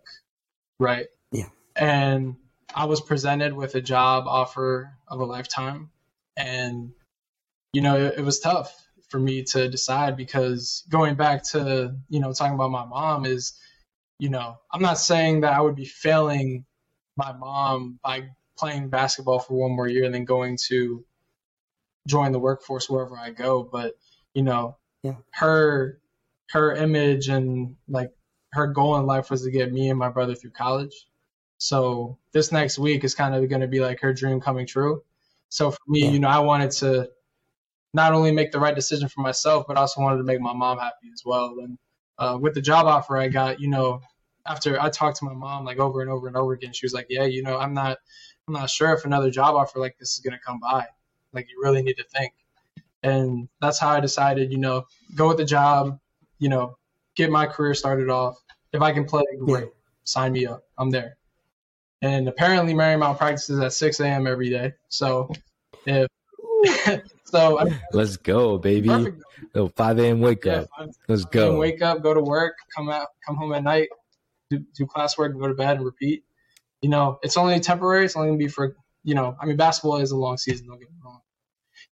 right? 0.79 1.07
Yeah. 1.33 1.49
And 1.75 2.37
I 2.75 2.85
was 2.85 3.01
presented 3.01 3.55
with 3.55 3.75
a 3.75 3.81
job 3.81 4.25
offer 4.27 4.93
of 5.07 5.21
a 5.21 5.25
lifetime, 5.25 5.91
and 6.37 6.93
you 7.73 7.81
know 7.81 7.97
it, 7.97 8.19
it 8.19 8.23
was 8.23 8.41
tough 8.41 8.75
for 9.09 9.19
me 9.19 9.43
to 9.43 9.69
decide 9.69 10.17
because 10.17 10.85
going 10.91 11.14
back 11.14 11.43
to 11.43 11.97
you 12.09 12.21
know 12.21 12.33
talking 12.33 12.55
about 12.55 12.71
my 12.71 12.85
mom 12.85 13.25
is, 13.25 13.55
you 14.18 14.28
know, 14.31 14.59
I'm 14.72 14.83
not 14.83 14.98
saying 14.98 15.42
that 15.42 15.52
I 15.52 15.61
would 15.61 15.76
be 15.76 15.85
failing 15.85 16.64
my 17.16 17.33
mom 17.33 17.98
by 18.02 18.28
playing 18.57 18.88
basketball 18.90 19.38
for 19.38 19.54
one 19.54 19.72
more 19.76 19.88
year 19.88 20.04
and 20.04 20.14
then 20.14 20.24
going 20.24 20.57
to 20.68 21.04
join 22.07 22.33
the 22.33 22.38
workforce 22.38 22.88
wherever 22.88 23.16
I 23.16 23.31
go, 23.31 23.62
but 23.62 23.94
you 24.35 24.42
know, 24.42 24.76
Yeah. 25.02 25.16
her 25.33 26.00
her 26.50 26.74
image 26.74 27.28
and 27.28 27.76
like 27.88 28.12
her 28.52 28.66
goal 28.66 28.96
in 28.98 29.07
life 29.07 29.31
was 29.31 29.42
to 29.44 29.50
get 29.50 29.72
me 29.72 29.90
and 29.90 29.98
my 29.98 30.09
brother 30.09 30.35
through 30.35 30.52
college. 30.52 31.07
So 31.59 32.18
this 32.33 32.52
next 32.52 32.78
week 32.78 33.04
is 33.04 33.14
kind 33.14 33.35
of 33.35 33.48
going 33.48 33.61
to 33.61 33.68
be 33.68 33.81
like 33.81 34.00
her 34.00 34.12
dream 34.14 34.40
coming 34.40 34.66
true. 34.66 35.02
So 35.50 35.70
for 35.70 35.78
me, 35.87 36.07
Yeah. 36.07 36.11
you 36.12 36.18
know, 36.20 36.28
I 36.28 36.38
wanted 36.40 36.70
to 36.72 37.11
not 37.94 38.12
only 38.14 38.33
make 38.33 38.52
the 38.52 38.61
right 38.61 38.74
decision 38.74 39.09
for 39.09 39.20
myself, 39.22 39.66
but 39.68 39.76
also 39.76 40.00
wanted 40.00 40.18
to 40.18 40.24
make 40.24 40.40
my 40.40 40.52
mom 40.52 40.78
happy 40.78 41.11
as 41.12 41.22
well. 41.24 41.57
And 41.61 41.78
uh, 42.18 42.38
with 42.40 42.54
the 42.54 42.61
job 42.61 42.87
offer 42.87 43.16
I 43.16 43.28
got, 43.28 43.61
you 43.61 43.68
know, 43.68 44.00
after 44.46 44.81
I 44.81 44.88
talked 44.90 45.18
to 45.18 45.24
my 45.24 45.35
mom 45.35 45.64
like 45.64 45.78
over 45.78 46.00
and 46.00 46.11
over 46.11 46.26
and 46.26 46.37
over 46.37 46.52
again, 46.52 46.72
she 46.72 46.87
was 46.87 46.94
like, 46.94 47.07
"Yeah, 47.11 47.24
you 47.24 47.42
know, 47.42 47.59
I'm 47.59 47.74
not, 47.74 47.98
I'm 48.46 48.54
not 48.54 48.70
sure 48.70 48.92
if 48.94 49.04
another 49.04 49.31
job 49.31 49.54
offer 49.54 49.78
like 49.78 49.98
this 49.98 50.14
is 50.14 50.20
going 50.20 50.33
to 50.33 50.44
come 50.44 50.59
by. 50.59 50.87
Like, 51.33 51.48
you 51.50 51.61
really 51.62 51.83
need 51.83 51.96
to 51.98 52.04
think." 52.04 52.33
And 53.02 53.48
that's 53.61 53.78
how 53.78 53.90
I 53.90 54.00
decided, 54.00 54.50
you 54.50 54.59
know, 54.59 54.87
go 55.14 55.28
with 55.28 55.37
the 55.37 55.44
job, 55.44 56.00
you 56.38 56.48
know, 56.48 56.76
get 57.14 57.31
my 57.31 57.46
career 57.46 57.74
started 57.74 58.09
off. 58.09 58.42
If 58.72 58.83
I 58.83 58.92
can 58.92 59.04
play, 59.04 59.22
great. 59.38 59.68
Sign 60.04 60.33
me 60.33 60.46
up. 60.46 60.62
I'm 60.78 60.90
there. 60.90 61.16
And 62.02 62.28
apparently, 62.28 62.74
Marymount 62.74 63.18
practices 63.18 63.61
at 63.61 63.72
6 63.72 64.00
a.m. 64.00 64.26
every 64.26 64.50
day. 64.50 64.72
So, 64.88 65.31
if 65.85 66.09
so, 67.25 67.59
I 67.59 67.64
Let's 67.92 68.16
go, 68.16 68.59
baby. 68.59 68.88
perfect. 68.88 69.23
Oh, 69.55 69.68
5 69.68 69.99
a.m. 69.99 70.21
wake 70.21 70.44
Yeah, 70.44 70.61
up. 70.61 70.68
fine. 70.77 70.90
Let's 71.09 71.25
And 71.25 71.33
go. 71.33 71.59
wake 71.59 71.83
up, 71.83 72.03
go 72.03 72.14
to 72.14 72.21
work, 72.21 72.55
come 72.77 72.88
out, 72.90 73.09
come 73.27 73.37
home 73.37 73.53
at 73.55 73.62
night, 73.62 73.88
do, 74.51 74.61
do 74.77 74.87
classwork, 74.87 75.38
go 75.38 75.49
to 75.49 75.55
bed 75.55 75.77
and 75.77 75.85
repeat. 75.85 76.25
You 76.83 76.90
know, 76.90 77.18
it's 77.23 77.37
only 77.37 77.59
temporary. 77.61 78.05
It's 78.05 78.16
only 78.16 78.29
gonna 78.29 78.38
be 78.38 78.49
for 78.49 78.77
you 79.05 79.14
know. 79.14 79.37
I 79.40 79.47
mean, 79.47 79.57
basketball 79.57 79.97
is 79.99 80.11
a 80.12 80.16
long 80.16 80.37
season. 80.37 80.66
Don't 80.68 80.79
get 80.79 80.90
me 80.90 80.97
wrong. 81.05 81.21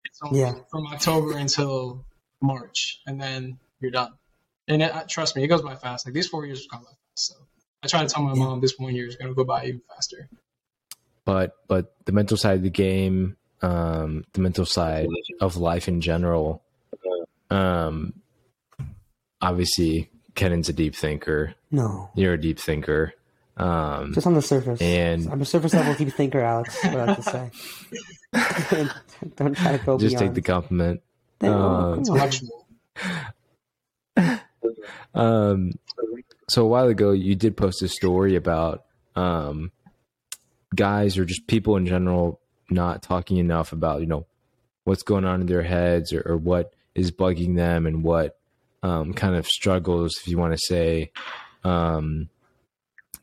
It's 0.04 0.20
only 0.22 0.40
Yeah. 0.40 0.54
from 0.70 0.86
October 0.88 1.36
until 1.38 2.04
March, 2.42 3.00
and 3.06 3.20
then 3.20 3.58
you're 3.80 3.90
done. 3.90 4.12
And 4.68 4.82
it, 4.82 4.94
uh, 4.94 5.04
trust 5.08 5.36
me, 5.36 5.44
it 5.44 5.48
goes 5.48 5.62
by 5.62 5.74
fast. 5.76 6.06
Like 6.06 6.14
these 6.14 6.28
four 6.28 6.44
years 6.46 6.62
have 6.62 6.70
gone 6.70 6.82
by 6.82 6.90
fast. 6.90 7.28
So 7.28 7.34
I 7.82 7.86
try 7.88 8.02
to 8.02 8.08
tell 8.08 8.22
my 8.22 8.34
Yeah. 8.34 8.44
mom 8.44 8.60
this 8.60 8.78
one 8.78 8.94
year 8.94 9.06
is 9.06 9.16
gonna 9.16 9.34
go 9.34 9.44
by 9.44 9.66
even 9.66 9.80
faster. 9.88 10.28
but 11.24 11.56
but 11.68 11.94
the 12.04 12.12
mental 12.12 12.36
side 12.36 12.56
of 12.56 12.62
the 12.62 12.70
game, 12.70 13.36
um, 13.64 14.24
the 14.32 14.40
mental 14.40 14.66
side 14.66 15.06
of 15.40 15.56
life 15.56 15.88
in 15.88 16.00
general, 16.00 16.62
um, 17.50 18.12
obviously 19.40 20.10
Kenan's 20.34 20.68
a 20.68 20.72
deep 20.72 20.94
thinker. 20.94 21.54
No, 21.70 22.10
You're 22.14 22.34
a 22.34 22.40
deep 22.40 22.58
thinker. 22.58 23.14
Um, 23.56 24.12
just 24.14 24.26
on 24.26 24.34
the 24.34 24.42
surface. 24.42 24.80
And- 24.80 25.30
I'm 25.30 25.40
a 25.40 25.44
surface 25.44 25.74
level 25.74 25.94
deep 25.94 26.12
thinker, 26.12 26.40
Alex. 26.40 26.82
What 26.84 26.94
I 26.96 27.04
like 27.04 27.16
to 27.16 27.22
say. 27.22 27.50
Don't 29.36 29.56
try 29.56 29.76
to 29.78 29.84
go 29.84 29.98
just 29.98 30.16
beyond. 30.16 30.26
take 30.28 30.34
the 30.34 30.42
compliment. 30.42 31.02
Damn, 31.40 32.04
come 32.04 32.20
on. 32.20 32.30
Um, 35.14 35.72
so 36.48 36.64
a 36.64 36.68
while 36.68 36.88
ago, 36.88 37.12
you 37.12 37.36
did 37.36 37.56
post 37.56 37.82
a 37.82 37.88
story 37.88 38.34
about 38.34 38.84
um, 39.14 39.70
guys 40.74 41.16
or 41.16 41.24
just 41.24 41.46
people 41.46 41.76
in 41.76 41.86
general 41.86 42.40
not 42.70 43.02
talking 43.02 43.36
enough 43.36 43.72
about 43.72 44.00
you 44.00 44.06
know 44.06 44.26
what's 44.84 45.02
going 45.02 45.24
on 45.24 45.40
in 45.40 45.46
their 45.46 45.62
heads 45.62 46.12
or, 46.12 46.22
or 46.26 46.36
what 46.36 46.74
is 46.94 47.10
bugging 47.10 47.56
them 47.56 47.86
and 47.86 48.04
what 48.04 48.38
um, 48.82 49.14
kind 49.14 49.34
of 49.34 49.46
struggles, 49.46 50.18
if 50.20 50.28
you 50.28 50.38
want 50.38 50.52
to 50.52 50.58
say, 50.58 51.10
um, 51.64 52.28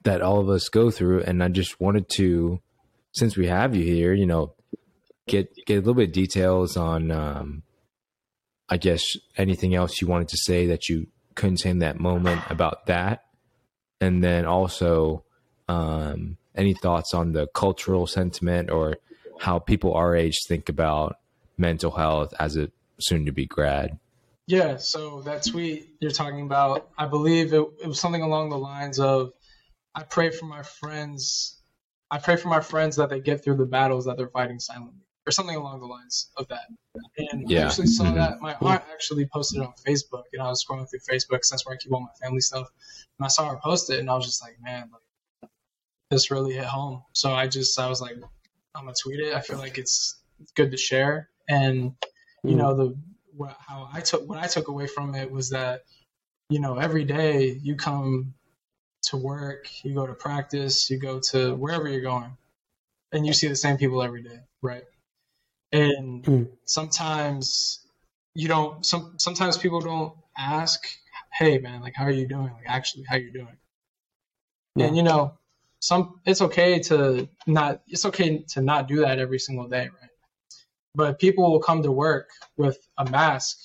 that 0.04 0.22
all 0.22 0.40
of 0.40 0.50
us 0.50 0.70
go 0.70 0.90
through. 0.90 1.22
And 1.22 1.44
I 1.44 1.50
just 1.50 1.80
wanted 1.80 2.10
to, 2.10 2.60
since 3.14 3.38
we 3.38 3.48
have 3.48 3.76
you 3.76 3.84
here, 3.84 4.14
you 4.14 4.26
know, 4.26 4.54
get 5.28 5.54
get 5.68 5.76
a 5.76 5.78
little 5.78 5.94
bit 5.94 6.10
of 6.10 6.14
details 6.14 6.76
on, 6.76 7.12
um, 7.12 7.64
I 8.68 8.78
guess, 8.78 9.04
anything 9.38 9.76
else 9.76 10.02
you 10.02 10.08
wanted 10.08 10.30
to 10.30 10.38
say 10.38 10.66
that 10.68 10.90
you 10.90 11.08
couldn't 11.36 11.58
say 11.58 11.70
in 11.70 11.80
that 11.80 12.00
moment 12.00 12.42
about 12.50 12.88
that, 12.88 13.26
and 14.00 14.24
then 14.24 14.46
also 14.46 15.24
um, 15.68 16.38
any 16.56 16.74
thoughts 16.74 17.14
on 17.14 17.34
the 17.34 17.48
cultural 17.48 18.08
sentiment 18.08 18.72
or 18.72 18.98
how 19.42 19.58
people 19.58 19.96
our 19.96 20.16
age 20.16 20.38
think 20.48 20.70
about 20.70 21.18
mental 21.58 21.90
health 21.90 22.32
as 22.40 22.58
a 22.58 22.70
soon-to-be 23.00 23.48
grad. 23.48 23.98
Yeah, 24.46 24.78
so 24.78 25.22
that 25.24 25.44
tweet 25.44 25.96
you're 26.00 26.12
talking 26.12 26.42
about, 26.42 26.90
I 26.96 27.08
believe 27.08 27.52
it, 27.52 27.62
it 27.82 27.88
was 27.88 28.00
something 28.00 28.22
along 28.22 28.52
the 28.52 28.60
lines 28.60 29.00
of 29.00 29.32
I 29.96 30.04
pray 30.04 30.30
for 30.30 30.46
my 30.46 30.62
friends 30.62 31.58
I 32.12 32.20
pray 32.20 32.36
for 32.36 32.50
my 32.50 32.60
friends 32.60 32.98
that 32.98 33.10
they 33.10 33.20
get 33.20 33.44
through 33.44 33.56
the 33.56 33.66
battles 33.66 34.06
that 34.06 34.18
they're 34.18 34.28
fighting 34.28 34.60
silently. 34.60 35.00
Or 35.26 35.32
something 35.32 35.56
along 35.56 35.80
the 35.80 35.86
lines 35.88 36.30
of 36.38 36.48
that. 36.50 36.66
And 37.18 37.46
I 37.52 37.62
actually 37.66 37.88
saw 37.88 38.06
Mhm. 38.06 38.16
that 38.16 38.42
my 38.42 38.54
aunt 38.62 38.84
actually 38.92 39.26
posted 39.28 39.62
it 39.62 39.66
on 39.66 39.74
Facebook 39.88 40.24
and 40.34 40.42
I 40.42 40.50
was 40.50 40.64
scrolling 40.64 40.88
through 40.90 41.00
Facebook 41.00 41.42
that's 41.50 41.66
where 41.66 41.74
I 41.74 41.78
keep 41.78 41.94
all 41.94 42.02
my 42.02 42.14
family 42.22 42.42
stuff. 42.42 42.68
And 43.18 43.26
I 43.26 43.30
saw 43.30 43.50
her 43.50 43.60
post 43.64 43.90
it 43.90 44.00
and 44.00 44.10
I 44.10 44.16
was 44.16 44.26
just 44.26 44.44
like, 44.44 44.58
man, 44.62 44.90
like 44.92 45.50
this 46.12 46.30
really 46.30 46.54
hit 46.54 46.66
home. 46.66 47.04
So 47.14 47.32
I 47.34 47.48
just 47.48 47.80
I 47.80 47.88
was 47.88 48.02
like, 48.02 48.18
I'm 48.76 48.86
gonna 48.86 48.96
tweet 49.02 49.20
it. 49.20 49.34
I 49.34 49.42
feel 49.42 49.58
like 49.58 49.78
it's 49.78 50.20
good 50.56 50.72
to 50.72 50.78
share. 50.78 51.30
And 51.50 51.96
you 52.44 52.56
Mm. 52.56 52.58
know 52.58 52.74
the 52.76 52.98
what, 53.36 53.58
how 53.60 53.90
I 53.92 54.02
took 54.02 54.28
what 54.28 54.38
I 54.40 54.48
took 54.48 54.68
away 54.68 54.88
from 54.88 55.16
it 55.16 55.32
was 55.32 55.50
that 55.52 55.84
you 56.50 56.60
know 56.60 56.78
every 56.78 57.06
day 57.06 57.52
you 57.52 57.76
come 57.76 58.34
to 59.04 59.18
work, 59.18 59.68
you 59.84 59.94
go 59.94 60.06
to 60.06 60.14
practice, 60.14 60.90
you 60.90 61.00
go 61.00 61.20
to 61.20 61.56
wherever 61.56 61.88
you're 61.88 62.02
going, 62.02 62.38
and 63.12 63.26
you 63.26 63.34
see 63.34 63.48
the 63.48 63.56
same 63.56 63.78
people 63.78 64.02
every 64.04 64.24
day, 64.24 64.40
right? 64.62 64.84
And 65.72 66.24
Mm. 66.24 66.50
sometimes 66.66 67.86
you 68.34 68.48
don't. 68.48 68.86
Some 68.86 69.16
sometimes 69.18 69.58
people 69.58 69.82
don't 69.82 70.16
ask, 70.38 70.86
"Hey, 71.34 71.58
man, 71.58 71.82
like 71.82 71.94
how 71.96 72.06
are 72.06 72.12
you 72.12 72.28
doing? 72.28 72.52
Like 72.54 72.66
actually, 72.68 73.06
how 73.10 73.16
you 73.18 73.32
doing?" 73.32 73.58
Yeah. 74.76 74.88
And 74.88 74.98
you 74.98 75.04
know, 75.04 75.38
some 75.82 76.22
it's 76.26 76.42
okay 76.42 76.80
to 76.80 77.28
not. 77.48 77.82
It's 77.88 78.06
okay 78.06 78.40
to 78.50 78.62
not 78.62 78.88
do 78.88 79.02
that 79.02 79.20
every 79.20 79.40
single 79.40 79.68
day, 79.68 79.90
right? 80.02 80.10
But 80.96 81.20
people 81.20 81.52
will 81.52 81.60
come 81.60 81.84
to 81.84 81.92
work 81.92 82.30
with 82.56 82.78
a 82.98 83.10
mask, 83.10 83.58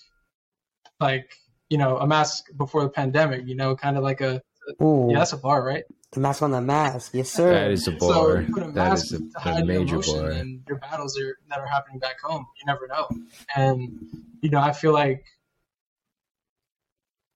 like 0.98 1.30
you 1.70 1.78
know, 1.78 1.98
a 1.98 2.06
mask 2.06 2.46
before 2.56 2.82
the 2.82 2.88
pandemic. 2.88 3.46
You 3.46 3.54
know, 3.54 3.76
kind 3.76 3.96
of 3.96 4.02
like 4.02 4.20
a 4.22 4.42
Ooh, 4.82 5.08
yeah, 5.10 5.18
that's 5.18 5.32
a 5.32 5.36
bar, 5.36 5.62
right? 5.62 5.84
the 6.12 6.20
mask 6.20 6.42
on 6.42 6.50
the 6.50 6.60
mask. 6.60 7.12
Yes, 7.14 7.30
sir. 7.30 7.52
That 7.52 7.70
is 7.72 7.86
a 7.88 7.98
So 7.98 8.28
bar. 8.28 8.40
you 8.40 8.54
put 8.54 8.62
a 8.62 8.72
That 8.72 8.90
mask 8.90 9.06
is 9.06 9.12
a, 9.12 9.18
to 9.18 9.24
a 9.36 9.40
hide 9.40 9.56
your 9.58 9.66
major 9.66 9.94
emotion 9.96 10.20
bar. 10.20 10.30
and 10.30 10.62
your 10.66 10.78
battles 10.78 11.18
are, 11.20 11.36
that 11.50 11.58
are 11.58 11.66
happening 11.66 11.98
back 11.98 12.20
home. 12.22 12.46
You 12.58 12.66
never 12.66 12.86
know. 12.88 13.08
And 13.54 13.98
you 14.40 14.48
know, 14.48 14.60
I 14.60 14.72
feel 14.72 14.92
like 14.92 15.24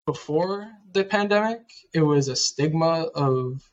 before 0.06 0.70
the 0.92 1.04
pandemic, 1.04 1.60
it 1.92 2.00
was 2.00 2.28
a 2.28 2.36
stigma 2.36 3.08
of 3.14 3.69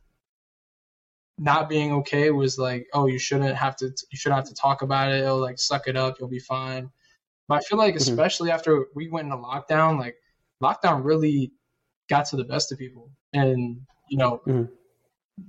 not 1.38 1.70
being 1.70 1.92
okay. 1.94 2.32
Was 2.32 2.58
like, 2.58 2.88
oh, 2.94 3.08
you 3.08 3.20
shouldn't 3.20 3.56
have 3.56 3.76
to. 3.78 3.86
You 3.86 4.18
shouldn't 4.18 4.40
have 4.40 4.48
to 4.50 4.56
talk 4.56 4.82
about 4.82 5.12
it. 5.12 5.24
Oh, 5.24 5.38
like 5.38 5.60
suck 5.60 5.88
it 5.88 5.96
up. 5.96 6.16
You'll 6.20 6.30
be 6.30 6.40
fine. 6.40 6.90
But 7.48 7.56
I 7.56 7.62
feel 7.62 7.78
like, 7.78 7.96
Mhm. 7.96 8.02
especially 8.02 8.52
after 8.52 8.88
we 8.96 9.10
went 9.10 9.26
into 9.26 9.38
lockdown, 9.38 10.00
like 10.00 10.16
lockdown 10.62 11.04
really 11.06 11.52
got 12.10 12.26
to 12.28 12.36
the 12.38 12.44
best 12.44 12.72
of 12.72 12.80
people, 12.80 13.10
and 13.34 13.82
you 14.10 14.18
know, 14.18 14.42
Mhm. 14.48 14.70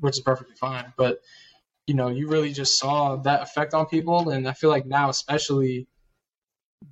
which 0.00 0.16
is 0.16 0.20
perfectly 0.20 0.56
fine. 0.56 0.92
But 0.96 1.20
you 1.86 1.94
know, 1.94 2.08
you 2.08 2.28
really 2.28 2.52
just 2.52 2.78
saw 2.78 3.16
that 3.16 3.42
effect 3.42 3.72
on 3.72 3.86
people, 3.86 4.28
and 4.30 4.46
I 4.46 4.52
feel 4.52 4.70
like 4.70 4.84
now, 4.84 5.08
especially 5.08 5.88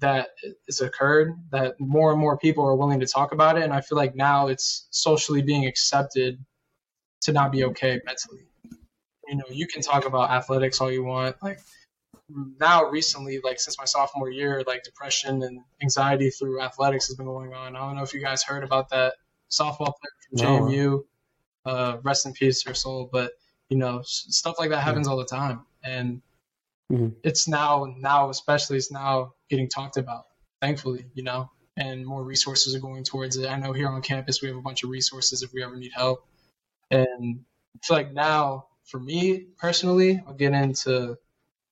that 0.01 0.31
it's 0.67 0.81
occurred, 0.81 1.35
that 1.51 1.79
more 1.79 2.11
and 2.11 2.21
more 2.21 2.37
people 2.39 2.65
are 2.67 2.75
willing 2.75 3.01
to 3.01 3.07
talk 3.07 3.33
about 3.33 3.57
it, 3.59 3.65
and 3.65 3.73
I 3.73 3.81
feel 3.83 3.97
like 3.97 4.15
now 4.15 4.49
it's 4.49 4.89
socially 4.91 5.43
being 5.43 5.67
accepted 5.67 6.45
to 7.23 7.33
not 7.33 7.53
be 7.53 7.65
okay 7.65 8.01
mentally. 8.05 8.47
You 9.29 9.37
know, 9.37 9.45
you 9.51 9.67
can 9.67 9.83
talk 9.83 10.07
about 10.07 10.31
athletics 10.31 10.81
all 10.81 10.91
you 10.91 11.05
want, 11.05 11.37
like 11.43 11.61
now 12.29 12.85
recently, 12.85 13.41
like 13.43 13.61
since 13.61 13.79
my 13.79 13.85
sophomore 13.85 14.31
year, 14.31 14.63
like 14.67 14.83
depression 14.85 15.43
and 15.43 15.61
anxiety 15.83 16.31
through 16.31 16.61
athletics 16.61 17.07
has 17.09 17.17
been 17.17 17.27
going 17.27 17.55
on. 17.55 17.77
I 17.77 17.81
don't 17.81 17.97
know 17.97 18.03
if 18.03 18.15
you 18.15 18.21
guys 18.21 18.43
heard 18.43 18.65
about 18.65 18.91
that 18.91 19.15
softball 19.51 19.93
player 19.95 20.17
from 20.29 20.39
No. 20.43 20.45
JMU. 20.61 21.05
Uh, 21.65 21.99
rest 22.05 22.27
in 22.27 22.33
peace, 22.33 22.65
her 22.65 22.75
soul. 22.75 23.09
But 23.13 23.33
you 23.69 23.77
know, 23.77 24.03
stuff 24.05 24.57
like 24.59 24.71
that 24.71 24.83
happens 24.83 25.09
all 25.09 25.17
the 25.17 25.25
time, 25.25 25.67
and 25.83 26.23
Mhm. 26.93 27.17
it's 27.25 27.49
now, 27.49 27.93
now 27.99 28.31
especially, 28.31 28.77
it's 28.77 28.93
now 28.93 29.33
getting 29.51 29.69
talked 29.69 29.97
about. 29.97 30.27
Thankfully, 30.63 31.07
you 31.15 31.25
know, 31.25 31.51
and 31.77 32.07
more 32.07 32.23
resources 32.23 32.75
are 32.77 32.81
going 32.81 33.03
towards 33.03 33.37
it. 33.37 33.49
I 33.49 33.57
know 33.59 33.73
here 33.73 33.89
on 33.89 34.01
campus 34.03 34.41
we 34.41 34.49
have 34.49 34.57
a 34.57 34.63
bunch 34.63 34.85
of 34.85 34.91
resources 34.91 35.43
if 35.43 35.53
we 35.53 35.65
ever 35.65 35.77
need 35.77 35.93
help, 35.93 36.25
and 36.93 37.45
I 37.75 37.87
feel 37.87 37.97
like 37.97 38.13
now, 38.13 38.69
for 38.87 38.99
me 39.01 39.47
personally, 39.59 40.23
I'll 40.27 40.35
get 40.35 40.53
into 40.53 41.17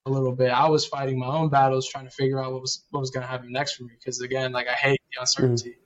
a 0.06 0.10
little 0.10 0.32
bit. 0.32 0.50
I 0.50 0.68
was 0.68 0.84
fighting 0.86 1.18
my 1.18 1.26
own 1.26 1.48
battles, 1.48 1.88
trying 1.88 2.04
to 2.04 2.10
figure 2.10 2.42
out 2.42 2.52
what 2.52 2.60
was 2.60 2.84
what 2.90 3.00
was 3.00 3.10
going 3.10 3.22
to 3.22 3.28
happen 3.28 3.50
next 3.52 3.74
for 3.74 3.84
me. 3.84 3.92
Because 3.98 4.20
again, 4.20 4.52
like 4.52 4.68
I 4.68 4.72
hate 4.72 5.00
the 5.12 5.20
uncertainty. 5.20 5.76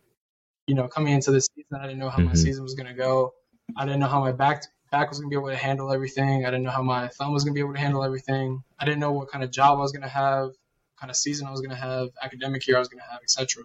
You 0.67 0.75
know, 0.75 0.89
coming 0.89 1.13
into 1.15 1.31
this 1.31 1.49
season, 1.55 1.79
I 1.79 1.83
didn't 1.87 1.99
know 1.99 2.11
how 2.11 2.23
my 2.23 2.33
Mhm. 2.33 2.37
season 2.37 2.63
was 2.63 2.75
going 2.75 2.89
to 2.89 2.95
go. 2.95 3.33
I 3.77 3.85
didn't 3.85 4.01
know 4.01 4.09
how 4.09 4.21
my 4.21 4.33
back 4.33 4.65
back 4.91 5.11
was 5.11 5.19
going 5.21 5.31
to 5.31 5.35
be 5.35 5.39
able 5.39 5.51
to 5.51 5.57
handle 5.57 5.93
everything. 5.93 6.47
I 6.47 6.51
didn't 6.51 6.65
know 6.65 6.71
how 6.71 6.83
my 6.83 7.09
thumb 7.09 7.33
was 7.33 7.45
going 7.45 7.53
to 7.53 7.55
be 7.55 7.61
able 7.61 7.75
to 7.75 7.81
handle 7.81 8.03
everything. 8.03 8.63
I 8.79 8.87
didn't 8.87 9.01
know 9.01 9.13
what 9.13 9.29
kind 9.31 9.45
of 9.45 9.51
job 9.51 9.79
I 9.79 9.83
was 9.83 9.93
going 9.93 10.03
to 10.03 10.09
have, 10.09 10.47
what 10.47 10.99
kind 10.99 11.11
of 11.11 11.17
season 11.17 11.47
I 11.47 11.51
was 11.51 11.61
going 11.61 11.71
to 11.71 11.77
have, 11.77 12.09
academic 12.23 12.67
year 12.67 12.77
I 12.77 12.81
was 12.81 12.89
going 12.89 13.01
to 13.01 13.11
have, 13.11 13.21
etc. 13.23 13.65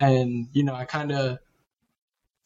And 0.00 0.48
you 0.52 0.64
know, 0.64 0.74
I 0.74 0.86
kind 0.86 1.12
of 1.12 1.38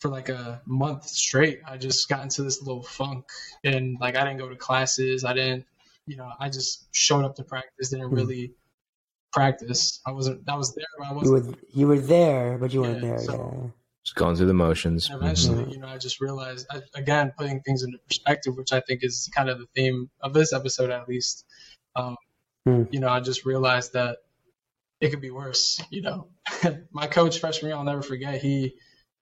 for 0.05 0.11
like 0.11 0.29
a 0.29 0.61
month 0.67 1.09
straight, 1.09 1.61
I 1.67 1.79
just 1.79 2.11
got 2.11 2.23
into 2.23 2.43
this 2.43 2.61
little 2.61 2.83
funk, 2.83 3.25
and 3.65 3.97
like 3.99 4.17
I 4.17 4.25
didn't 4.25 4.37
go 4.39 4.51
to 4.51 4.55
classes. 4.57 5.25
I 5.25 5.33
didn't, 5.33 5.65
you 6.07 6.17
know, 6.17 6.31
I 6.39 6.51
just 6.51 6.87
showed 6.95 7.25
up 7.25 7.37
to 7.37 7.43
practice, 7.45 7.89
didn't 7.89 8.11
Mhm. 8.11 8.17
really 8.17 8.55
practice. 9.33 10.01
I 10.07 10.13
wasn't. 10.13 10.47
I 10.47 10.57
was 10.57 10.75
there, 10.75 10.85
but 10.99 11.07
I 11.07 11.11
You 11.11 11.17
wasn't. 11.33 11.57
were 11.57 11.63
you 11.73 11.87
were 11.87 11.99
there, 11.99 12.59
but 12.59 12.75
you 12.75 12.83
weren't 12.83 13.03
Yeah, 13.03 13.09
there. 13.17 13.19
so- 13.21 13.73
Just 14.05 14.17
going 14.17 14.37
through 14.37 14.49
the 14.49 14.53
motions. 14.53 15.09
And 15.09 15.23
eventually, 15.23 15.65
Mhm. 15.65 15.73
you 15.73 15.79
know, 15.79 15.87
I 15.89 15.97
just 15.97 16.21
realized, 16.21 16.67
I, 16.71 16.83
again, 16.95 17.33
putting 17.39 17.63
things 17.63 17.83
into 17.83 17.97
perspective, 18.07 18.55
which 18.55 18.71
I 18.71 18.81
think 18.81 19.03
is 19.03 19.31
kind 19.35 19.49
of 19.49 19.59
the 19.59 19.67
theme 19.75 20.11
of 20.21 20.35
this 20.35 20.53
episode, 20.53 20.91
at 20.91 21.09
least. 21.09 21.47
Um, 21.97 22.17
Hmm. 22.67 22.83
You 22.91 23.01
know, 23.01 23.09
I 23.09 23.21
just 23.21 23.47
realized 23.47 23.95
that 23.95 24.19
it 25.01 25.09
could 25.09 25.23
be 25.23 25.31
worse. 25.31 25.83
You 25.91 26.03
know, 26.03 26.29
my 26.93 27.07
coach 27.07 27.39
freshman 27.39 27.71
year, 27.71 27.77
I'll 27.79 27.85
never 27.85 28.03
forget. 28.03 28.43
He 28.43 28.77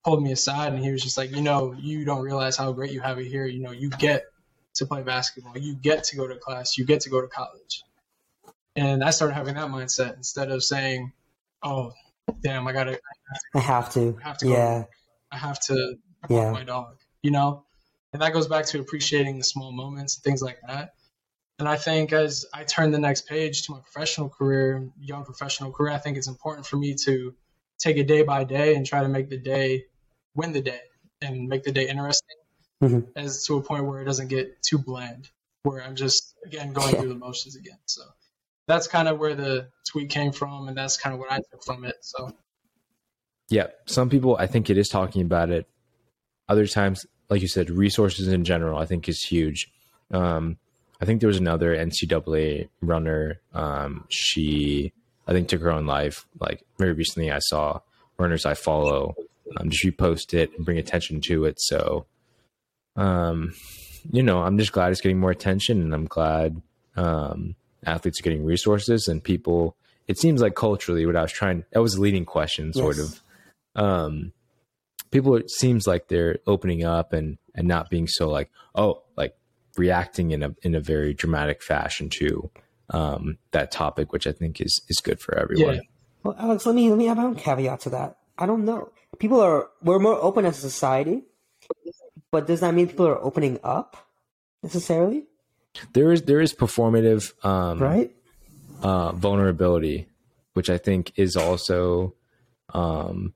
pulled 0.04 0.22
me 0.22 0.32
aside 0.32 0.72
and 0.72 0.82
he 0.82 0.90
was 0.90 1.02
just 1.02 1.16
like, 1.16 1.30
you 1.30 1.42
know, 1.42 1.74
you 1.78 2.04
don't 2.04 2.22
realize 2.22 2.56
how 2.56 2.72
great 2.72 2.92
you 2.92 3.00
have 3.00 3.18
it 3.18 3.26
here. 3.26 3.46
You 3.46 3.60
know, 3.60 3.70
you 3.70 3.90
get 3.90 4.24
to 4.74 4.86
play 4.86 5.02
basketball, 5.02 5.56
you 5.56 5.74
get 5.74 6.04
to 6.04 6.16
go 6.16 6.26
to 6.26 6.36
class, 6.36 6.78
you 6.78 6.84
get 6.84 7.00
to 7.02 7.10
go 7.10 7.20
to 7.20 7.28
college. 7.28 7.84
And 8.74 9.04
I 9.04 9.10
started 9.10 9.34
having 9.34 9.54
that 9.54 9.68
mindset 9.68 10.16
instead 10.16 10.50
of 10.50 10.64
saying, 10.64 11.12
oh, 11.62 11.92
damn, 12.42 12.66
I 12.66 12.72
gotta, 12.72 12.98
I 13.54 13.60
have 13.60 13.92
to. 13.92 14.18
I 14.24 14.28
have 14.28 14.38
to 14.38 14.46
go 14.46 14.52
Yeah, 14.52 14.84
I 15.30 15.36
have 15.36 15.60
to 15.66 15.96
Yeah. 16.28 16.52
my 16.52 16.64
dog, 16.64 16.96
you 17.22 17.30
know? 17.30 17.64
And 18.12 18.22
that 18.22 18.32
goes 18.32 18.48
back 18.48 18.66
to 18.66 18.80
appreciating 18.80 19.38
the 19.38 19.44
small 19.44 19.72
moments, 19.72 20.18
things 20.18 20.42
like 20.42 20.58
that. 20.66 20.94
And 21.58 21.68
I 21.68 21.76
think 21.76 22.12
as 22.12 22.46
I 22.52 22.64
turn 22.64 22.90
the 22.90 22.98
next 22.98 23.28
page 23.28 23.62
to 23.64 23.72
my 23.72 23.80
professional 23.80 24.28
career, 24.28 24.88
young 24.98 25.24
professional 25.24 25.70
career, 25.70 25.92
I 25.92 25.98
think 25.98 26.16
it's 26.16 26.28
important 26.28 26.66
for 26.66 26.76
me 26.76 26.94
to 27.04 27.34
take 27.78 27.96
it 27.96 28.08
day 28.08 28.22
by 28.22 28.44
day 28.44 28.74
and 28.74 28.86
try 28.86 29.02
to 29.02 29.08
make 29.08 29.28
the 29.28 29.38
day 29.38 29.84
win 30.34 30.52
the 30.52 30.60
day 30.62 30.80
and 31.20 31.48
make 31.48 31.62
the 31.64 31.72
day 31.72 31.88
interesting 31.88 32.36
Mhm. 32.82 33.06
as 33.16 33.44
to 33.46 33.56
a 33.58 33.62
point 33.62 33.84
where 33.86 34.00
it 34.00 34.04
doesn't 34.04 34.28
get 34.28 34.60
too 34.62 34.78
bland, 34.78 35.30
where 35.62 35.82
I'm 35.82 35.94
just 35.94 36.34
again 36.44 36.72
going 36.72 36.94
Yeah. 36.94 37.00
through 37.00 37.10
the 37.10 37.14
motions 37.18 37.54
again. 37.56 37.78
So 37.86 38.02
that's 38.66 38.86
kind 38.88 39.08
of 39.08 39.18
where 39.18 39.34
the 39.34 39.68
tweet 39.88 40.10
came 40.10 40.32
from 40.32 40.68
and 40.68 40.76
that's 40.76 40.96
kind 40.96 41.12
of 41.14 41.20
what 41.20 41.30
I 41.30 41.38
took 41.50 41.62
from 41.64 41.84
it. 41.84 41.96
So 42.00 42.32
Yeah, 43.48 43.68
some 43.86 44.08
people 44.08 44.36
I 44.38 44.46
think 44.46 44.70
it 44.70 44.78
is 44.78 44.88
talking 44.88 45.22
about 45.22 45.50
it. 45.50 45.66
Other 46.48 46.66
times, 46.66 47.06
like 47.28 47.42
you 47.42 47.48
said, 47.48 47.70
resources 47.70 48.28
in 48.28 48.44
general 48.44 48.78
I 48.78 48.86
think 48.86 49.08
is 49.08 49.22
huge. 49.22 49.70
Um, 50.10 50.58
I 51.00 51.04
think 51.04 51.20
there 51.20 51.28
was 51.28 51.38
another 51.38 51.74
NCAA 51.74 52.68
runner. 52.80 53.40
Um, 53.52 54.06
she 54.08 54.92
I 55.26 55.32
think 55.32 55.48
took 55.48 55.60
her 55.62 55.70
own 55.70 55.86
life. 55.86 56.26
Like 56.40 56.64
very 56.78 56.92
recently, 56.92 57.30
I 57.30 57.38
saw 57.40 57.80
runners 58.18 58.44
I 58.46 58.54
follow 58.54 59.14
um, 59.56 59.70
just 59.70 59.84
repost 59.84 60.34
it 60.34 60.50
and 60.56 60.64
bring 60.64 60.78
attention 60.78 61.20
to 61.22 61.44
it. 61.44 61.60
So, 61.60 62.06
um, 62.96 63.52
you 64.10 64.22
know, 64.22 64.42
I'm 64.42 64.58
just 64.58 64.72
glad 64.72 64.92
it's 64.92 65.00
getting 65.00 65.20
more 65.20 65.30
attention, 65.30 65.80
and 65.80 65.94
I'm 65.94 66.06
glad 66.06 66.60
um, 66.96 67.54
athletes 67.84 68.20
are 68.20 68.22
getting 68.22 68.44
resources 68.44 69.08
and 69.08 69.22
people. 69.22 69.76
It 70.08 70.18
seems 70.18 70.40
like 70.42 70.54
culturally, 70.54 71.06
what 71.06 71.16
I 71.16 71.22
was 71.22 71.32
trying 71.32 71.64
that 71.72 71.80
was 71.80 71.94
a 71.94 72.00
leading 72.00 72.24
question, 72.24 72.72
sort 72.72 72.96
Yes. 72.96 73.12
of 73.12 73.22
um 73.74 74.32
people 75.10 75.34
it 75.34 75.50
seems 75.50 75.86
like 75.86 76.08
they're 76.08 76.38
opening 76.46 76.84
up 76.84 77.14
and 77.14 77.38
and 77.54 77.66
not 77.66 77.88
being 77.88 78.06
so 78.06 78.28
like 78.28 78.50
oh 78.74 79.02
like 79.16 79.34
reacting 79.78 80.30
in 80.30 80.42
a 80.42 80.54
in 80.60 80.74
a 80.74 80.80
very 80.80 81.14
dramatic 81.14 81.62
fashion 81.62 82.10
to 82.10 82.50
um 82.90 83.38
that 83.52 83.70
topic 83.70 84.12
which 84.12 84.26
i 84.26 84.32
think 84.32 84.60
is 84.60 84.82
is 84.90 84.98
good 85.02 85.18
for 85.20 85.38
everyone 85.38 85.76
yeah, 85.76 85.80
Well, 86.22 86.36
Alex, 86.38 86.66
let 86.66 86.74
me 86.74 86.90
let 86.90 86.98
me 86.98 87.06
my 87.14 87.22
own 87.24 87.34
caveat 87.34 87.80
to 87.80 87.90
that. 87.90 88.18
I 88.36 88.44
don't 88.44 88.66
know. 88.66 88.90
People 89.18 89.40
are 89.40 89.68
we're 89.82 89.98
more 89.98 90.16
open 90.20 90.44
as 90.44 90.58
a 90.58 90.60
society, 90.60 91.22
but 92.30 92.46
does 92.46 92.60
that 92.60 92.74
mean 92.74 92.88
people 92.88 93.06
are 93.06 93.22
opening 93.22 93.58
up 93.62 93.96
necessarily? 94.62 95.24
there 95.94 96.12
is 96.12 96.22
there 96.24 96.40
is 96.42 96.52
performative 96.52 97.32
um 97.46 97.78
Right? 97.78 98.10
uh 98.82 99.12
vulnerability 99.12 100.06
which 100.52 100.68
i 100.68 100.76
think 100.76 101.12
is 101.16 101.34
also 101.34 102.12
um 102.74 103.32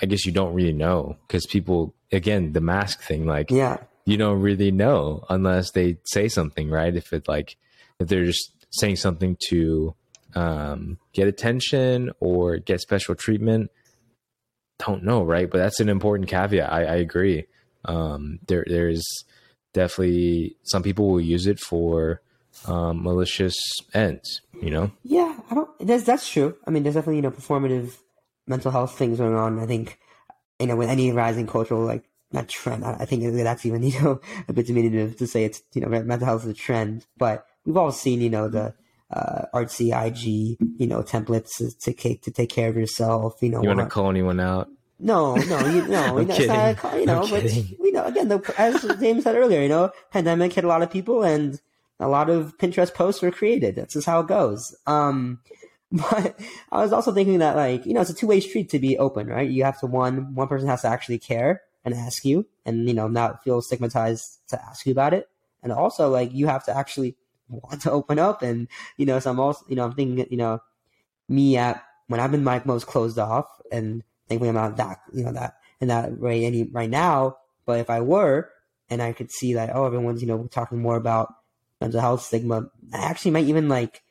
i 0.00 0.06
guess 0.06 0.24
you 0.24 0.30
don't 0.30 0.54
really 0.54 0.72
know 0.72 1.16
because 1.26 1.44
people 1.44 1.92
again 2.12 2.52
the 2.52 2.60
mask 2.60 3.02
thing 3.02 3.26
like 3.26 3.50
Yeah. 3.50 3.78
you 4.04 4.16
don't 4.16 4.40
really 4.40 4.70
know 4.70 5.24
unless 5.28 5.72
they 5.72 5.96
say 6.04 6.28
something, 6.28 6.70
right? 6.70 6.94
If 6.94 7.12
it 7.12 7.26
like 7.26 7.56
if 7.98 8.06
they're 8.06 8.26
just 8.26 8.52
saying 8.70 8.96
something 8.96 9.36
to 9.48 9.94
um, 10.36 10.98
get 11.12 11.26
attention 11.26 12.12
or 12.20 12.58
get 12.58 12.80
special 12.80 13.14
treatment, 13.16 13.72
don't 14.84 15.04
know, 15.04 15.22
right? 15.22 15.50
But 15.50 15.58
that's 15.58 15.80
an 15.80 15.88
important 15.88 16.28
caveat. 16.28 16.72
I, 16.72 16.84
I 16.84 16.96
agree. 16.96 17.46
Um, 17.84 18.38
there 18.46 18.64
there's 18.66 19.04
definitely 19.72 20.56
some 20.62 20.82
people 20.82 21.08
will 21.08 21.20
use 21.20 21.46
it 21.46 21.58
for 21.58 22.20
um, 22.66 23.02
malicious 23.02 23.56
ends. 23.94 24.40
You 24.60 24.70
know. 24.70 24.92
Yeah, 25.02 25.36
I 25.50 25.54
don't. 25.54 25.70
That's 25.80 26.04
that's 26.04 26.28
true. 26.28 26.56
I 26.66 26.70
mean, 26.70 26.82
there's 26.82 26.94
definitely 26.94 27.16
you 27.16 27.22
know 27.22 27.30
performative 27.30 27.96
mental 28.46 28.70
health 28.70 28.96
things 28.96 29.18
going 29.18 29.34
on. 29.34 29.58
I 29.58 29.66
think 29.66 29.98
you 30.58 30.66
know 30.66 30.76
with 30.76 30.88
any 30.88 31.10
rising 31.12 31.46
cultural 31.46 31.84
like 31.84 32.04
not 32.32 32.48
trend. 32.48 32.84
I 32.84 33.04
think 33.04 33.22
that's 33.24 33.66
even 33.66 33.82
you 33.86 34.00
know 34.00 34.20
a 34.48 34.52
bit 34.52 34.66
diminutive 34.66 35.16
to 35.18 35.26
say 35.26 35.44
it's 35.44 35.62
you 35.74 35.80
know 35.80 35.88
mental 35.88 36.26
health 36.26 36.44
is 36.44 36.50
a 36.50 36.54
trend, 36.54 37.06
but 37.18 37.46
we've 37.64 37.76
all 37.76 37.92
seen 37.92 38.20
you 38.20 38.30
know 38.30 38.48
the 38.48 38.74
uh, 39.12 39.46
artsy 39.54 39.92
IG 39.92 40.58
you 40.80 40.86
know 40.86 41.02
templates 41.02 41.56
to 41.58 41.92
take 41.92 42.22
to 42.22 42.30
take 42.30 42.50
care 42.50 42.68
of 42.68 42.76
yourself. 42.76 43.36
You 43.40 43.50
know, 43.50 43.62
you 43.62 43.68
want 43.68 43.80
to 43.80 43.86
call 43.86 44.10
anyone 44.10 44.40
out? 44.40 44.68
No, 44.98 45.34
no, 45.34 45.66
you, 45.66 45.86
no. 45.88 46.18
I'm 46.18 46.28
kidding. 46.28 46.46
Not, 46.48 46.94
you 46.94 47.06
know, 47.06 47.22
I'm 47.22 47.30
but 47.30 47.42
kidding. 47.42 47.76
you 47.80 47.92
know, 47.92 48.04
again, 48.04 48.28
the, 48.28 48.54
as 48.56 48.82
James 49.00 49.24
said 49.24 49.34
earlier, 49.34 49.60
you 49.60 49.68
know, 49.68 49.90
pandemic 50.12 50.52
hit 50.52 50.64
a 50.64 50.68
lot 50.68 50.82
of 50.82 50.90
people, 50.90 51.24
and 51.24 51.60
a 51.98 52.08
lot 52.08 52.30
of 52.30 52.56
Pinterest 52.56 52.94
posts 52.94 53.20
were 53.20 53.32
created. 53.32 53.74
That's 53.74 53.94
just 53.94 54.06
how 54.06 54.20
it 54.20 54.28
goes. 54.28 54.76
Um, 54.86 55.40
but 55.92 56.38
I 56.70 56.82
was 56.82 56.92
also 56.92 57.12
thinking 57.12 57.40
that, 57.40 57.56
like, 57.56 57.84
you 57.84 57.94
know, 57.94 58.00
it's 58.00 58.10
a 58.10 58.14
two 58.14 58.28
way 58.28 58.40
street 58.40 58.70
to 58.70 58.78
be 58.78 58.96
open, 58.96 59.26
right? 59.26 59.50
You 59.50 59.64
have 59.64 59.80
to 59.80 59.86
one 59.86 60.34
one 60.34 60.48
person 60.48 60.68
has 60.68 60.82
to 60.82 60.88
actually 60.88 61.18
care 61.18 61.62
and 61.84 61.94
ask 61.94 62.24
you, 62.24 62.46
and 62.64 62.86
you 62.88 62.94
know, 62.94 63.08
not 63.08 63.42
feel 63.42 63.60
stigmatized 63.60 64.38
to 64.48 64.64
ask 64.64 64.86
you 64.86 64.92
about 64.92 65.14
it, 65.14 65.28
and 65.64 65.72
also 65.72 66.08
like 66.08 66.32
you 66.32 66.46
have 66.46 66.64
to 66.66 66.76
actually 66.76 67.16
want 67.52 67.82
to 67.82 67.90
open 67.90 68.18
up, 68.18 68.42
and 68.42 68.68
you 68.96 69.06
know, 69.06 69.18
so 69.18 69.30
I'm 69.30 69.40
also, 69.40 69.64
you 69.68 69.76
know, 69.76 69.84
I'm 69.84 69.92
thinking, 69.92 70.26
you 70.30 70.36
know, 70.36 70.60
me 71.28 71.56
at 71.56 71.82
when 72.08 72.20
I've 72.20 72.30
been 72.30 72.44
like 72.44 72.66
most 72.66 72.86
closed 72.86 73.18
off 73.18 73.46
and 73.70 74.02
thankfully 74.28 74.50
I'm 74.50 74.54
not 74.54 74.76
that 74.76 75.00
you 75.12 75.24
know 75.24 75.32
that 75.32 75.56
in 75.80 75.88
that 75.88 76.18
way 76.18 76.44
any 76.44 76.64
right 76.64 76.90
now. 76.90 77.38
But 77.64 77.80
if 77.80 77.90
I 77.90 78.00
were, 78.00 78.50
and 78.90 79.02
I 79.02 79.12
could 79.12 79.30
see 79.30 79.54
that 79.54 79.74
oh 79.74 79.86
everyone's 79.86 80.20
you 80.20 80.28
know 80.28 80.46
talking 80.50 80.80
more 80.80 80.96
about 80.96 81.34
mental 81.80 82.00
health 82.00 82.22
stigma, 82.22 82.70
I 82.92 82.98
actually 82.98 83.32
might 83.32 83.46
even 83.46 83.68
like 83.68 84.02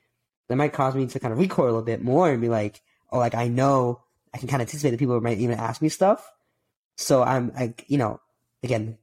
that 0.48 0.56
might 0.56 0.74
cause 0.74 0.96
me 0.96 1.08
to 1.08 1.20
kind 1.20 1.32
of 1.32 1.40
recoil 1.40 1.78
a 1.78 1.84
bit 1.84 2.04
more 2.04 2.30
and 2.30 2.42
be 2.42 2.50
like 2.50 2.82
oh 3.12 3.20
like 3.20 3.36
I 3.36 3.48
know 3.48 4.02
I 4.34 4.38
can 4.38 4.48
kind 4.48 4.62
of 4.62 4.68
anticipate 4.68 4.92
that 4.92 5.00
people 5.00 5.20
might 5.22 5.40
even 5.40 5.60
ask 5.60 5.82
me 5.82 5.90
stuff. 5.90 6.30
So 6.98 7.24
I'm 7.24 7.54
like 7.54 7.86
you 7.88 7.98
know 7.98 8.20
again 8.64 8.98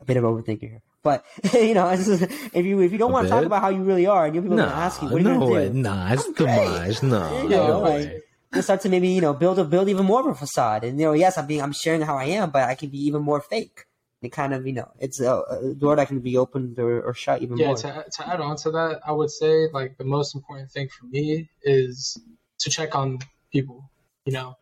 a 0.00 0.04
bit 0.04 0.16
of 0.16 0.24
overthinking 0.24 0.60
here. 0.60 0.82
But 1.02 1.24
you 1.54 1.74
know, 1.74 1.94
just- 1.96 2.22
if 2.54 2.64
you 2.64 2.80
if 2.80 2.92
you 2.92 2.98
don't 2.98 3.12
want 3.12 3.26
to 3.26 3.30
talk 3.30 3.44
about 3.44 3.60
how 3.62 3.68
you 3.70 3.82
really 3.82 4.06
are, 4.06 4.26
and 4.26 4.34
you 4.34 4.42
people 4.42 4.58
are 4.60 4.64
gonna 4.66 4.80
ask 4.88 5.02
you, 5.02 5.08
what 5.08 5.16
are 5.16 5.18
you 5.18 5.24
no 5.24 5.40
gonna 5.40 5.52
way. 5.52 5.68
do? 5.68 5.74
Nah, 5.74 6.12
it's 6.12 6.26
I'm 6.26 6.34
too 6.34 6.46
much. 6.46 7.02
No, 7.02 7.42
You 7.42 7.48
know, 7.48 7.66
no 7.66 7.80
like- 7.80 7.92
way. 7.92 8.20
and 8.52 8.62
start 8.64 8.80
to 8.82 8.88
maybe 8.88 9.08
you 9.08 9.20
know 9.20 9.32
build 9.34 9.58
a 9.58 9.64
build 9.64 9.88
even 9.88 10.06
more 10.06 10.20
of 10.20 10.26
a 10.26 10.34
facade. 10.34 10.84
And 10.84 10.98
you 11.00 11.06
know, 11.06 11.12
yes, 11.12 11.38
I'm 11.38 11.46
being 11.46 11.62
I'm 11.62 11.72
sharing 11.72 12.02
how 12.02 12.16
I 12.16 12.24
am, 12.24 12.50
but 12.50 12.62
I 12.68 12.74
can 12.74 12.88
be 12.90 12.98
even 13.06 13.22
more 13.22 13.40
fake. 13.40 13.86
It 14.22 14.30
kind 14.30 14.54
of 14.54 14.64
you 14.68 14.72
know, 14.74 14.88
it's 15.00 15.18
a, 15.20 15.32
a 15.50 15.74
door 15.74 15.96
that 15.96 16.06
can 16.06 16.20
be 16.20 16.36
opened 16.36 16.78
or, 16.78 17.00
or 17.02 17.12
shut 17.14 17.42
even 17.42 17.56
yeah 17.56 17.66
more. 17.68 17.76
Yeah, 17.82 18.02
to, 18.02 18.10
to 18.10 18.28
add 18.28 18.40
on 18.40 18.54
to 18.58 18.70
that 18.70 19.00
i 19.04 19.10
would 19.10 19.30
say 19.30 19.66
like 19.72 19.98
the 19.98 20.04
most 20.04 20.36
important 20.36 20.70
thing 20.70 20.88
for 20.96 21.06
me 21.06 21.50
is 21.64 22.16
to 22.60 22.70
check 22.70 22.94
on 22.94 23.18
people 23.52 23.90
you 24.24 24.32
know 24.32 24.56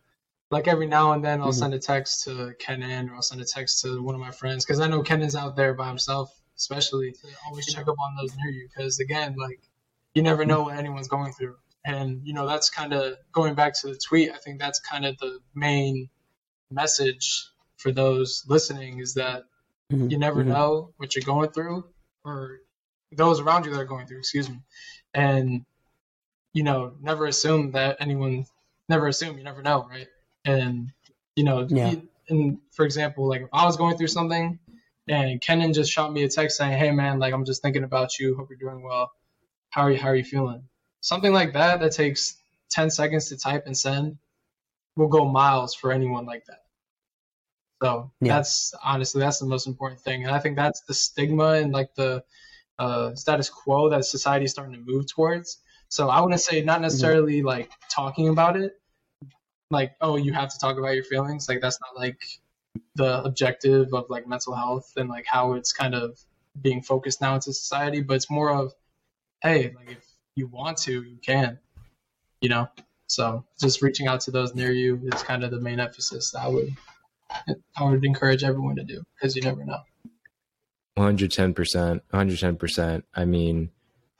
like 0.50 0.66
every 0.68 0.86
now 0.86 1.12
and 1.12 1.24
then 1.24 1.40
i'll 1.40 1.48
Mhm. 1.50 1.54
send 1.54 1.74
a 1.74 1.78
text 1.78 2.24
to 2.24 2.52
kenan 2.58 3.08
or 3.10 3.14
i'll 3.16 3.22
send 3.22 3.40
a 3.40 3.44
text 3.44 3.82
to 3.82 4.02
one 4.02 4.14
of 4.14 4.20
my 4.20 4.30
friends 4.30 4.64
because 4.64 4.80
i 4.80 4.86
know 4.88 5.02
kenan's 5.02 5.36
out 5.36 5.56
there 5.56 5.74
by 5.74 5.88
himself 5.88 6.34
especially. 6.60 7.12
To 7.12 7.26
always 7.46 7.64
check 7.72 7.88
up 7.88 7.96
on 7.98 8.14
those 8.16 8.36
near 8.36 8.50
you 8.50 8.68
because 8.68 9.00
again 9.00 9.34
like 9.38 9.60
you 10.14 10.22
never 10.22 10.44
know 10.44 10.64
what 10.64 10.76
anyone's 10.76 11.08
going 11.08 11.32
through. 11.32 11.56
And 11.86 12.20
you 12.26 12.34
know 12.34 12.46
that's 12.46 12.68
kind 12.68 12.92
of 12.92 13.16
going 13.32 13.54
back 13.54 13.72
to 13.80 13.86
the 13.88 13.98
tweet 14.06 14.30
i 14.30 14.36
think 14.36 14.58
that's 14.60 14.78
kind 14.80 15.06
of 15.06 15.16
the 15.18 15.38
main 15.54 16.10
message 16.70 17.46
for 17.78 17.90
those 17.90 18.44
listening 18.46 18.98
is 19.00 19.14
that 19.14 19.44
Mhm, 19.90 20.10
you 20.10 20.18
never 20.18 20.44
mhm. 20.44 20.48
know 20.48 20.92
what 20.98 21.16
you're 21.16 21.24
going 21.24 21.48
through 21.50 21.84
or 22.24 22.58
those 23.12 23.40
around 23.40 23.64
you 23.64 23.72
that 23.72 23.80
are 23.80 23.84
going 23.86 24.06
through 24.06 24.18
excuse 24.18 24.50
me. 24.50 24.60
And 25.14 25.64
you 26.52 26.62
know 26.62 26.92
never 27.00 27.24
assume 27.26 27.72
that 27.72 27.96
anyone 28.00 28.44
never 28.90 29.06
assume 29.08 29.38
you 29.38 29.44
never 29.44 29.62
know 29.62 29.86
right 29.88 30.08
and 30.44 30.92
you 31.36 31.44
know 31.44 31.66
Yeah. 31.68 31.94
and 32.28 32.58
for 32.72 32.84
example 32.84 33.28
like 33.28 33.42
if 33.42 33.48
i 33.52 33.64
was 33.64 33.76
going 33.76 33.96
through 33.96 34.08
something 34.08 34.58
and 35.08 35.40
kenan 35.40 35.72
just 35.72 35.90
shot 35.90 36.12
me 36.12 36.22
a 36.24 36.28
text 36.28 36.56
saying 36.56 36.78
hey 36.78 36.90
man 36.90 37.18
like 37.18 37.34
i'm 37.34 37.44
just 37.44 37.62
thinking 37.62 37.84
about 37.84 38.18
you 38.18 38.36
hope 38.36 38.48
you're 38.50 38.58
doing 38.58 38.82
well 38.82 39.12
how 39.70 39.82
are 39.82 39.90
you 39.90 39.98
how 39.98 40.08
are 40.08 40.16
you 40.16 40.24
feeling 40.24 40.62
something 41.00 41.32
like 41.32 41.52
that 41.52 41.80
that 41.80 41.92
takes 41.92 42.36
10 42.70 42.90
seconds 42.90 43.28
to 43.28 43.36
type 43.36 43.64
and 43.66 43.76
send 43.76 44.18
will 44.96 45.08
go 45.08 45.28
miles 45.28 45.74
for 45.74 45.92
anyone 45.92 46.26
like 46.26 46.44
that 46.46 46.62
so 47.82 48.12
Yeah. 48.20 48.34
that's 48.34 48.74
honestly 48.84 49.20
that's 49.20 49.38
the 49.38 49.46
most 49.46 49.66
important 49.66 50.00
thing, 50.00 50.24
and 50.24 50.34
I 50.34 50.38
think 50.38 50.56
that's 50.56 50.82
the 50.82 50.94
stigma 50.94 51.52
and 51.52 51.72
like 51.72 51.94
the 51.94 52.22
uh, 52.78 53.14
status 53.14 53.48
quo 53.48 53.88
that 53.90 54.04
society 54.04 54.44
is 54.44 54.50
starting 54.52 54.74
to 54.74 54.80
move 54.80 55.06
towards. 55.06 55.58
So 55.88 56.08
I 56.08 56.20
wouldn't 56.20 56.40
say 56.40 56.62
not 56.62 56.80
necessarily 56.80 57.42
like 57.42 57.70
talking 57.90 58.28
about 58.28 58.56
it, 58.56 58.79
like 59.70 59.92
oh 60.00 60.16
you 60.16 60.32
have 60.32 60.52
to 60.52 60.58
talk 60.58 60.78
about 60.78 60.94
your 60.94 61.04
feelings. 61.04 61.48
Like 61.48 61.60
that's 61.60 61.78
not 61.80 62.00
like 62.00 62.20
the 62.94 63.22
objective 63.22 63.92
of 63.92 64.08
like 64.08 64.26
mental 64.26 64.54
health 64.54 64.92
and 64.96 65.08
like 65.08 65.26
how 65.26 65.54
it's 65.54 65.72
kind 65.72 65.94
of 65.94 66.18
being 66.60 66.82
focused 66.82 67.20
now 67.20 67.34
into 67.34 67.52
society. 67.52 68.00
But 68.00 68.14
it's 68.14 68.30
more 68.30 68.50
of 68.52 68.72
hey 69.42 69.74
like 69.76 69.90
if 69.90 70.06
you 70.36 70.46
want 70.48 70.78
to 70.78 71.02
you 71.02 71.18
can, 71.22 71.58
you 72.40 72.48
know. 72.48 72.68
So 73.06 73.44
just 73.60 73.82
reaching 73.82 74.06
out 74.06 74.20
to 74.22 74.30
those 74.30 74.54
near 74.54 74.70
you 74.70 75.00
is 75.12 75.22
kind 75.22 75.42
of 75.42 75.50
the 75.50 75.60
main 75.60 75.80
emphasis 75.80 76.30
that 76.30 76.42
I 76.42 76.48
would 76.48 76.76
I 77.76 77.84
would 77.84 78.04
encourage 78.04 78.44
everyone 78.44 78.76
to 78.76 78.84
do 78.84 79.02
because 79.14 79.34
you 79.36 79.42
never 79.42 79.64
know. 79.64 79.80
110%. 80.98 82.00
110%. 82.12 83.02
I 83.14 83.24
mean, 83.24 83.70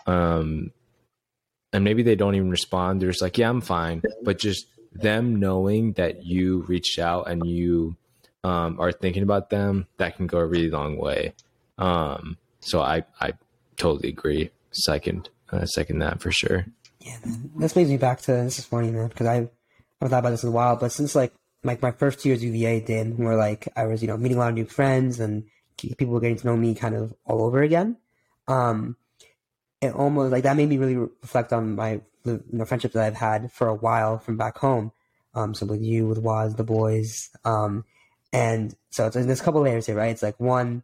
um, 0.07 0.73
and 1.73 1.85
maybe 1.85 2.03
they 2.03 2.17
don't 2.17 2.35
even 2.35 2.51
respond. 2.51 3.01
They're 3.01 3.11
just 3.11 3.23
like, 3.23 3.39
yeah, 3.39 3.49
I'm 3.49 3.61
fine. 3.61 4.03
But 4.23 4.39
just 4.39 4.67
them 4.93 5.37
knowing 5.37 5.93
that 5.93 6.25
you 6.25 6.63
reached 6.63 6.99
out 6.99 7.29
and 7.29 7.47
you 7.47 7.97
um, 8.45 8.79
are 8.81 8.93
thinking 8.93 9.23
about 9.23 9.51
them, 9.51 9.87
that 9.99 10.17
can 10.17 10.27
go 10.27 10.39
a 10.39 10.47
really 10.47 10.71
long 10.71 10.97
way. 10.97 11.35
Um, 11.79 12.37
so 12.61 12.81
I, 12.81 13.05
I 13.21 13.33
totally 13.77 14.09
agree. 14.11 14.51
Second, 14.73 15.29
uh, 15.51 15.65
second 15.65 15.99
that 16.01 16.21
for 16.21 16.31
sure. 16.31 16.67
Yeah. 17.01 17.17
This 17.57 17.73
brings 17.73 17.89
me 17.89 17.97
back 17.97 18.21
to 18.23 18.33
this 18.33 18.59
is 18.59 18.67
funny, 18.67 18.91
man, 18.91 19.09
because 19.09 19.27
I 19.27 19.35
haven't 19.35 19.53
thought 20.01 20.19
about 20.19 20.31
this 20.31 20.43
in 20.43 20.51
a 20.51 20.53
while, 20.53 20.77
but 20.77 20.93
since 20.93 21.15
like 21.15 21.33
like 21.63 21.83
my 21.83 21.91
first 21.91 22.25
years 22.25 22.43
UVA 22.43 22.81
did, 22.81 23.19
where 23.19 23.37
like 23.37 23.69
I 23.77 23.87
was 23.87 24.03
you 24.03 24.09
know 24.09 24.17
meeting 24.17 24.37
a 24.37 24.41
lot 24.41 24.51
of 24.51 24.55
new 24.55 24.65
friends 24.65 25.21
and 25.21 25.45
people 25.77 26.09
were 26.09 26.21
getting 26.21 26.37
to 26.37 26.47
know 26.47 26.57
me 26.57 26.75
kind 26.75 26.95
of 26.95 27.15
all 27.25 27.43
over 27.43 27.63
again. 27.63 27.97
Um, 28.49 28.97
it 29.81 29.95
almost 29.95 30.31
like 30.31 30.43
that 30.43 30.57
made 30.57 30.69
me 30.69 30.79
really 30.79 30.97
reflect 30.97 31.53
on 31.53 31.75
my 31.75 32.01
the 32.25 32.43
you 32.51 32.59
know 32.59 32.65
friendships 32.65 32.95
that 32.95 33.05
I've 33.05 33.17
had 33.17 33.53
for 33.53 33.69
a 33.69 33.75
while 33.75 34.19
from 34.19 34.37
back 34.37 34.59
home. 34.59 34.93
Um, 35.35 35.55
so 35.55 35.67
with 35.67 35.81
you, 35.83 36.07
with 36.09 36.19
Waz, 36.19 36.57
the 36.57 36.65
boys, 36.65 37.31
um, 37.45 37.85
and 38.33 38.75
so 38.91 39.07
it's 39.07 39.15
there's 39.15 39.41
a 39.41 39.45
couple 39.45 39.63
layers 39.63 39.87
here, 39.87 39.97
right? 39.97 40.11
It's 40.11 40.23
like 40.23 40.39
one, 40.41 40.83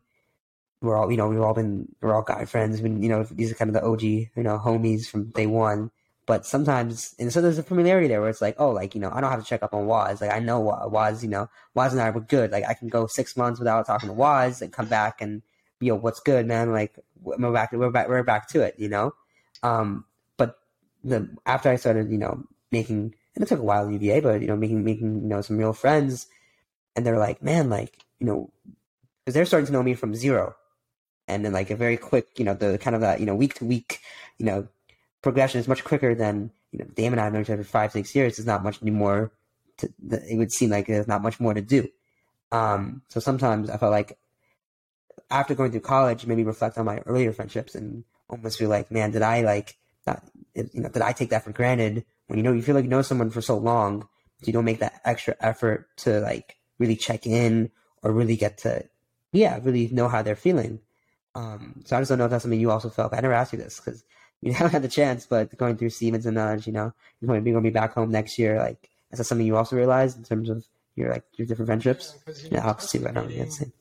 we're 0.81 0.97
all 0.97 1.11
you 1.11 1.17
know 1.17 1.29
we've 1.29 1.41
all 1.41 1.55
been 1.55 1.89
we're 2.01 2.15
all 2.15 2.23
guy 2.23 2.45
friends. 2.45 2.81
Been 2.81 3.03
you 3.03 3.09
know 3.09 3.25
these 3.25 3.51
are 3.51 3.55
kind 3.55 3.69
of 3.69 3.75
the 3.75 3.85
OG 3.85 4.03
you 4.03 4.31
know 4.37 4.59
homies 4.59 5.07
from 5.09 5.31
day 5.31 5.47
one. 5.47 5.91
But 6.27 6.45
sometimes, 6.45 7.15
and 7.21 7.33
so 7.33 7.41
there's 7.41 7.59
a 7.59 7.63
familiarity 7.63 8.09
there 8.09 8.21
where 8.21 8.29
it's 8.29 8.43
like, 8.43 8.57
oh, 8.59 8.71
like 8.73 8.97
you 8.97 9.01
know, 9.01 9.11
I 9.13 9.21
don't 9.21 9.31
have 9.31 9.41
to 9.41 9.47
check 9.47 9.63
up 9.63 9.73
on 9.73 9.87
Waz. 9.87 10.21
Like 10.21 10.33
I 10.33 10.41
know 10.41 10.59
Wa- 10.59 10.89
Waz, 10.89 11.23
you 11.23 11.31
know, 11.31 11.49
Waz 11.75 11.93
and 11.93 12.03
I 12.03 12.11
were 12.11 12.21
good. 12.21 12.51
Like 12.51 12.65
I 12.65 12.75
can 12.75 12.89
go 12.89 13.07
six 13.07 13.37
months 13.37 13.61
without 13.61 13.87
talking 13.87 14.09
to 14.09 14.13
Waz 14.13 14.61
and 14.61 14.73
come 14.73 14.87
back 14.87 15.21
and 15.21 15.43
you 15.81 15.93
know, 15.93 15.97
what's 15.97 16.21
good, 16.21 16.47
man? 16.47 16.73
Like 16.73 16.99
we're 17.23 17.53
back, 17.53 17.73
we're 17.73 17.91
back, 17.91 18.09
we're 18.09 18.23
back 18.23 18.49
to 18.49 18.63
it, 18.63 18.75
you 18.79 18.89
know. 18.89 19.15
Um, 19.63 20.05
the 21.09 21.29
after 21.47 21.69
I 21.69 21.77
started, 21.77 22.11
you 22.11 22.19
know, 22.19 22.45
making 22.73 23.15
and 23.35 23.43
it 23.43 23.49
took 23.49 23.61
a 23.61 23.65
while 23.65 23.87
in 23.87 23.93
UVA, 23.93 24.21
but 24.21 24.41
you 24.41 24.49
know, 24.49 24.57
making 24.57 24.85
making 24.85 25.23
you 25.23 25.29
know 25.29 25.43
some 25.43 25.59
real 25.59 25.73
friends, 25.73 26.27
and 26.95 27.05
they're 27.07 27.19
like, 27.19 27.43
man, 27.43 27.71
like 27.71 27.99
you 28.19 28.27
know, 28.27 28.51
because 29.25 29.35
they're 29.35 29.45
starting 29.45 29.67
to 29.67 29.73
know 29.73 29.83
me 29.83 29.95
from 29.95 30.15
zero, 30.15 30.55
and 31.29 31.45
then 31.45 31.53
like 31.53 31.71
a 31.71 31.77
very 31.77 31.97
quick, 31.97 32.39
you 32.39 32.45
know, 32.45 32.55
the 32.55 32.79
kind 32.79 32.95
of 32.95 33.03
that 33.03 33.21
you 33.21 33.27
know 33.27 33.35
week 33.35 33.55
to 33.55 33.65
week, 33.65 34.01
you 34.39 34.47
know, 34.47 34.69
progression 35.23 35.61
is 35.61 35.69
much 35.69 35.85
quicker 35.85 36.15
than 36.15 36.51
you 36.73 36.79
know. 36.79 36.87
Damon 36.95 37.19
and 37.19 37.21
I 37.21 37.25
have 37.25 37.33
known 37.33 37.43
each 37.43 37.51
other 37.51 37.63
for 37.63 37.71
five 37.71 37.93
six 37.93 38.15
years. 38.15 38.37
There's 38.37 38.47
not 38.47 38.65
much 38.65 38.81
anymore. 38.83 39.33
To, 39.79 39.93
it 40.09 40.39
would 40.39 40.53
seem 40.53 40.71
like 40.71 40.87
there's 40.87 41.09
not 41.09 41.23
much 41.23 41.39
more 41.39 41.53
to 41.53 41.61
do. 41.61 41.89
Um, 42.51 43.03
so 43.09 43.21
sometimes 43.21 43.69
I 43.69 43.77
felt 43.77 43.93
like 43.93 44.19
after 45.31 45.55
going 45.55 45.73
through 45.73 45.81
college, 45.81 46.27
maybe 46.27 46.45
reflect 46.45 46.79
on 46.79 46.87
my 46.87 46.99
earlier 47.01 47.33
friendships 47.33 47.75
and 47.75 48.05
almost 48.31 48.59
feel 48.59 48.71
like, 48.71 48.91
man, 48.91 49.11
did 49.11 49.23
I 49.23 49.43
like 49.43 49.77
not, 50.07 50.23
you 50.57 50.81
know, 50.81 50.89
did 50.89 51.03
I 51.03 51.13
take 51.13 51.31
that 51.31 51.45
for 51.45 51.53
granted? 51.53 52.05
When 52.27 52.39
you 52.39 52.43
know 52.43 52.53
you 52.53 52.63
feel 52.63 52.75
like 52.75 52.85
you 52.85 52.91
know 52.91 53.03
someone 53.03 53.31
for 53.31 53.41
so 53.41 53.57
long, 53.57 54.09
you 54.45 54.53
don't 54.53 54.65
make 54.65 54.81
that 54.81 55.01
extra 55.05 55.37
effort 55.41 55.89
to 55.99 56.21
like 56.21 56.57
really 56.79 56.97
check 56.97 57.27
in 57.27 57.71
or 58.03 58.13
really 58.13 58.37
get 58.37 58.59
to, 58.59 58.85
yeah, 59.33 59.59
really 59.63 59.89
know 59.89 60.09
how 60.09 60.23
they're 60.23 60.37
feeling. 60.37 60.81
Um, 61.35 61.83
so 61.85 61.97
I 61.97 62.01
just 62.01 62.09
don't 62.09 62.19
know 62.19 62.25
if 62.25 62.31
that's 62.31 62.43
something 62.43 62.61
you 62.61 62.71
also 62.71 62.89
felt. 62.89 63.13
I 63.13 63.21
never 63.21 63.35
asked 63.35 63.53
you 63.53 63.59
this 63.59 63.79
because 63.79 64.05
you 64.41 64.53
haven't 64.53 64.73
had 64.73 64.83
the 64.83 64.89
chance, 64.89 65.27
but 65.27 65.57
going 65.57 65.77
through 65.77 65.91
Stevens 65.91 66.27
and 66.27 66.37
Nudge, 66.37 66.67
you 66.67 66.73
know, 66.73 66.93
you're 67.21 67.29
going 67.29 67.45
to 67.45 67.61
be 67.61 67.71
back 67.71 67.95
home 67.95 68.11
next 68.11 68.39
year. 68.39 68.59
Like, 68.59 68.91
is 69.13 69.19
that 69.19 69.25
something 69.25 69.47
you 69.47 69.57
also 69.57 69.77
realized 69.77 70.19
in 70.19 70.25
terms 70.25 70.51
of 70.51 70.67
your 70.95 71.11
like 71.11 71.25
your 71.37 71.47
different 71.47 71.69
friendships? 71.69 72.15
Yeah, 72.51 72.61
Yeah, 72.61 72.73
too. 72.73 73.07
I 73.07 73.13
don't 73.13 73.29
meeting-. 73.29 73.73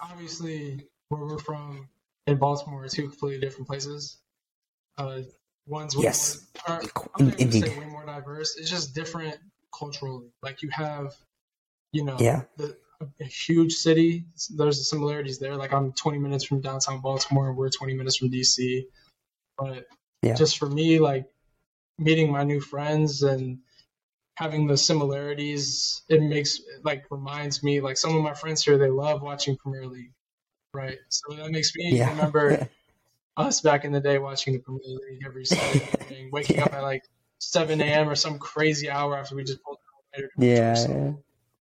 Obviously 0.00 0.86
where 1.08 1.20
we're 1.24 1.38
from 1.38 1.88
in 2.26 2.36
Baltimore 2.36 2.84
are 2.84 2.88
two 2.88 3.08
completely 3.08 3.40
different 3.40 3.66
places. 3.66 4.18
Uh, 4.96 5.20
one's 5.66 5.96
Yes. 5.96 6.46
more, 6.68 6.76
or, 6.78 6.82
In- 6.82 6.90
I'm 7.14 7.26
not 7.26 7.40
indeed. 7.40 7.68
say 7.68 7.78
way 7.78 7.86
more 7.86 8.04
diverse. 8.06 8.56
It's 8.56 8.70
just 8.70 8.94
different 8.94 9.36
culturally. 9.76 10.28
Like 10.42 10.62
you 10.62 10.70
have, 10.70 11.14
you 11.92 12.04
know, 12.04 12.16
Yeah. 12.20 12.42
the, 12.56 12.76
a 13.20 13.24
huge 13.24 13.74
city. 13.74 14.24
There's 14.50 14.78
the 14.78 14.84
similarities 14.84 15.38
there. 15.38 15.56
Like 15.56 15.72
I'm 15.72 15.92
20 15.92 16.18
minutes 16.18 16.44
from 16.44 16.60
downtown 16.60 17.00
Baltimore, 17.00 17.48
and 17.48 17.56
we're 17.56 17.70
20 17.70 17.94
minutes 17.94 18.16
from 18.16 18.30
DC. 18.30 18.86
But 19.58 19.86
Yeah. 20.22 20.34
just 20.34 20.58
for 20.58 20.68
me, 20.68 20.98
like 20.98 21.26
meeting 21.98 22.30
my 22.30 22.44
new 22.44 22.60
friends 22.60 23.22
and 23.22 23.58
having 24.36 24.66
the 24.66 24.76
similarities, 24.76 26.02
it 26.08 26.20
makes 26.22 26.60
like 26.82 27.04
reminds 27.10 27.62
me 27.62 27.80
like 27.80 27.96
some 27.96 28.16
of 28.16 28.22
my 28.22 28.34
friends 28.34 28.64
here 28.64 28.78
they 28.78 28.88
love 28.90 29.22
watching 29.22 29.56
Premier 29.56 29.86
League, 29.86 30.12
right? 30.72 30.98
So 31.08 31.34
that 31.36 31.50
makes 31.50 31.74
me 31.76 31.96
Yeah. 31.96 32.10
remember 32.10 32.68
us 33.36 33.60
back 33.60 33.84
in 33.84 33.92
the 33.92 34.00
day 34.00 34.18
watching 34.18 34.52
the 34.54 34.60
Premier 34.60 34.80
League 34.86 35.22
every 35.26 35.44
Saturday 35.44 35.88
morning, 36.00 36.30
waking 36.32 36.60
up 36.60 36.72
at 36.72 36.82
like 36.82 37.02
7 37.38 37.80
a.m. 37.80 38.08
or 38.08 38.14
some 38.14 38.38
crazy 38.38 38.88
hour 38.88 39.16
after 39.16 39.34
we 39.36 39.44
just 39.44 39.62
pulled 39.62 39.78
the 39.78 40.18
all-nighter 40.20 40.32
to 40.36 40.72
watch 40.72 40.88
Yeah, 40.88 41.04
yeah. 41.06 41.12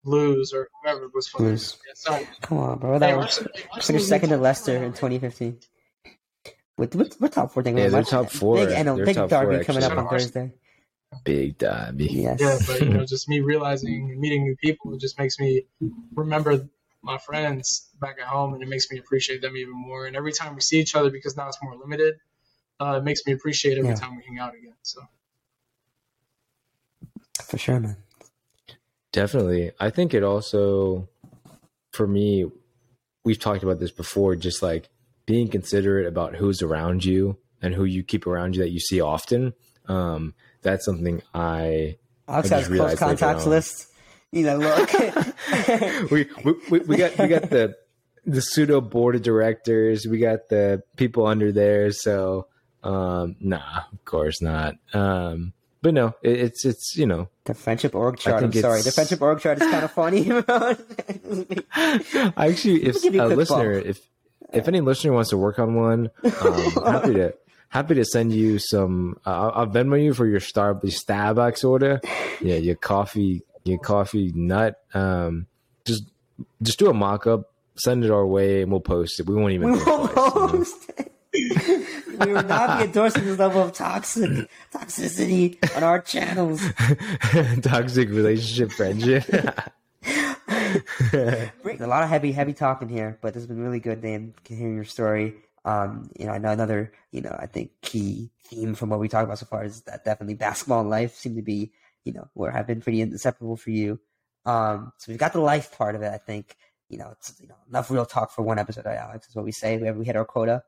lose 0.04 0.54
or 0.54 0.70
whoever 0.84 1.10
was 1.14 1.30
playing. 1.30 1.50
Blues. 1.52 1.78
Yeah, 1.88 1.94
sorry. 1.96 2.28
Come 2.42 2.58
on, 2.60 2.80
bro. 2.80 2.94
Hey, 2.94 3.00
That 3.00 3.18
was 3.18 3.40
Arsenal- 3.74 4.00
hey, 4.02 4.08
second 4.08 4.30
to 4.30 4.38
Leicester 4.38 4.76
in 4.78 4.92
2015. 4.94 5.60
With 6.78 6.96
with 6.96 7.20
we're 7.20 7.28
top 7.28 7.52
four 7.52 7.62
thing. 7.62 7.78
Yeah, 7.78 7.90
they're 7.90 8.04
top 8.04 8.30
four. 8.32 8.56
Big, 8.66 8.70
I 8.72 8.84
know, 8.84 8.96
They're 8.96 9.06
big 9.08 9.16
top 9.18 9.30
four, 9.30 9.52
derby 9.52 9.66
coming 9.66 9.84
up 9.84 9.98
on 9.98 10.08
Thursday. 10.08 10.54
Big 11.26 11.58
derby. 11.58 12.06
Yes. 12.06 12.40
Yeah, 12.40 12.58
but 12.66 12.80
you 12.82 12.88
know, 12.90 13.06
just 13.06 13.28
me 13.28 13.42
realizing 13.42 14.12
and 14.12 14.20
meeting 14.22 14.44
new 14.44 14.56
people, 14.56 14.94
it 14.94 15.02
just 15.02 15.20
makes 15.20 15.38
me 15.40 15.64
remember 16.16 16.70
my 17.02 17.18
friends 17.18 17.90
back 18.00 18.18
at 18.20 18.28
home, 18.28 18.54
and 18.54 18.62
it 18.62 18.70
makes 18.70 18.90
me 18.92 19.00
appreciate 19.00 19.42
them 19.42 19.56
even 19.56 19.74
more. 19.74 20.06
And 20.06 20.16
every 20.16 20.34
time 20.34 20.56
we 20.56 20.62
see 20.62 20.80
each 20.80 20.96
other, 20.96 21.10
because 21.10 21.38
now 21.38 21.48
it's 21.48 21.58
more 21.62 21.76
limited, 21.76 22.16
uh, 22.80 22.98
it 23.02 23.04
makes 23.04 23.26
me 23.26 23.34
appreciate 23.34 23.78
every 23.78 23.90
Yeah. 23.92 23.96
time 23.96 24.18
we 24.18 24.24
hang 24.26 24.40
out 24.40 24.54
again. 24.56 24.76
So 24.82 25.02
For 27.44 27.58
sure, 27.58 27.80
man. 27.80 27.98
Definitely. 29.12 29.72
I 29.80 29.90
think 29.90 30.14
it 30.14 30.24
also, 30.24 31.10
for 31.94 32.06
me, 32.06 32.46
we've 33.24 33.40
talked 33.40 33.64
about 33.64 33.80
this 33.80 33.92
before, 33.92 34.36
just 34.36 34.62
like 34.62 34.90
being 35.26 35.48
considerate 35.48 36.06
about 36.06 36.36
who's 36.36 36.62
around 36.62 37.04
you 37.06 37.38
and 37.62 37.74
who 37.74 37.86
you 37.86 38.04
keep 38.04 38.28
around 38.28 38.56
you 38.56 38.62
that 38.62 38.70
you 38.70 38.80
see 38.80 39.02
often. 39.02 39.54
Um, 39.88 40.36
that's 40.62 40.86
something 40.86 41.22
I 41.34 41.98
Alex 42.28 42.52
I 42.52 42.56
has 42.56 42.68
just 42.68 42.68
close 42.68 42.70
realized 42.70 43.02
later 43.02 43.18
contacts 43.18 43.46
list. 43.48 43.88
You 44.32 44.44
know, 44.44 44.58
look. 44.58 44.92
we, 46.12 46.28
we 46.44 46.54
we 46.70 46.80
we 46.80 46.98
got 46.98 47.18
we 47.18 47.28
got 47.28 47.50
the 47.50 47.76
the 48.26 48.42
pseudo 48.42 48.82
board 48.82 49.16
of 49.16 49.24
directors. 49.24 50.06
We 50.06 50.20
got 50.20 50.50
the 50.50 50.84
people 50.96 51.26
under 51.26 51.52
there. 51.52 51.92
So 51.92 52.48
um, 52.84 53.36
nah, 53.40 53.84
of 53.92 54.06
course 54.06 54.42
not. 54.42 54.76
Um, 54.94 55.54
but 55.82 55.94
no, 55.94 56.16
it, 56.22 56.40
it's 56.40 56.66
it's 56.66 56.96
you 56.96 57.06
know 57.06 57.30
the 57.46 57.54
friendship 57.54 57.96
org 57.96 58.18
chart. 58.18 58.44
I'm 58.44 58.54
sorry. 58.54 58.82
The 58.82 58.92
friendship 58.92 59.22
org 59.22 59.40
chart 59.40 59.62
is 59.62 59.70
kind 59.70 59.84
of 59.84 59.92
funny. 59.94 60.30
I 61.76 62.48
actually, 62.48 62.84
if 62.86 63.04
a 63.04 63.20
a 63.20 63.28
listener, 63.28 63.76
bump. 63.76 63.86
if 63.86 64.00
if 64.54 64.68
any 64.68 64.82
listener 64.82 65.14
wants 65.14 65.30
to 65.32 65.38
work 65.38 65.60
on 65.60 65.76
one, 65.76 66.10
um, 66.24 66.72
happy 66.86 67.14
to 67.16 67.34
happy 67.70 67.96
to 67.96 68.06
send 68.06 68.34
you 68.34 68.60
some. 68.60 69.18
Uh, 69.26 69.30
I'll, 69.30 69.52
I'll 69.52 69.68
Venmo 69.68 70.02
you 70.02 70.14
for 70.14 70.26
your 70.26 70.40
Star 70.40 70.80
your 70.84 70.92
Starbucks 70.92 71.68
order. 71.68 72.02
Yeah, 72.42 72.56
your 72.56 72.76
coffee 72.76 73.44
your 73.64 73.80
coffee 73.80 74.32
nut. 74.36 74.82
Um, 74.94 75.48
just 75.86 76.04
just 76.62 76.80
do 76.80 76.90
a 76.90 76.94
mock 76.94 77.28
up, 77.28 77.52
send 77.76 78.04
it 78.04 78.12
our 78.12 78.26
way, 78.26 78.62
and 78.62 78.72
we'll 78.72 78.82
post 78.82 79.20
it. 79.20 79.26
We 79.26 79.36
won't 79.36 79.54
even 79.54 79.72
we 79.74 79.80
you 79.80 79.86
know? 79.86 80.14
almost. 80.16 80.92
we 81.34 82.34
would 82.34 82.48
not 82.48 82.80
be 82.80 82.86
endorsing 82.86 83.26
this 83.26 83.38
level 83.38 83.62
of 83.62 83.74
toxic 83.74 84.50
toxicity 84.74 85.58
on 85.76 85.84
our 85.84 86.02
channels. 86.02 86.62
Toxic 87.62 88.10
relationship 88.10 88.72
friendship. 88.72 89.26
A 91.14 91.52
lot 91.80 92.04
of 92.04 92.10
heavy, 92.10 92.32
heavy 92.32 92.54
talking 92.54 92.90
here, 92.90 93.18
but 93.22 93.34
this 93.34 93.42
has 93.42 93.48
been 93.48 93.62
really 93.62 93.80
good, 93.80 94.02
Dan, 94.02 94.34
hearing 94.48 94.76
your 94.76 94.86
story. 94.86 95.36
Um, 95.66 96.10
you 96.18 96.26
know, 96.26 96.32
I 96.32 96.38
know 96.38 96.52
another, 96.52 96.92
you 97.12 97.22
know, 97.22 97.36
I 97.38 97.46
think 97.46 97.72
key 97.82 98.32
theme 98.46 98.76
from 98.76 98.90
what 98.90 99.00
we 99.00 99.08
talked 99.08 99.26
about 99.26 99.40
so 99.40 99.46
far 99.46 99.64
is 99.64 99.82
that 99.82 100.06
definitely 100.06 100.36
basketball 100.36 100.82
and 100.82 100.90
life 100.90 101.16
seem 101.16 101.36
to 101.36 101.42
be, 101.42 101.72
you 102.10 102.16
know, 102.16 102.28
where 102.34 102.52
have 102.52 102.66
been 102.68 102.82
pretty 102.82 103.02
inseparable 103.02 103.56
for 103.56 103.70
you. 103.70 104.00
Um, 104.46 104.92
so 104.98 105.12
we've 105.12 105.20
got 105.20 105.34
the 105.34 105.42
life 105.42 105.78
part 105.78 105.96
of 105.96 106.02
it. 106.02 106.12
I 106.12 106.18
think, 106.18 106.56
you 106.90 106.98
know, 106.98 107.10
it's 107.12 107.36
you 107.40 107.48
know 107.48 107.56
enough 107.70 107.92
real 107.92 108.06
talk 108.06 108.32
for 108.32 108.42
one 108.42 108.58
episode. 108.58 108.86
Alex 108.88 109.28
is 109.28 109.36
what 109.36 109.46
we 109.46 109.52
say. 109.52 109.78
We 109.78 109.92
we 109.92 110.06
hit 110.06 110.16
our 110.16 110.26
quota. 110.26 110.64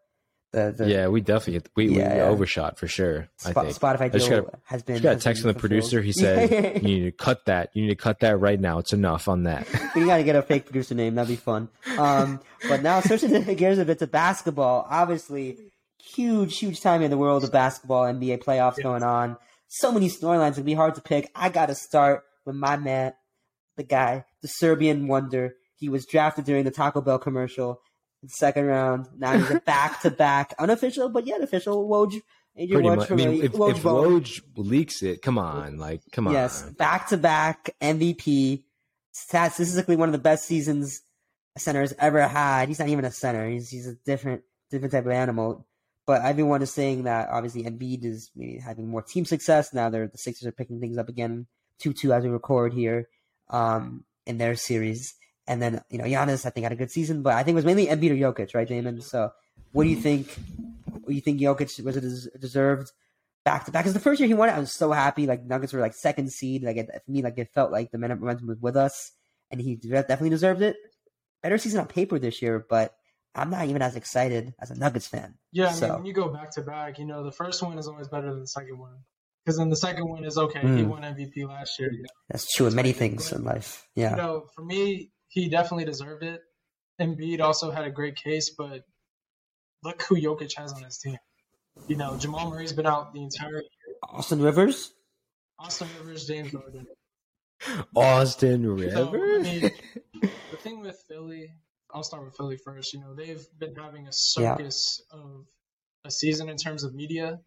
The 0.51 0.73
the 0.77 0.87
yeah, 0.89 1.07
we 1.07 1.21
definitely 1.21 1.67
we, 1.75 1.97
Yeah, 1.97 2.11
we 2.11 2.15
yeah. 2.19 2.25
overshot 2.25 2.77
for 2.77 2.87
sure. 2.87 3.29
I 3.45 3.53
think. 3.53 3.69
Spotify 3.69 4.01
I 4.01 4.09
just 4.09 4.29
got 4.29 4.59
has 4.65 4.83
been. 4.83 4.97
Just 4.97 5.03
got 5.03 5.15
a 5.15 5.19
text 5.19 5.41
from 5.41 5.53
the 5.53 5.59
producer. 5.59 6.01
He 6.01 6.11
said, 6.23 6.51
"You 6.75 6.81
need 6.81 7.03
to 7.05 7.11
cut 7.11 7.45
that. 7.45 7.71
You 7.73 7.83
need 7.83 7.89
to 7.89 7.95
cut 7.95 8.19
that 8.19 8.37
right 8.37 8.59
now. 8.59 8.77
It's 8.77 8.93
enough 8.93 9.27
on 9.27 9.43
that." 9.43 9.65
we 9.95 10.05
gotta 10.05 10.23
get 10.23 10.35
a 10.35 10.41
fake 10.41 10.65
producer 10.65 10.93
name. 10.93 11.15
That'd 11.15 11.29
be 11.29 11.37
fun. 11.37 11.69
Um, 11.97 12.41
but 12.67 12.83
now 12.83 12.99
switching 12.99 13.31
the 13.31 13.55
gears 13.55 13.79
a 13.79 13.85
bit 13.85 13.99
to 13.99 14.07
basketball. 14.07 14.85
Obviously, 14.89 15.57
huge, 16.03 16.57
huge 16.57 16.81
time 16.81 17.01
in 17.01 17.09
the 17.11 17.17
world 17.17 17.45
of 17.45 17.51
basketball. 17.53 18.03
NBA 18.03 18.43
playoffs 18.43 18.81
going 18.83 19.03
on. 19.03 19.37
So 19.73 19.89
many 19.89 20.09
storylines. 20.09 20.51
It'd 20.51 20.65
be 20.65 20.73
hard 20.73 20.95
to 20.95 21.01
pick. 21.01 21.31
I 21.33 21.47
gotta 21.47 21.75
start 21.75 22.23
with 22.45 22.57
my 22.57 22.75
man, 22.75 23.13
the 23.77 23.83
guy, 23.83 24.25
the 24.41 24.49
Serbian 24.49 25.07
wonder. 25.07 25.55
He 25.77 25.87
was 25.87 26.05
drafted 26.05 26.43
during 26.43 26.65
the 26.65 26.71
Taco 26.71 26.99
Bell 26.99 27.17
commercial, 27.17 27.79
in 28.21 28.27
the 28.27 28.33
second 28.33 28.65
round. 28.65 29.07
Now 29.17 29.37
he's 29.37 29.49
a 29.49 29.59
back-to-back, 29.65 30.55
unofficial 30.59 31.07
but 31.07 31.25
yet 31.25 31.41
official. 31.41 31.87
Woj, 31.87 32.21
Pretty 32.53 32.73
Woj 32.73 32.97
much. 32.97 33.11
I 33.11 33.15
mean, 33.15 33.29
the- 33.39 33.45
if, 33.45 33.53
Woj 33.53 33.71
if. 33.71 33.83
Woj 33.83 34.41
leaks 34.57 35.01
it, 35.03 35.21
come 35.21 35.37
on, 35.37 35.77
like, 35.77 36.01
come 36.11 36.27
on. 36.27 36.33
Yes, 36.33 36.63
back 36.63 37.07
to 37.07 37.17
back 37.17 37.69
MVP. 37.81 38.65
Statistically 39.13 39.95
one 39.95 40.09
of 40.09 40.13
the 40.13 40.19
best 40.19 40.45
seasons 40.45 41.01
a 41.55 41.59
center 41.59 41.79
has 41.81 41.93
ever 41.97 42.27
had. 42.27 42.67
He's 42.67 42.79
not 42.79 42.89
even 42.89 43.05
a 43.05 43.11
center. 43.11 43.49
He's 43.49 43.69
he's 43.69 43.87
a 43.87 43.95
different 44.05 44.41
different 44.69 44.91
type 44.91 45.05
of 45.05 45.11
animal. 45.11 45.65
But 46.05 46.23
everyone 46.23 46.61
is 46.61 46.73
saying 46.73 47.03
that 47.03 47.29
obviously 47.29 47.63
Embiid 47.63 48.03
is 48.03 48.31
maybe 48.35 48.57
having 48.57 48.87
more 48.87 49.01
team 49.01 49.25
success 49.25 49.73
now. 49.73 49.89
They're 49.89 50.07
the 50.07 50.17
Sixers 50.17 50.47
are 50.47 50.51
picking 50.51 50.79
things 50.79 50.97
up 50.97 51.09
again, 51.09 51.47
two 51.79 51.93
two 51.93 52.13
as 52.13 52.23
we 52.23 52.29
record 52.29 52.73
here, 52.73 53.07
um, 53.49 54.03
in 54.25 54.37
their 54.37 54.55
series. 54.55 55.13
And 55.47 55.61
then 55.61 55.81
you 55.89 55.97
know 55.97 56.05
Giannis, 56.05 56.45
I 56.45 56.49
think 56.49 56.63
had 56.63 56.71
a 56.71 56.75
good 56.75 56.91
season, 56.91 57.21
but 57.21 57.33
I 57.33 57.43
think 57.43 57.53
it 57.53 57.63
was 57.63 57.65
mainly 57.65 57.87
Embiid 57.87 58.11
or 58.11 58.33
Jokic, 58.33 58.55
right, 58.55 58.67
Damon? 58.67 59.01
So 59.01 59.31
what 59.71 59.83
do 59.83 59.89
you 59.89 59.95
think? 59.95 60.35
Do 61.07 61.13
you 61.13 61.21
think 61.21 61.39
Jokic 61.39 61.83
was 61.83 61.97
it 61.97 62.39
deserved? 62.39 62.91
back 63.43 63.65
to 63.65 63.71
back. 63.71 63.83
Because 63.83 63.93
the 63.93 63.99
first 63.99 64.19
year 64.19 64.27
he 64.27 64.33
won 64.33 64.49
it, 64.49 64.53
I 64.53 64.59
was 64.59 64.73
so 64.73 64.91
happy. 64.91 65.25
Like 65.25 65.45
Nuggets 65.45 65.73
were 65.73 65.79
like 65.79 65.93
second 65.93 66.31
seed. 66.31 66.63
Like 66.63 66.77
it, 66.77 66.89
for 67.05 67.11
me, 67.11 67.21
like 67.21 67.37
it 67.37 67.49
felt 67.53 67.71
like 67.71 67.91
the 67.91 67.97
momentum 67.97 68.47
was 68.47 68.59
with 68.59 68.75
us, 68.75 69.11
and 69.49 69.61
he 69.61 69.75
definitely 69.75 70.29
deserved 70.29 70.61
it. 70.61 70.75
Better 71.41 71.57
season 71.57 71.79
on 71.79 71.87
paper 71.87 72.19
this 72.19 72.41
year, 72.41 72.65
but 72.69 72.93
I'm 73.35 73.49
not 73.49 73.65
even 73.67 73.81
as 73.81 73.95
excited 73.95 74.53
as 74.59 74.71
a 74.71 74.75
Nuggets 74.75 75.07
fan. 75.07 75.35
yeah, 75.51 75.67
I 75.69 75.79
mean, 75.79 75.93
when 75.93 76.05
you 76.05 76.13
go 76.13 76.27
back 76.29 76.51
to 76.55 76.61
back, 76.61 76.99
you 76.99 77.05
know, 77.05 77.23
the 77.23 77.31
first 77.31 77.61
one 77.63 77.77
is 77.79 77.87
always 77.87 78.07
better 78.09 78.29
than 78.29 78.41
the 78.41 78.47
second 78.47 78.77
one. 78.77 78.97
Because 79.45 79.57
then 79.57 79.69
the 79.69 79.75
second 79.77 80.07
one 80.07 80.23
is 80.23 80.37
okay. 80.37 80.59
He 80.61 80.67
Mm. 80.83 80.87
won 80.89 81.03
MVP 81.03 81.45
last 81.47 81.79
year. 81.79 81.91
You 81.91 82.03
know, 82.03 82.09
That's 82.29 82.51
true 82.53 82.67
in 82.67 82.75
many 82.75 82.91
things 82.91 83.31
in 83.31 83.43
life. 83.43 83.87
you 83.95 84.03
Yeah, 84.03 84.15
know, 84.15 84.47
for 84.53 84.63
me, 84.63 85.11
he 85.29 85.49
definitely 85.49 85.85
deserved 85.85 86.23
it. 86.23 86.41
Embiid 86.99 87.39
also 87.41 87.71
had 87.71 87.85
a 87.85 87.89
great 87.89 88.15
case, 88.17 88.53
but 88.55 88.83
look 89.83 90.01
who 90.03 90.15
Jokic 90.15 90.51
has 90.57 90.73
on 90.73 90.83
his 90.83 90.97
team. 90.99 91.17
You 91.87 91.95
know, 91.97 92.17
Jamal 92.17 92.51
Murray's 92.51 92.73
been 92.73 92.85
out 92.85 93.13
the 93.13 93.23
entire 93.23 93.53
year. 93.55 93.95
Austin 94.03 94.41
Rivers. 94.41 94.93
Austin 95.57 95.87
Rivers, 95.97 96.27
James 96.27 96.51
Harden. 96.53 96.85
Austin 97.95 98.63
So, 98.63 99.07
I 99.07 99.11
Rivers. 99.11 99.43
mean, 99.43 99.71
the 100.51 100.57
thing 100.57 100.81
with 100.81 101.01
Philly, 101.07 101.51
I'll 101.93 102.03
start 102.03 102.23
with 102.25 102.35
Philly 102.35 102.57
first. 102.57 102.93
You 102.93 102.99
know, 103.01 103.13
they've 103.15 103.45
been 103.59 103.75
having 103.75 104.07
a 104.07 104.11
circus 104.13 105.01
of 105.11 105.45
a 106.05 106.11
season 106.11 106.49
in 106.49 106.57
terms 106.57 106.83
of 106.83 106.93
media, 106.93 107.39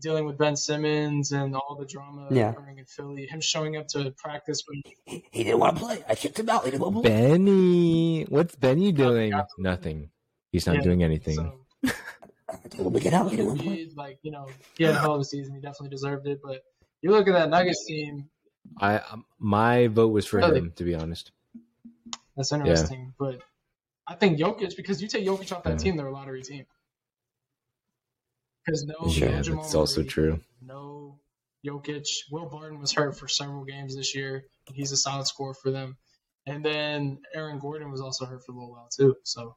dealing 0.00 0.24
with 0.24 0.38
Ben 0.38 0.56
Simmons 0.56 1.32
and 1.32 1.54
all 1.54 1.76
the 1.78 1.86
drama 1.86 2.28
Yeah. 2.30 2.50
occurring 2.50 2.78
in 2.78 2.84
Philly. 2.86 3.26
Him 3.26 3.40
showing 3.40 3.76
up 3.76 3.86
to 3.88 4.12
practice 4.18 4.62
when 4.66 4.82
He, 5.06 5.24
he 5.30 5.44
didn't 5.44 5.60
want 5.60 5.76
to 5.76 5.82
play. 5.84 6.04
I 6.08 6.14
kicked 6.14 6.38
him 6.38 6.48
out. 6.48 6.64
He 6.64 6.70
didn't 6.70 6.82
want 6.82 6.96
to 6.96 7.00
play. 7.02 7.10
Benny, 7.10 8.22
what's 8.24 8.56
Benny 8.56 8.92
doing? 8.92 9.30
got- 9.30 9.46
Nothing. 9.58 10.10
He's 10.52 10.66
not 10.66 10.76
Yeah, 10.76 10.82
doing 10.82 11.02
anything. 11.04 11.36
so 11.36 11.60
I 11.84 12.68
told 12.68 12.88
him 12.88 12.92
to 12.94 13.00
get 13.00 13.12
out. 13.14 13.30
He 13.30 13.36
didn't 13.36 13.48
want 13.48 13.58
to 13.60 13.64
play. 13.64 13.76
Embiid, 13.86 13.96
like 13.96 14.18
you 14.22 14.32
know, 14.32 14.48
he 14.76 14.84
had 14.84 14.96
a 14.96 14.98
hell 14.98 15.14
of 15.14 15.20
a 15.20 15.24
season. 15.24 15.54
He 15.54 15.60
definitely 15.60 15.90
deserved 15.90 16.26
it. 16.26 16.40
But 16.42 16.62
you 17.02 17.10
look 17.12 17.28
at 17.28 17.32
that 17.34 17.48
Nuggets 17.50 17.84
team. 17.86 18.28
I 18.78 18.98
um, 18.98 19.24
my 19.38 19.86
vote 19.86 20.08
was 20.08 20.26
for 20.26 20.38
Really? 20.38 20.58
him, 20.58 20.72
to 20.76 20.84
be 20.84 20.94
honest. 20.96 21.30
That's 22.36 22.52
interesting. 22.52 23.12
But 23.18 23.40
I 24.10 24.16
think 24.16 24.40
Jokic, 24.40 24.76
because 24.76 25.00
you 25.00 25.06
take 25.06 25.24
Jokic 25.24 25.56
off 25.56 25.62
that 25.62 25.70
Yeah. 25.70 25.76
team, 25.76 25.96
they're 25.96 26.08
a 26.08 26.12
lottery 26.12 26.42
team. 26.42 26.66
Because 28.66 28.84
no, 28.84 28.96
Yeah, 29.06 29.36
no 29.36 29.42
Jamal 29.42 29.62
that's 29.62 29.74
also 29.76 30.02
true. 30.02 30.40
No 30.60 31.20
Jokic. 31.64 32.08
Will 32.30 32.46
Barton 32.48 32.80
was 32.80 32.92
hurt 32.92 33.16
for 33.16 33.28
several 33.28 33.64
games 33.64 33.94
this 33.94 34.14
year. 34.14 34.44
He's 34.66 34.90
a 34.90 34.96
solid 34.96 35.26
scorer 35.28 35.54
for 35.54 35.70
them. 35.70 35.96
And 36.46 36.64
then 36.64 37.22
Aaron 37.34 37.60
Gordon 37.60 37.92
was 37.92 38.00
also 38.00 38.26
hurt 38.26 38.44
for 38.44 38.50
a 38.50 38.54
little 38.56 38.72
while 38.72 38.88
too. 38.88 39.14
So, 39.22 39.56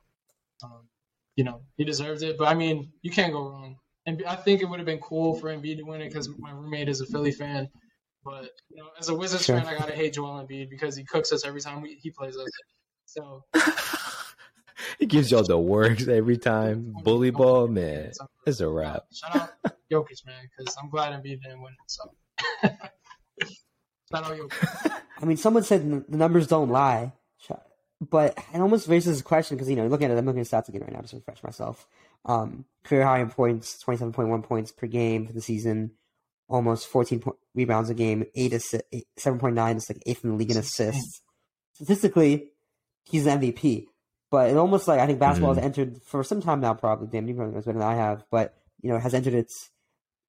um, 0.64 0.88
you 1.36 1.43
know, 1.43 1.62
he 1.76 1.84
deserved 1.84 2.22
it. 2.22 2.38
But 2.38 2.47
I 2.47 2.54
mean, 2.54 2.93
you 3.01 3.10
can't 3.10 3.34
go 3.34 3.49
wrong 3.49 3.78
And 4.06 4.24
I 4.28 4.36
think 4.36 4.62
it 4.62 4.66
would 4.66 4.80
have 4.80 4.86
been 4.86 4.99
cool 4.99 5.34
for 5.34 5.47
Embiid 5.49 5.78
to 5.78 5.84
win 5.84 6.01
it 6.01 6.10
because 6.10 6.30
my 6.38 6.51
roommate 6.51 6.89
is 6.89 7.01
a 7.01 7.08
Philly 7.08 7.32
fan. 7.32 7.70
But 8.24 8.51
you 8.70 8.78
know, 8.78 8.89
as 8.99 9.10
a 9.10 9.16
Wizards 9.16 9.45
Sure. 9.45 9.58
fan, 9.58 9.66
I 9.68 9.76
gotta 9.76 9.95
hate 9.95 10.14
Joel 10.14 10.45
Embiid 10.45 10.70
because 10.70 10.95
he 10.95 11.04
cooks 11.06 11.32
us 11.32 11.43
every 11.43 11.62
time 11.62 11.82
we, 11.82 11.95
he 11.95 12.12
plays 12.12 12.38
us. 12.38 12.49
So 13.06 13.43
He 15.04 15.08
gives 15.08 15.32
y'all 15.32 15.43
the 15.43 15.58
works 15.58 16.08
every 16.08 16.38
time. 16.38 16.95
Bully 17.04 17.30
ball, 17.30 17.68
man. 17.68 18.14
It's 18.47 18.62
a 18.62 18.70
wrap. 18.70 19.04
Shout 19.12 19.36
out 19.36 19.49
Jokic, 19.91 20.26
man, 20.26 20.49
because 20.58 20.78
I'm 20.82 20.89
glad 20.89 21.12
Embiid 21.12 21.41
didn't 21.41 21.62
win 21.62 21.74
it. 21.74 21.88
So 21.88 22.04
shout 24.10 24.24
out 24.24 24.32
Jokic. 24.32 24.91
I 25.22 25.26
mean, 25.26 25.36
someone 25.36 25.64
said 25.64 26.08
the 26.08 26.18
numbers 26.18 26.47
don't 26.47 26.70
lie, 26.70 27.12
but 27.99 28.38
it 28.54 28.62
almost 28.62 28.88
raises 28.88 29.20
a 29.20 29.24
question 29.24 29.58
because 29.58 29.70
you 29.70 29.76
know, 29.76 29.88
looking 29.88 30.06
at 30.06 30.12
it, 30.12 30.18
I'm 30.18 30.26
looking 30.26 30.39
at 30.39 30.47
stats 30.47 30.70
again 30.70 30.84
right 30.84 30.93
now 30.93 31.01
just 31.01 31.12
to 31.12 31.18
refresh 31.18 31.43
myself. 31.43 31.86
Um, 32.24 32.64
career 32.86 33.04
high 33.04 33.20
in 33.20 33.30
points, 33.30 33.84
27.1 33.84 34.41
points 34.41 34.72
per 34.72 34.88
game 34.88 35.28
for 35.28 35.34
the 35.34 35.41
season, 35.41 35.91
almost 36.47 36.88
14 36.88 37.20
po- 37.20 37.38
rebounds 37.54 37.89
a 37.89 37.93
game, 37.93 38.24
eight 38.36 38.54
assi- 38.54 38.84
eight, 38.93 39.08
7.9 39.20 39.76
is 39.76 39.89
like 39.89 40.01
eighth 40.06 40.24
in 40.24 40.30
the 40.30 40.38
league 40.38 40.51
in 40.51 40.56
assists. 40.56 41.22
Statistically, 41.74 42.51
he's 43.04 43.26
the 43.26 43.32
MVP. 43.32 43.88
But 44.34 44.49
it 44.49 44.57
almost 44.57 44.88
like 44.88 44.99
I 44.99 45.05
think 45.05 45.19
basketball 45.19 45.53
has 45.53 45.59
mm-hmm. 45.59 45.65
entered 45.67 46.01
for 46.01 46.23
some 46.23 46.41
time 46.41 46.59
now, 46.59 46.73
probably. 46.73 47.05
Damn, 47.05 47.27
you 47.27 47.36
probably 47.36 47.53
knows 47.53 47.65
better 47.65 47.77
than 47.77 47.88
I 47.88 47.93
have. 47.93 48.25
But 48.31 48.55
you 48.81 48.89
know, 48.89 48.95
it 48.95 49.01
has 49.01 49.13
entered 49.13 49.36
its 49.36 49.69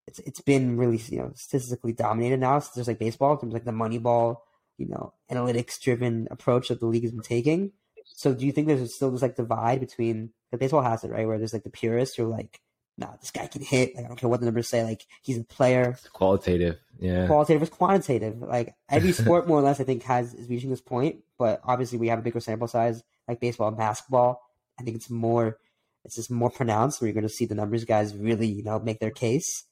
it's 0.06 0.18
it's 0.18 0.42
been 0.42 0.76
really 0.76 1.00
you 1.08 1.20
know 1.20 1.32
statistically 1.34 1.94
dominated 1.94 2.38
now. 2.38 2.58
So 2.58 2.72
there's 2.74 2.86
like 2.86 2.98
baseball 2.98 3.32
in 3.32 3.38
terms 3.38 3.52
of 3.52 3.54
like 3.54 3.64
the 3.64 3.72
money 3.72 3.96
ball, 3.96 4.44
you 4.76 4.88
know, 4.88 5.14
analytics 5.30 5.80
driven 5.80 6.28
approach 6.30 6.68
that 6.68 6.80
the 6.80 6.86
league 6.86 7.04
has 7.04 7.12
been 7.12 7.22
taking. 7.22 7.72
So 8.04 8.34
do 8.34 8.44
you 8.44 8.52
think 8.52 8.66
there's 8.66 8.94
still 8.94 9.10
this 9.10 9.22
like 9.22 9.36
divide 9.36 9.80
between 9.80 10.34
the 10.50 10.58
baseball 10.58 10.82
has 10.82 11.02
it 11.02 11.10
right 11.10 11.26
where 11.26 11.38
there's 11.38 11.54
like 11.54 11.64
the 11.64 11.70
purists 11.70 12.16
who 12.16 12.24
are 12.24 12.36
like, 12.36 12.60
nah, 12.98 13.16
this 13.22 13.30
guy 13.30 13.46
can 13.46 13.62
hit. 13.62 13.96
Like 13.96 14.04
I 14.04 14.08
don't 14.08 14.18
care 14.18 14.28
what 14.28 14.40
the 14.40 14.44
numbers 14.44 14.68
say. 14.68 14.84
Like 14.84 15.06
he's 15.22 15.38
a 15.38 15.44
player. 15.44 15.96
Qualitative. 16.12 16.76
Yeah. 16.98 17.26
Qualitative 17.26 17.60
versus 17.60 17.74
quantitative. 17.74 18.42
Like 18.42 18.74
every 18.90 19.12
sport 19.12 19.48
more 19.48 19.60
or 19.60 19.62
less 19.62 19.80
I 19.80 19.84
think 19.84 20.02
has 20.02 20.34
is 20.34 20.50
reaching 20.50 20.68
this 20.68 20.82
point. 20.82 21.20
But 21.38 21.62
obviously 21.64 21.96
we 21.96 22.08
have 22.08 22.18
a 22.18 22.22
bigger 22.22 22.40
sample 22.40 22.68
size 22.68 23.02
like 23.28 23.40
baseball 23.40 23.68
and 23.68 23.76
basketball. 23.76 24.40
I 24.78 24.82
think 24.82 24.96
it's 24.96 25.10
more 25.10 25.58
it's 26.04 26.16
just 26.16 26.30
more 26.30 26.50
pronounced 26.50 27.00
where 27.00 27.08
you're 27.08 27.14
going 27.14 27.22
to 27.22 27.28
see 27.32 27.46
the 27.46 27.54
numbers 27.54 27.84
guys 27.84 28.16
really 28.16 28.46
you 28.46 28.62
know 28.62 28.78
make 28.78 29.00
their 29.00 29.10
case. 29.10 29.64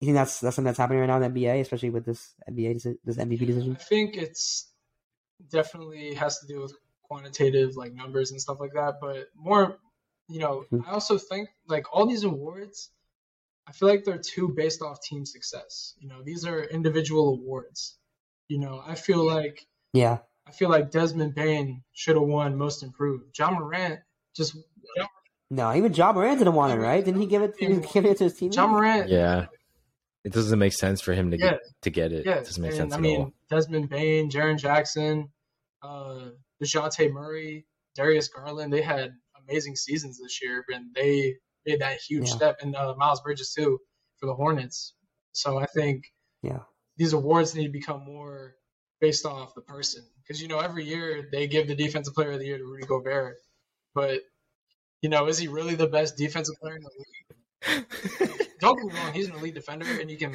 You 0.00 0.06
think 0.06 0.16
that's 0.16 0.40
that's 0.40 0.56
something 0.56 0.66
that's 0.66 0.78
happening 0.78 1.00
right 1.00 1.06
now 1.06 1.20
in 1.20 1.32
the 1.34 1.40
NBA, 1.40 1.60
especially 1.60 1.90
with 1.90 2.06
this 2.06 2.34
NBA 2.48 2.96
this 3.04 3.16
MVP 3.16 3.46
decision? 3.46 3.76
I 3.78 3.82
think 3.82 4.16
it's 4.16 4.68
definitely 5.50 6.14
has 6.14 6.38
to 6.40 6.46
do 6.46 6.60
with 6.60 6.74
quantitative 7.02 7.76
like 7.76 7.92
numbers 7.92 8.30
and 8.30 8.40
stuff 8.40 8.60
like 8.60 8.72
that, 8.74 8.94
but 9.00 9.28
more, 9.34 9.78
you 10.28 10.38
know, 10.38 10.64
Mhm. 10.72 10.86
I 10.86 10.92
also 10.92 11.18
think 11.18 11.48
like 11.66 11.86
all 11.92 12.06
these 12.06 12.24
awards, 12.24 12.90
I 13.66 13.72
feel 13.72 13.88
like 13.88 14.04
they're 14.04 14.18
too 14.18 14.48
based 14.48 14.80
off 14.82 15.02
team 15.02 15.26
success. 15.26 15.94
You 15.98 16.08
know, 16.08 16.22
these 16.22 16.44
are 16.44 16.62
individual 16.62 17.34
awards. 17.34 17.98
You 18.48 18.58
know, 18.58 18.82
I 18.84 18.94
feel 18.94 19.24
like 19.24 19.66
Yeah, 19.92 20.18
I 20.50 20.52
feel 20.52 20.68
like 20.68 20.90
Desmond 20.90 21.34
Bane 21.34 21.82
should 21.92 22.16
have 22.16 22.26
won 22.26 22.56
Most 22.56 22.82
Improved. 22.82 23.38
Ja 23.38 23.50
Morant 23.50 24.00
just 24.36 24.56
no, 25.52 25.74
even 25.74 25.92
Ja 25.92 26.12
Morant 26.12 26.38
didn't 26.38 26.54
want 26.54 26.72
it, 26.72 26.76
right? 26.80 27.04
Didn't 27.04 27.20
he 27.20 27.26
give 27.26 27.42
it? 27.42 27.56
Didn't 27.58 27.84
he 27.84 27.92
give 27.92 28.04
it 28.04 28.18
to 28.18 28.24
his 28.24 28.34
team? 28.34 28.50
Ja 28.52 28.66
Morant, 28.66 29.08
Yeah. 29.08 29.46
It 30.22 30.32
doesn't 30.32 30.58
make 30.58 30.72
sense 30.74 31.00
for 31.00 31.12
him 31.14 31.30
to 31.30 31.38
Yeah. 31.38 31.50
get 31.52 31.60
to 31.82 31.90
get 31.90 32.12
it. 32.12 32.26
Yeah, 32.26 32.38
It 32.38 32.44
doesn't 32.44 32.62
make 32.62 32.70
and, 32.72 32.78
sense 32.78 32.92
I 32.92 32.96
at 32.96 33.02
mean, 33.02 33.20
all. 33.20 33.32
Desmond 33.48 33.88
Bane, 33.88 34.30
Jaren 34.30 34.58
Jackson, 34.58 35.32
uh, 35.82 36.30
Dejounte 36.62 37.10
Murray, 37.10 37.66
Darius 37.96 38.28
Garland, 38.28 38.72
they 38.72 38.82
had 38.82 39.12
amazing 39.48 39.76
seasons 39.76 40.18
this 40.22 40.40
year, 40.42 40.64
and 40.68 40.94
they 40.94 41.36
made 41.66 41.80
that 41.80 42.00
huge 42.00 42.28
Yeah. 42.28 42.34
step. 42.34 42.56
And 42.60 42.76
uh, 42.76 42.94
Miles 42.96 43.20
Bridges 43.22 43.52
too 43.54 43.78
for 44.18 44.26
the 44.26 44.34
Hornets. 44.34 44.94
So 45.32 45.58
I 45.58 45.66
think 45.66 46.04
Yeah, 46.42 46.60
these 46.96 47.12
awards 47.12 47.54
need 47.54 47.66
to 47.66 47.72
become 47.72 48.04
more 48.04 48.54
based 49.00 49.24
off 49.26 49.54
the 49.54 49.62
person, 49.62 50.04
because 50.30 50.40
you 50.40 50.46
know 50.46 50.60
every 50.60 50.84
year 50.84 51.28
they 51.32 51.48
give 51.48 51.66
the 51.66 51.74
Defensive 51.74 52.14
Player 52.14 52.30
of 52.30 52.38
the 52.38 52.46
Year 52.46 52.56
to 52.56 52.64
Rudy 52.64 52.86
Gobert, 52.86 53.38
but 53.96 54.20
you 55.02 55.08
know 55.08 55.26
is 55.26 55.38
he 55.38 55.48
really 55.48 55.74
the 55.74 55.88
best 55.88 56.16
defensive 56.16 56.54
player 56.60 56.76
in 56.76 56.82
the 56.82 56.90
league? 56.96 58.38
Don't 58.60 58.76
get 58.76 58.86
me 58.86 59.00
wrong, 59.00 59.12
he's 59.12 59.28
an 59.28 59.34
elite 59.34 59.54
defender 59.54 59.86
and 60.00 60.08
he 60.08 60.14
can 60.14 60.32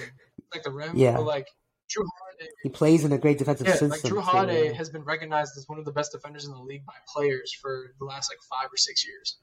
like 0.54 0.64
the 0.64 0.72
rim. 0.72 0.92
Yeah. 0.96 1.14
But 1.16 1.24
like 1.24 1.48
Jrue 1.90 2.04
Holiday, 2.20 2.52
he 2.64 2.68
plays 2.70 3.06
in 3.06 3.14
a 3.14 3.18
great 3.18 3.38
defensive 3.38 3.68
yeah, 3.68 3.74
system. 3.74 3.90
like 3.92 4.02
Jrue 4.02 4.10
too, 4.10 4.20
Holiday 4.20 4.66
yeah. 4.68 4.74
has 4.74 4.90
been 4.90 5.04
recognized 5.04 5.54
as 5.58 5.64
one 5.68 5.80
of 5.80 5.86
the 5.86 5.94
best 5.94 6.12
defenders 6.12 6.44
in 6.44 6.52
the 6.52 6.60
league 6.60 6.86
by 6.86 6.94
players 7.16 7.54
for 7.54 7.94
the 7.98 8.04
last 8.04 8.30
like 8.30 8.40
five 8.50 8.68
or 8.74 8.78
six 8.78 9.08
years. 9.08 9.38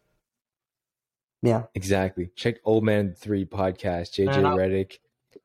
yeah, 1.41 1.63
Exactly. 1.75 2.31
Check 2.37 2.57
Old 2.67 2.85
Man 2.85 3.15
Three 3.15 3.47
podcast. 3.47 4.13
JJ 4.13 4.27
Man, 4.27 4.45
I- 4.45 4.57
Redick. 4.57 4.99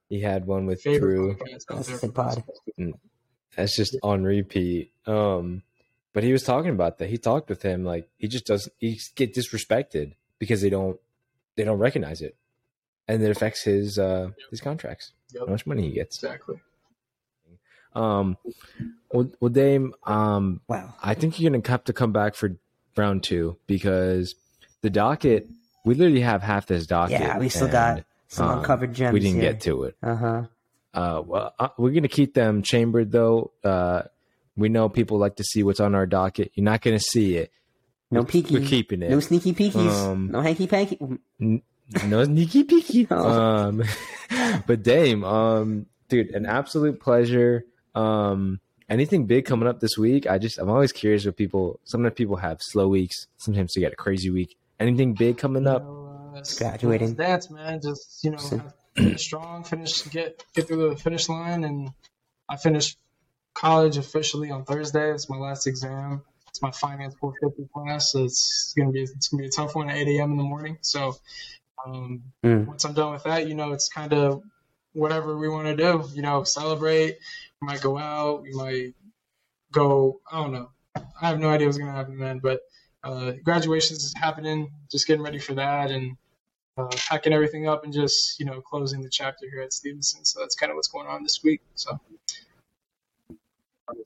He 0.09 0.21
had 0.21 0.45
one 0.45 0.65
with 0.65 0.81
Favorite 0.81 1.37
Jrue. 1.37 1.59
podcast 1.69 2.03
out 2.19 2.93
that's 3.57 3.73
a 3.73 3.77
there 3.77 3.85
sick 3.85 4.01
for 4.01 4.11
us. 4.11 4.17
pod. 4.17 4.23
That's 4.23 4.23
just 4.23 4.23
on 4.23 4.23
repeat. 4.23 4.91
Um, 5.05 5.63
but 6.13 6.23
he 6.23 6.31
was 6.31 6.43
talking 6.43 6.71
about 6.71 6.97
that. 6.99 7.09
He 7.09 7.17
talked 7.17 7.49
with 7.49 7.61
him 7.61 7.83
like 7.83 8.09
he 8.17 8.27
just 8.27 8.45
doesn't. 8.45 8.73
He 8.79 8.99
get 9.15 9.33
disrespected 9.33 10.13
because 10.39 10.61
they 10.61 10.69
don't 10.69 10.99
they 11.55 11.63
don't 11.63 11.79
recognize 11.79 12.21
it, 12.21 12.35
and 13.07 13.21
it 13.21 13.29
affects 13.29 13.63
his 13.63 13.99
uh 13.99 14.29
his 14.49 14.61
contracts. 14.61 15.11
Yep. 15.33 15.43
How 15.45 15.51
much 15.51 15.67
money 15.67 15.83
he 15.83 15.91
gets. 15.91 16.17
Exactly. 16.23 16.59
Um, 17.93 18.37
well, 19.11 19.29
well, 19.39 19.49
Dame. 19.49 19.93
Um, 20.05 20.61
Wow. 20.67 20.93
I 21.01 21.13
think 21.15 21.39
you're 21.39 21.51
gonna 21.51 21.67
have 21.67 21.83
to 21.85 21.93
come 21.93 22.11
back 22.11 22.35
for 22.35 22.55
round 22.95 23.23
two 23.23 23.57
because 23.67 24.35
the 24.81 24.89
docket. 24.89 25.47
We 25.85 25.95
literally 25.95 26.21
have 26.21 26.41
half 26.43 26.65
this 26.65 26.85
docket. 26.85 27.21
Yeah, 27.21 27.37
we 27.37 27.47
still 27.49 27.63
and, 27.63 27.71
got 27.71 28.03
some 28.27 28.49
um, 28.49 28.59
uncovered 28.59 28.93
gems. 28.93 29.13
We 29.13 29.19
didn't 29.21 29.41
here. 29.41 29.53
get 29.53 29.61
to 29.61 29.83
it. 29.83 29.95
Uh 30.03 30.15
huh. 30.15 30.43
Uh, 30.97 31.21
well, 31.23 31.53
uh, 31.59 31.67
we're 31.77 31.91
gonna 31.91 32.07
keep 32.07 32.33
them 32.33 32.63
chambered 32.63 33.11
though. 33.11 33.51
Uh, 33.63 34.01
we 34.55 34.67
know 34.67 34.89
people 34.89 35.19
like 35.19 35.35
to 35.35 35.43
see 35.43 35.61
what's 35.61 35.79
on 35.79 35.93
our 35.93 36.07
docket. 36.07 36.51
You're 36.55 36.63
not 36.63 36.81
gonna 36.81 36.99
see 36.99 37.35
it. 37.37 37.51
No 38.09 38.23
peeky. 38.23 38.51
We're 38.51 38.65
keeping 38.67 39.03
it. 39.03 39.11
No 39.11 39.19
sneaky 39.19 39.53
peekies. 39.53 39.91
Um, 39.91 40.31
no 40.31 40.41
hanky 40.41 40.65
panky. 40.65 40.97
no 41.39 42.23
sneaky 42.23 42.63
peeky. 42.63 43.11
Um, 43.11 43.83
but 44.67 44.81
Dame, 44.81 45.23
um, 45.23 45.85
dude, 46.09 46.31
an 46.31 46.45
absolute 46.47 46.99
pleasure. 46.99 47.63
Um, 47.93 48.59
anything 48.89 49.25
big 49.27 49.45
coming 49.45 49.67
up 49.67 49.79
this 49.79 49.97
week? 49.99 50.25
I 50.25 50.39
just 50.39 50.57
I'm 50.57 50.69
always 50.69 50.91
curious 50.91 51.25
what 51.27 51.37
people. 51.37 51.79
Sometimes 51.83 52.15
people 52.15 52.37
have 52.37 52.57
slow 52.61 52.87
weeks. 52.87 53.27
Sometimes 53.37 53.73
they 53.73 53.81
get 53.81 53.93
a 53.93 53.95
crazy 53.97 54.31
week. 54.31 54.57
Anything 54.79 55.13
big 55.13 55.37
coming 55.37 55.63
You 55.63 55.69
up? 55.69 55.83
know, 55.83 56.31
uh, 56.35 56.41
Graduating. 56.57 57.13
Dance, 57.13 57.51
man. 57.51 57.79
Just 57.83 58.23
you 58.23 58.31
know, 58.31 58.37
have- 58.37 58.49
finish 58.49 58.73
strong. 59.17 59.63
Finish 59.63 60.03
get 60.05 60.43
get 60.55 60.67
through 60.67 60.89
the 60.91 60.95
finish 60.97 61.29
line, 61.29 61.63
and 61.63 61.91
I 62.49 62.57
finished 62.57 62.97
college 63.55 63.97
officially 63.97 64.51
on 64.51 64.65
Thursday. 64.65 65.11
It's 65.11 65.29
my 65.29 65.37
last 65.37 65.67
exam. 65.67 66.23
It's 66.49 66.61
my 66.61 66.71
finance 66.71 67.15
450 67.19 67.69
class. 67.73 68.11
So 68.11 68.25
it's 68.25 68.73
gonna 68.77 68.91
be 68.91 69.03
it's 69.03 69.29
gonna 69.29 69.41
be 69.43 69.47
a 69.47 69.51
tough 69.51 69.75
one 69.75 69.89
at 69.89 69.97
8 69.97 70.07
a.m. 70.19 70.31
in 70.31 70.37
the 70.37 70.43
morning. 70.43 70.77
So 70.81 71.15
um, 71.85 72.23
Mm. 72.45 72.67
once 72.67 72.85
I'm 72.85 72.93
done 72.93 73.13
with 73.13 73.23
that, 73.23 73.47
you 73.47 73.55
know, 73.55 73.73
it's 73.73 73.89
kind 73.89 74.13
of 74.13 74.41
whatever 74.93 75.37
we 75.37 75.49
want 75.49 75.67
to 75.67 75.75
do. 75.75 76.03
You 76.13 76.21
know, 76.21 76.43
celebrate. 76.43 77.17
We 77.61 77.67
might 77.67 77.81
go 77.81 77.97
out. 77.97 78.43
We 78.43 78.53
might 78.53 78.93
go. 79.71 80.21
I 80.31 80.41
don't 80.41 80.53
know. 80.53 80.71
I 81.21 81.27
have 81.29 81.39
no 81.39 81.49
idea 81.49 81.67
what's 81.67 81.77
gonna 81.77 81.91
happen 81.91 82.19
then, 82.19 82.39
but 82.39 82.61
uh, 83.03 83.33
graduations 83.43 84.03
is 84.03 84.13
happening. 84.15 84.71
Just 84.91 85.07
getting 85.07 85.23
ready 85.23 85.39
for 85.39 85.55
that 85.55 85.91
and 85.91 86.17
uh, 86.77 86.87
packing 87.09 87.33
everything 87.33 87.67
up 87.67 87.83
and 87.83 87.93
just 87.93 88.39
you 88.39 88.45
know 88.45 88.61
closing 88.61 89.01
the 89.01 89.09
chapter 89.09 89.45
here 89.49 89.61
at 89.61 89.73
Stevenson. 89.73 90.23
So 90.25 90.39
that's 90.39 90.55
kind 90.55 90.71
of 90.71 90.75
what's 90.75 90.87
going 90.87 91.07
on 91.07 91.23
this 91.23 91.41
week. 91.43 91.61
So 91.75 91.99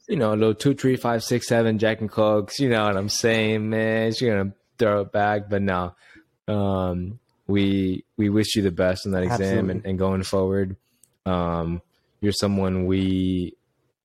You 0.08 0.18
know, 0.18 0.34
a 0.34 0.36
little 0.36 0.54
two, 0.54 0.74
three, 0.74 0.96
five, 0.96 1.24
six, 1.24 1.48
seven, 1.48 1.80
Jack 1.80 2.02
and 2.02 2.12
Cokes. 2.12 2.60
You 2.60 2.70
know 2.70 2.86
what 2.86 2.98
I'm 2.98 3.10
saying, 3.10 3.70
man? 3.70 4.14
You're 4.20 4.38
gonna 4.38 4.54
throw 4.78 5.02
it 5.02 5.12
back, 5.12 5.50
but 5.50 5.62
no. 5.62 5.96
Um, 6.48 7.20
we 7.48 8.06
we 8.18 8.30
wish 8.30 8.56
you 8.56 8.62
the 8.62 8.72
best 8.72 9.06
in 9.06 9.12
that 9.12 9.24
exam 9.24 9.42
Absolutely. 9.42 9.72
and, 9.72 9.86
and 9.86 10.00
going 10.00 10.24
forward. 10.24 10.76
Um, 11.26 11.82
you're 12.22 12.32
someone 12.32 12.86
we 12.86 13.56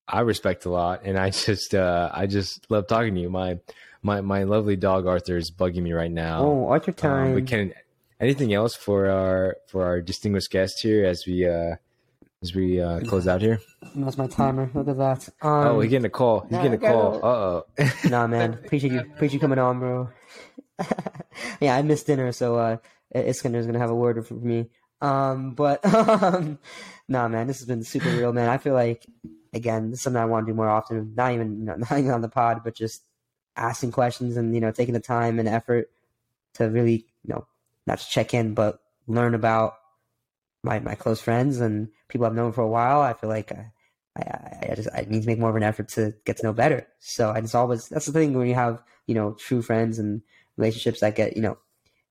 I 0.09 0.21
respect 0.21 0.64
a 0.67 0.71
lot, 0.71 1.03
and 1.05 1.19
I 1.19 1.31
just 1.31 1.75
uh, 1.75 2.11
I 2.12 2.27
just 2.27 2.71
love 2.71 2.87
talking 2.87 3.14
to 3.14 3.21
you. 3.21 3.31
My 3.31 3.59
my 4.03 4.21
my 4.21 4.45
lovely 4.45 4.77
dog 4.77 5.07
Arthur 5.07 5.37
is 5.37 5.51
bugging 5.51 5.83
me 5.83 5.93
right 5.93 6.11
now. 6.11 6.45
Oh, 6.45 6.69
Arthur 6.69 6.93
time. 6.93 7.29
Um, 7.29 7.35
but 7.35 7.47
can 7.47 7.73
anything 8.21 8.53
else 8.55 8.75
for 8.75 9.09
our 9.09 9.57
for 9.67 9.85
our 9.85 10.01
distinguished 10.01 10.51
guest 10.51 10.81
here 10.83 11.05
as 11.05 11.27
we 11.27 11.47
uh 11.47 11.77
as 12.43 12.55
we 12.55 12.81
uh 12.81 13.01
close 13.01 13.27
out 13.27 13.41
here? 13.41 13.61
That's 13.95 14.19
my 14.19 14.27
timer. 14.27 14.71
Look 14.75 14.89
at 14.89 14.97
that. 14.99 15.29
Um, 15.43 15.67
oh, 15.67 15.81
he's 15.81 15.91
getting 15.91 16.07
a 16.07 16.11
call. 16.11 16.41
He's 16.43 16.53
no, 16.53 16.62
getting 16.62 16.75
a 16.75 16.79
call. 16.79 17.17
Uh 17.17 17.29
oh. 17.29 17.67
nah, 18.09 18.27
man. 18.27 18.55
Appreciate 18.55 18.93
you. 18.93 19.01
Appreciate 19.01 19.35
you 19.35 19.41
coming 19.41 19.59
on, 19.59 19.79
bro. 19.79 20.11
yeah, 21.61 21.77
I 21.77 21.83
missed 21.83 22.07
dinner, 22.07 22.33
so 22.33 22.57
uh, 22.57 22.77
Iskander's 23.14 23.67
gonna 23.67 23.79
have 23.79 23.91
a 23.91 23.95
word 23.95 24.27
for 24.27 24.35
me. 24.35 24.69
Um, 25.01 25.55
but 25.55 25.85
um, 25.95 26.59
nah, 27.09 27.29
man, 27.29 27.47
this 27.47 27.59
has 27.59 27.67
been 27.67 27.83
super 27.83 28.11
real, 28.11 28.33
man. 28.33 28.49
I 28.49 28.59
feel 28.59 28.75
like 28.75 29.07
again, 29.53 29.91
this 29.91 30.01
is 30.01 30.03
something 30.03 30.21
I 30.21 30.27
want 30.27 30.47
to 30.47 30.53
do 30.53 30.57
more 30.57 30.69
often. 30.69 31.14
Not 31.17 31.33
even, 31.33 31.59
you 31.59 31.64
know, 31.64 31.77
not 31.77 31.93
even 31.93 32.11
on 32.11 32.21
the 32.21 32.29
pod, 32.29 32.62
but 32.64 32.75
just 32.75 33.03
asking 33.57 33.91
questions 33.91 34.37
and 34.37 34.55
you 34.55 34.61
know 34.61 34.71
taking 34.71 34.95
the 34.95 35.01
time 35.01 35.39
and 35.39 35.49
effort 35.49 35.91
to 36.55 36.69
really, 36.69 37.07
you 37.25 37.35
know, 37.35 37.47
not 37.87 37.99
to 37.99 38.09
check 38.09 38.34
in, 38.34 38.55
but 38.55 38.80
learn 39.07 39.34
about 39.34 39.74
my 40.62 40.80
my 40.80 40.95
close 40.95 41.20
friends 41.20 41.61
and 41.61 41.89
people 42.09 42.26
I've 42.26 42.34
known 42.34 42.53
for 42.53 42.62
a 42.62 42.68
while. 42.68 43.01
I 43.01 43.12
feel 43.14 43.30
like 43.30 43.53
I, 43.53 43.72
I, 44.16 44.70
I 44.70 44.74
just 44.74 44.89
I 44.95 45.07
need 45.09 45.22
to 45.22 45.26
make 45.26 45.39
more 45.39 45.51
of 45.51 45.57
an 45.57 45.62
effort 45.62 45.89
to 45.91 46.14
get 46.24 46.39
to 46.39 46.45
know 46.45 46.53
better. 46.53 46.87
So 46.99 47.30
I 47.30 47.41
just 47.41 47.55
always 47.55 47.89
that's 47.89 48.07
the 48.07 48.12
thing 48.12 48.34
when 48.34 48.49
you 48.49 48.55
have 48.55 48.82
you 49.07 49.14
know 49.14 49.32
true 49.34 49.62
friends 49.62 49.99
and 49.99 50.22
relationships 50.57 51.01
that 51.01 51.14
get 51.14 51.37
you 51.37 51.43
know 51.43 51.59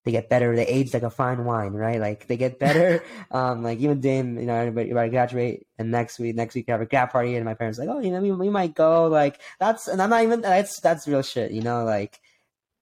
they 0.06 0.12
get 0.12 0.30
better. 0.30 0.56
They 0.56 0.68
age 0.68 0.94
like 0.94 1.04
a 1.04 1.10
fine 1.10 1.46
wine, 1.46 1.74
right? 1.74 2.00
Like 2.00 2.28
they 2.28 2.38
get 2.38 2.60
better. 2.60 3.04
um, 3.32 3.64
like 3.64 3.80
even 3.80 4.00
Dame, 4.00 4.38
you 4.38 4.46
know, 4.46 4.54
everybody 4.54 4.92
about 4.92 5.04
to 5.04 5.10
graduate, 5.10 5.66
and 5.80 5.92
next 5.92 6.20
week, 6.20 6.36
next 6.36 6.54
week 6.54 6.68
we 6.68 6.72
have 6.72 6.82
a 6.82 6.86
grad 6.86 7.10
party, 7.10 7.36
and 7.36 7.44
my 7.44 7.56
parents 7.56 7.80
like, 7.80 7.90
oh, 7.90 8.00
you 8.00 8.12
know, 8.12 8.22
we, 8.22 8.32
we 8.32 8.50
might 8.50 8.76
go. 8.76 9.08
Like 9.08 9.42
that's, 9.60 9.88
and 9.88 10.02
I'm 10.02 10.12
not 10.12 10.24
even. 10.24 10.42
That's 10.42 10.80
that's 10.80 11.08
real 11.08 11.24
shit, 11.24 11.52
you 11.52 11.64
know, 11.64 11.84
like 11.84 12.22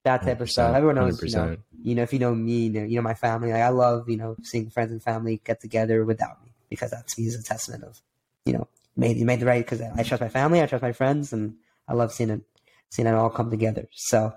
that 0.04 0.24
type 0.24 0.42
of 0.42 0.50
stuff. 0.50 0.76
Everyone 0.76 0.96
knows, 0.96 1.20
100%. 1.20 1.30
you 1.30 1.36
know, 1.36 1.58
you 1.82 1.96
know, 1.96 2.04
if 2.04 2.14
you 2.14 2.20
know 2.20 2.36
me, 2.36 2.66
you 2.66 2.70
know, 2.70 2.84
you 2.84 2.96
know 2.96 3.02
my 3.02 3.14
family. 3.14 3.52
Like 3.52 3.62
I 3.62 3.70
love, 3.70 4.10
you 4.10 4.18
know, 4.18 4.36
seeing 4.44 4.70
friends 4.70 4.92
and 4.92 5.02
family 5.02 5.42
get 5.44 5.62
together 5.62 6.06
without 6.06 6.44
me 6.44 6.52
because 6.70 6.92
that's 6.92 7.18
me 7.18 7.26
is 7.26 7.40
a 7.40 7.44
testament 7.44 7.84
of, 7.84 8.02
you 8.46 8.54
know, 8.54 8.68
made 8.96 9.18
you 9.18 9.26
made 9.26 9.40
the 9.40 9.46
right 9.46 9.64
because 9.64 9.82
I 9.82 10.04
trust 10.04 10.22
my 10.22 10.30
family, 10.30 10.62
I 10.62 10.66
trust 10.66 10.82
my 10.82 10.92
friends, 10.92 11.34
and 11.34 11.56
I 11.88 11.94
love 11.94 12.12
seeing 12.12 12.30
it, 12.30 12.42
seeing 12.90 13.08
it 13.08 13.14
all 13.14 13.30
come 13.30 13.50
together. 13.50 13.88
So 13.92 14.34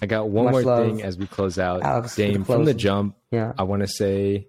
I 0.00 0.06
got 0.06 0.28
one 0.28 0.50
more 0.50 0.62
love. 0.62 0.86
thing 0.86 1.02
as 1.02 1.18
we 1.18 1.26
close 1.26 1.58
out. 1.58 1.82
Alex, 1.82 2.16
Dame, 2.16 2.44
from 2.44 2.64
the 2.64 2.74
jump, 2.74 3.16
yeah. 3.30 3.52
I 3.58 3.64
want 3.64 3.82
to 3.82 3.88
say 3.88 4.48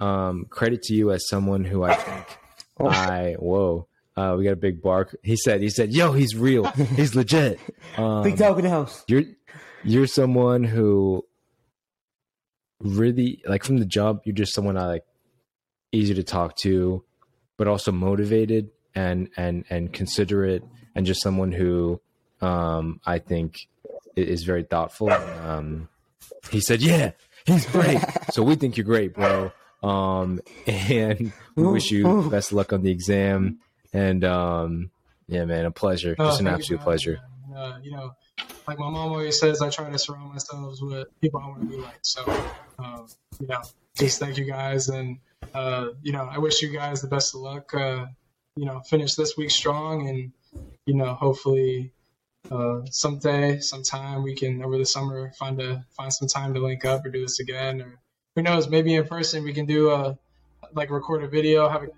um, 0.00 0.46
credit 0.48 0.82
to 0.84 0.94
you 0.94 1.12
as 1.12 1.28
someone 1.28 1.64
who 1.64 1.84
I 1.84 1.94
think 1.94 2.38
oh. 2.80 2.88
I 2.88 3.34
whoa. 3.38 3.86
Uh, 4.18 4.34
we 4.36 4.42
got 4.42 4.52
a 4.52 4.56
big 4.56 4.82
bark. 4.82 5.14
He 5.22 5.36
said, 5.36 5.62
he 5.62 5.70
said, 5.70 5.92
yo, 5.92 6.12
he's 6.12 6.34
real. 6.34 6.64
He's 6.96 7.14
legit. 7.14 7.60
Um, 7.96 8.22
big 8.24 8.36
dog 8.36 8.58
in 8.58 8.64
the 8.64 8.70
house. 8.70 9.04
You're, 9.06 9.22
you're 9.84 10.08
someone 10.08 10.64
who 10.64 11.24
really 12.80 13.40
like 13.46 13.62
from 13.62 13.78
the 13.78 13.86
jump, 13.86 14.22
you're 14.24 14.34
just 14.34 14.54
someone 14.54 14.76
I 14.76 14.86
like 14.86 15.04
easy 15.92 16.14
to 16.14 16.24
talk 16.24 16.56
to, 16.62 17.04
but 17.56 17.68
also 17.68 17.92
motivated 17.92 18.70
and, 18.92 19.28
and, 19.36 19.64
and 19.70 19.92
considerate 19.92 20.64
and 20.96 21.06
just 21.06 21.22
someone 21.22 21.52
who, 21.52 22.00
um, 22.40 23.00
I 23.06 23.20
think 23.20 23.68
is 24.16 24.42
very 24.42 24.64
thoughtful. 24.64 25.10
Um, 25.10 25.88
he 26.50 26.60
said, 26.60 26.80
"Yeah, 26.80 27.12
he's 27.46 27.66
great." 27.66 28.00
so 28.32 28.42
we 28.42 28.54
think 28.54 28.76
you're 28.76 28.84
great, 28.84 29.14
bro. 29.14 29.52
Um, 29.82 30.40
and 30.66 31.32
we 31.54 31.66
wish 31.66 31.90
you 31.90 32.28
best 32.30 32.52
luck 32.52 32.72
on 32.72 32.82
the 32.82 32.90
exam. 32.90 33.58
And 33.92 34.24
um, 34.24 34.90
yeah, 35.28 35.44
man, 35.44 35.64
a 35.64 35.70
pleasure. 35.70 36.14
No, 36.18 36.26
Just 36.26 36.40
an 36.40 36.46
absolute 36.48 36.78
you, 36.78 36.84
pleasure. 36.84 37.20
Uh, 37.56 37.78
you 37.82 37.90
know, 37.90 38.12
like 38.66 38.78
my 38.78 38.88
mom 38.88 39.12
always 39.12 39.38
says, 39.38 39.62
I 39.62 39.70
try 39.70 39.90
to 39.90 39.98
surround 39.98 40.32
myself 40.32 40.78
with 40.80 41.08
people 41.20 41.40
I 41.42 41.48
want 41.48 41.62
to 41.62 41.68
be 41.68 41.76
like. 41.76 41.98
So, 42.02 42.24
um, 42.78 43.06
you 43.40 43.46
know, 43.46 43.62
just 43.96 44.20
thank 44.20 44.36
you 44.36 44.44
guys, 44.44 44.88
and 44.88 45.18
uh, 45.54 45.88
you 46.02 46.12
know, 46.12 46.28
I 46.30 46.38
wish 46.38 46.62
you 46.62 46.68
guys 46.68 47.00
the 47.00 47.08
best 47.08 47.34
of 47.34 47.40
luck. 47.40 47.72
Uh, 47.74 48.06
you 48.56 48.66
know, 48.66 48.80
finish 48.80 49.14
this 49.14 49.36
week 49.36 49.50
strong, 49.50 50.08
and 50.08 50.32
you 50.86 50.94
know, 50.94 51.14
hopefully 51.14 51.92
uh, 52.50 52.80
someday, 52.90 53.60
sometime 53.60 54.22
we 54.22 54.34
can 54.34 54.62
over 54.62 54.78
the 54.78 54.86
summer 54.86 55.32
find 55.38 55.60
a 55.60 55.84
find 55.96 56.12
some 56.12 56.28
time 56.28 56.54
to 56.54 56.60
link 56.60 56.84
up 56.84 57.04
or 57.04 57.10
do 57.10 57.20
this 57.20 57.40
again, 57.40 57.80
or 57.80 57.98
who 58.36 58.42
knows, 58.42 58.68
maybe 58.68 58.94
in 58.94 59.06
person 59.06 59.44
we 59.44 59.52
can 59.52 59.66
do 59.66 59.90
a 59.90 60.18
like 60.74 60.90
record 60.90 61.22
a 61.22 61.28
video, 61.28 61.68
have 61.68 61.82
a 61.82 61.88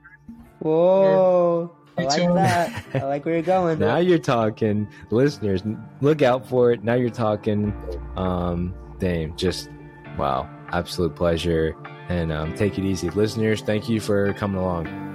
whoa. 0.61 1.76
I 2.09 2.26
like 2.26 2.34
that. 2.34 2.84
I 2.94 3.05
like 3.07 3.24
where 3.24 3.34
you're 3.34 3.42
going. 3.42 3.78
now 3.78 3.98
you're 3.98 4.18
talking, 4.18 4.88
listeners. 5.11 5.62
Look 6.01 6.22
out 6.22 6.46
for 6.46 6.72
it. 6.72 6.84
Now 6.84 6.94
you're 6.94 7.11
talking. 7.11 7.74
Um, 8.16 8.74
Dame, 8.98 9.34
just 9.36 9.70
wow, 10.18 10.48
absolute 10.72 11.14
pleasure. 11.16 11.74
And 12.09 12.32
um, 12.32 12.55
take 12.55 12.76
it 12.78 12.84
easy, 12.84 13.09
listeners. 13.11 13.62
Thank 13.62 13.88
you 13.88 14.01
for 14.01 14.32
coming 14.34 14.61
along. 14.61 15.09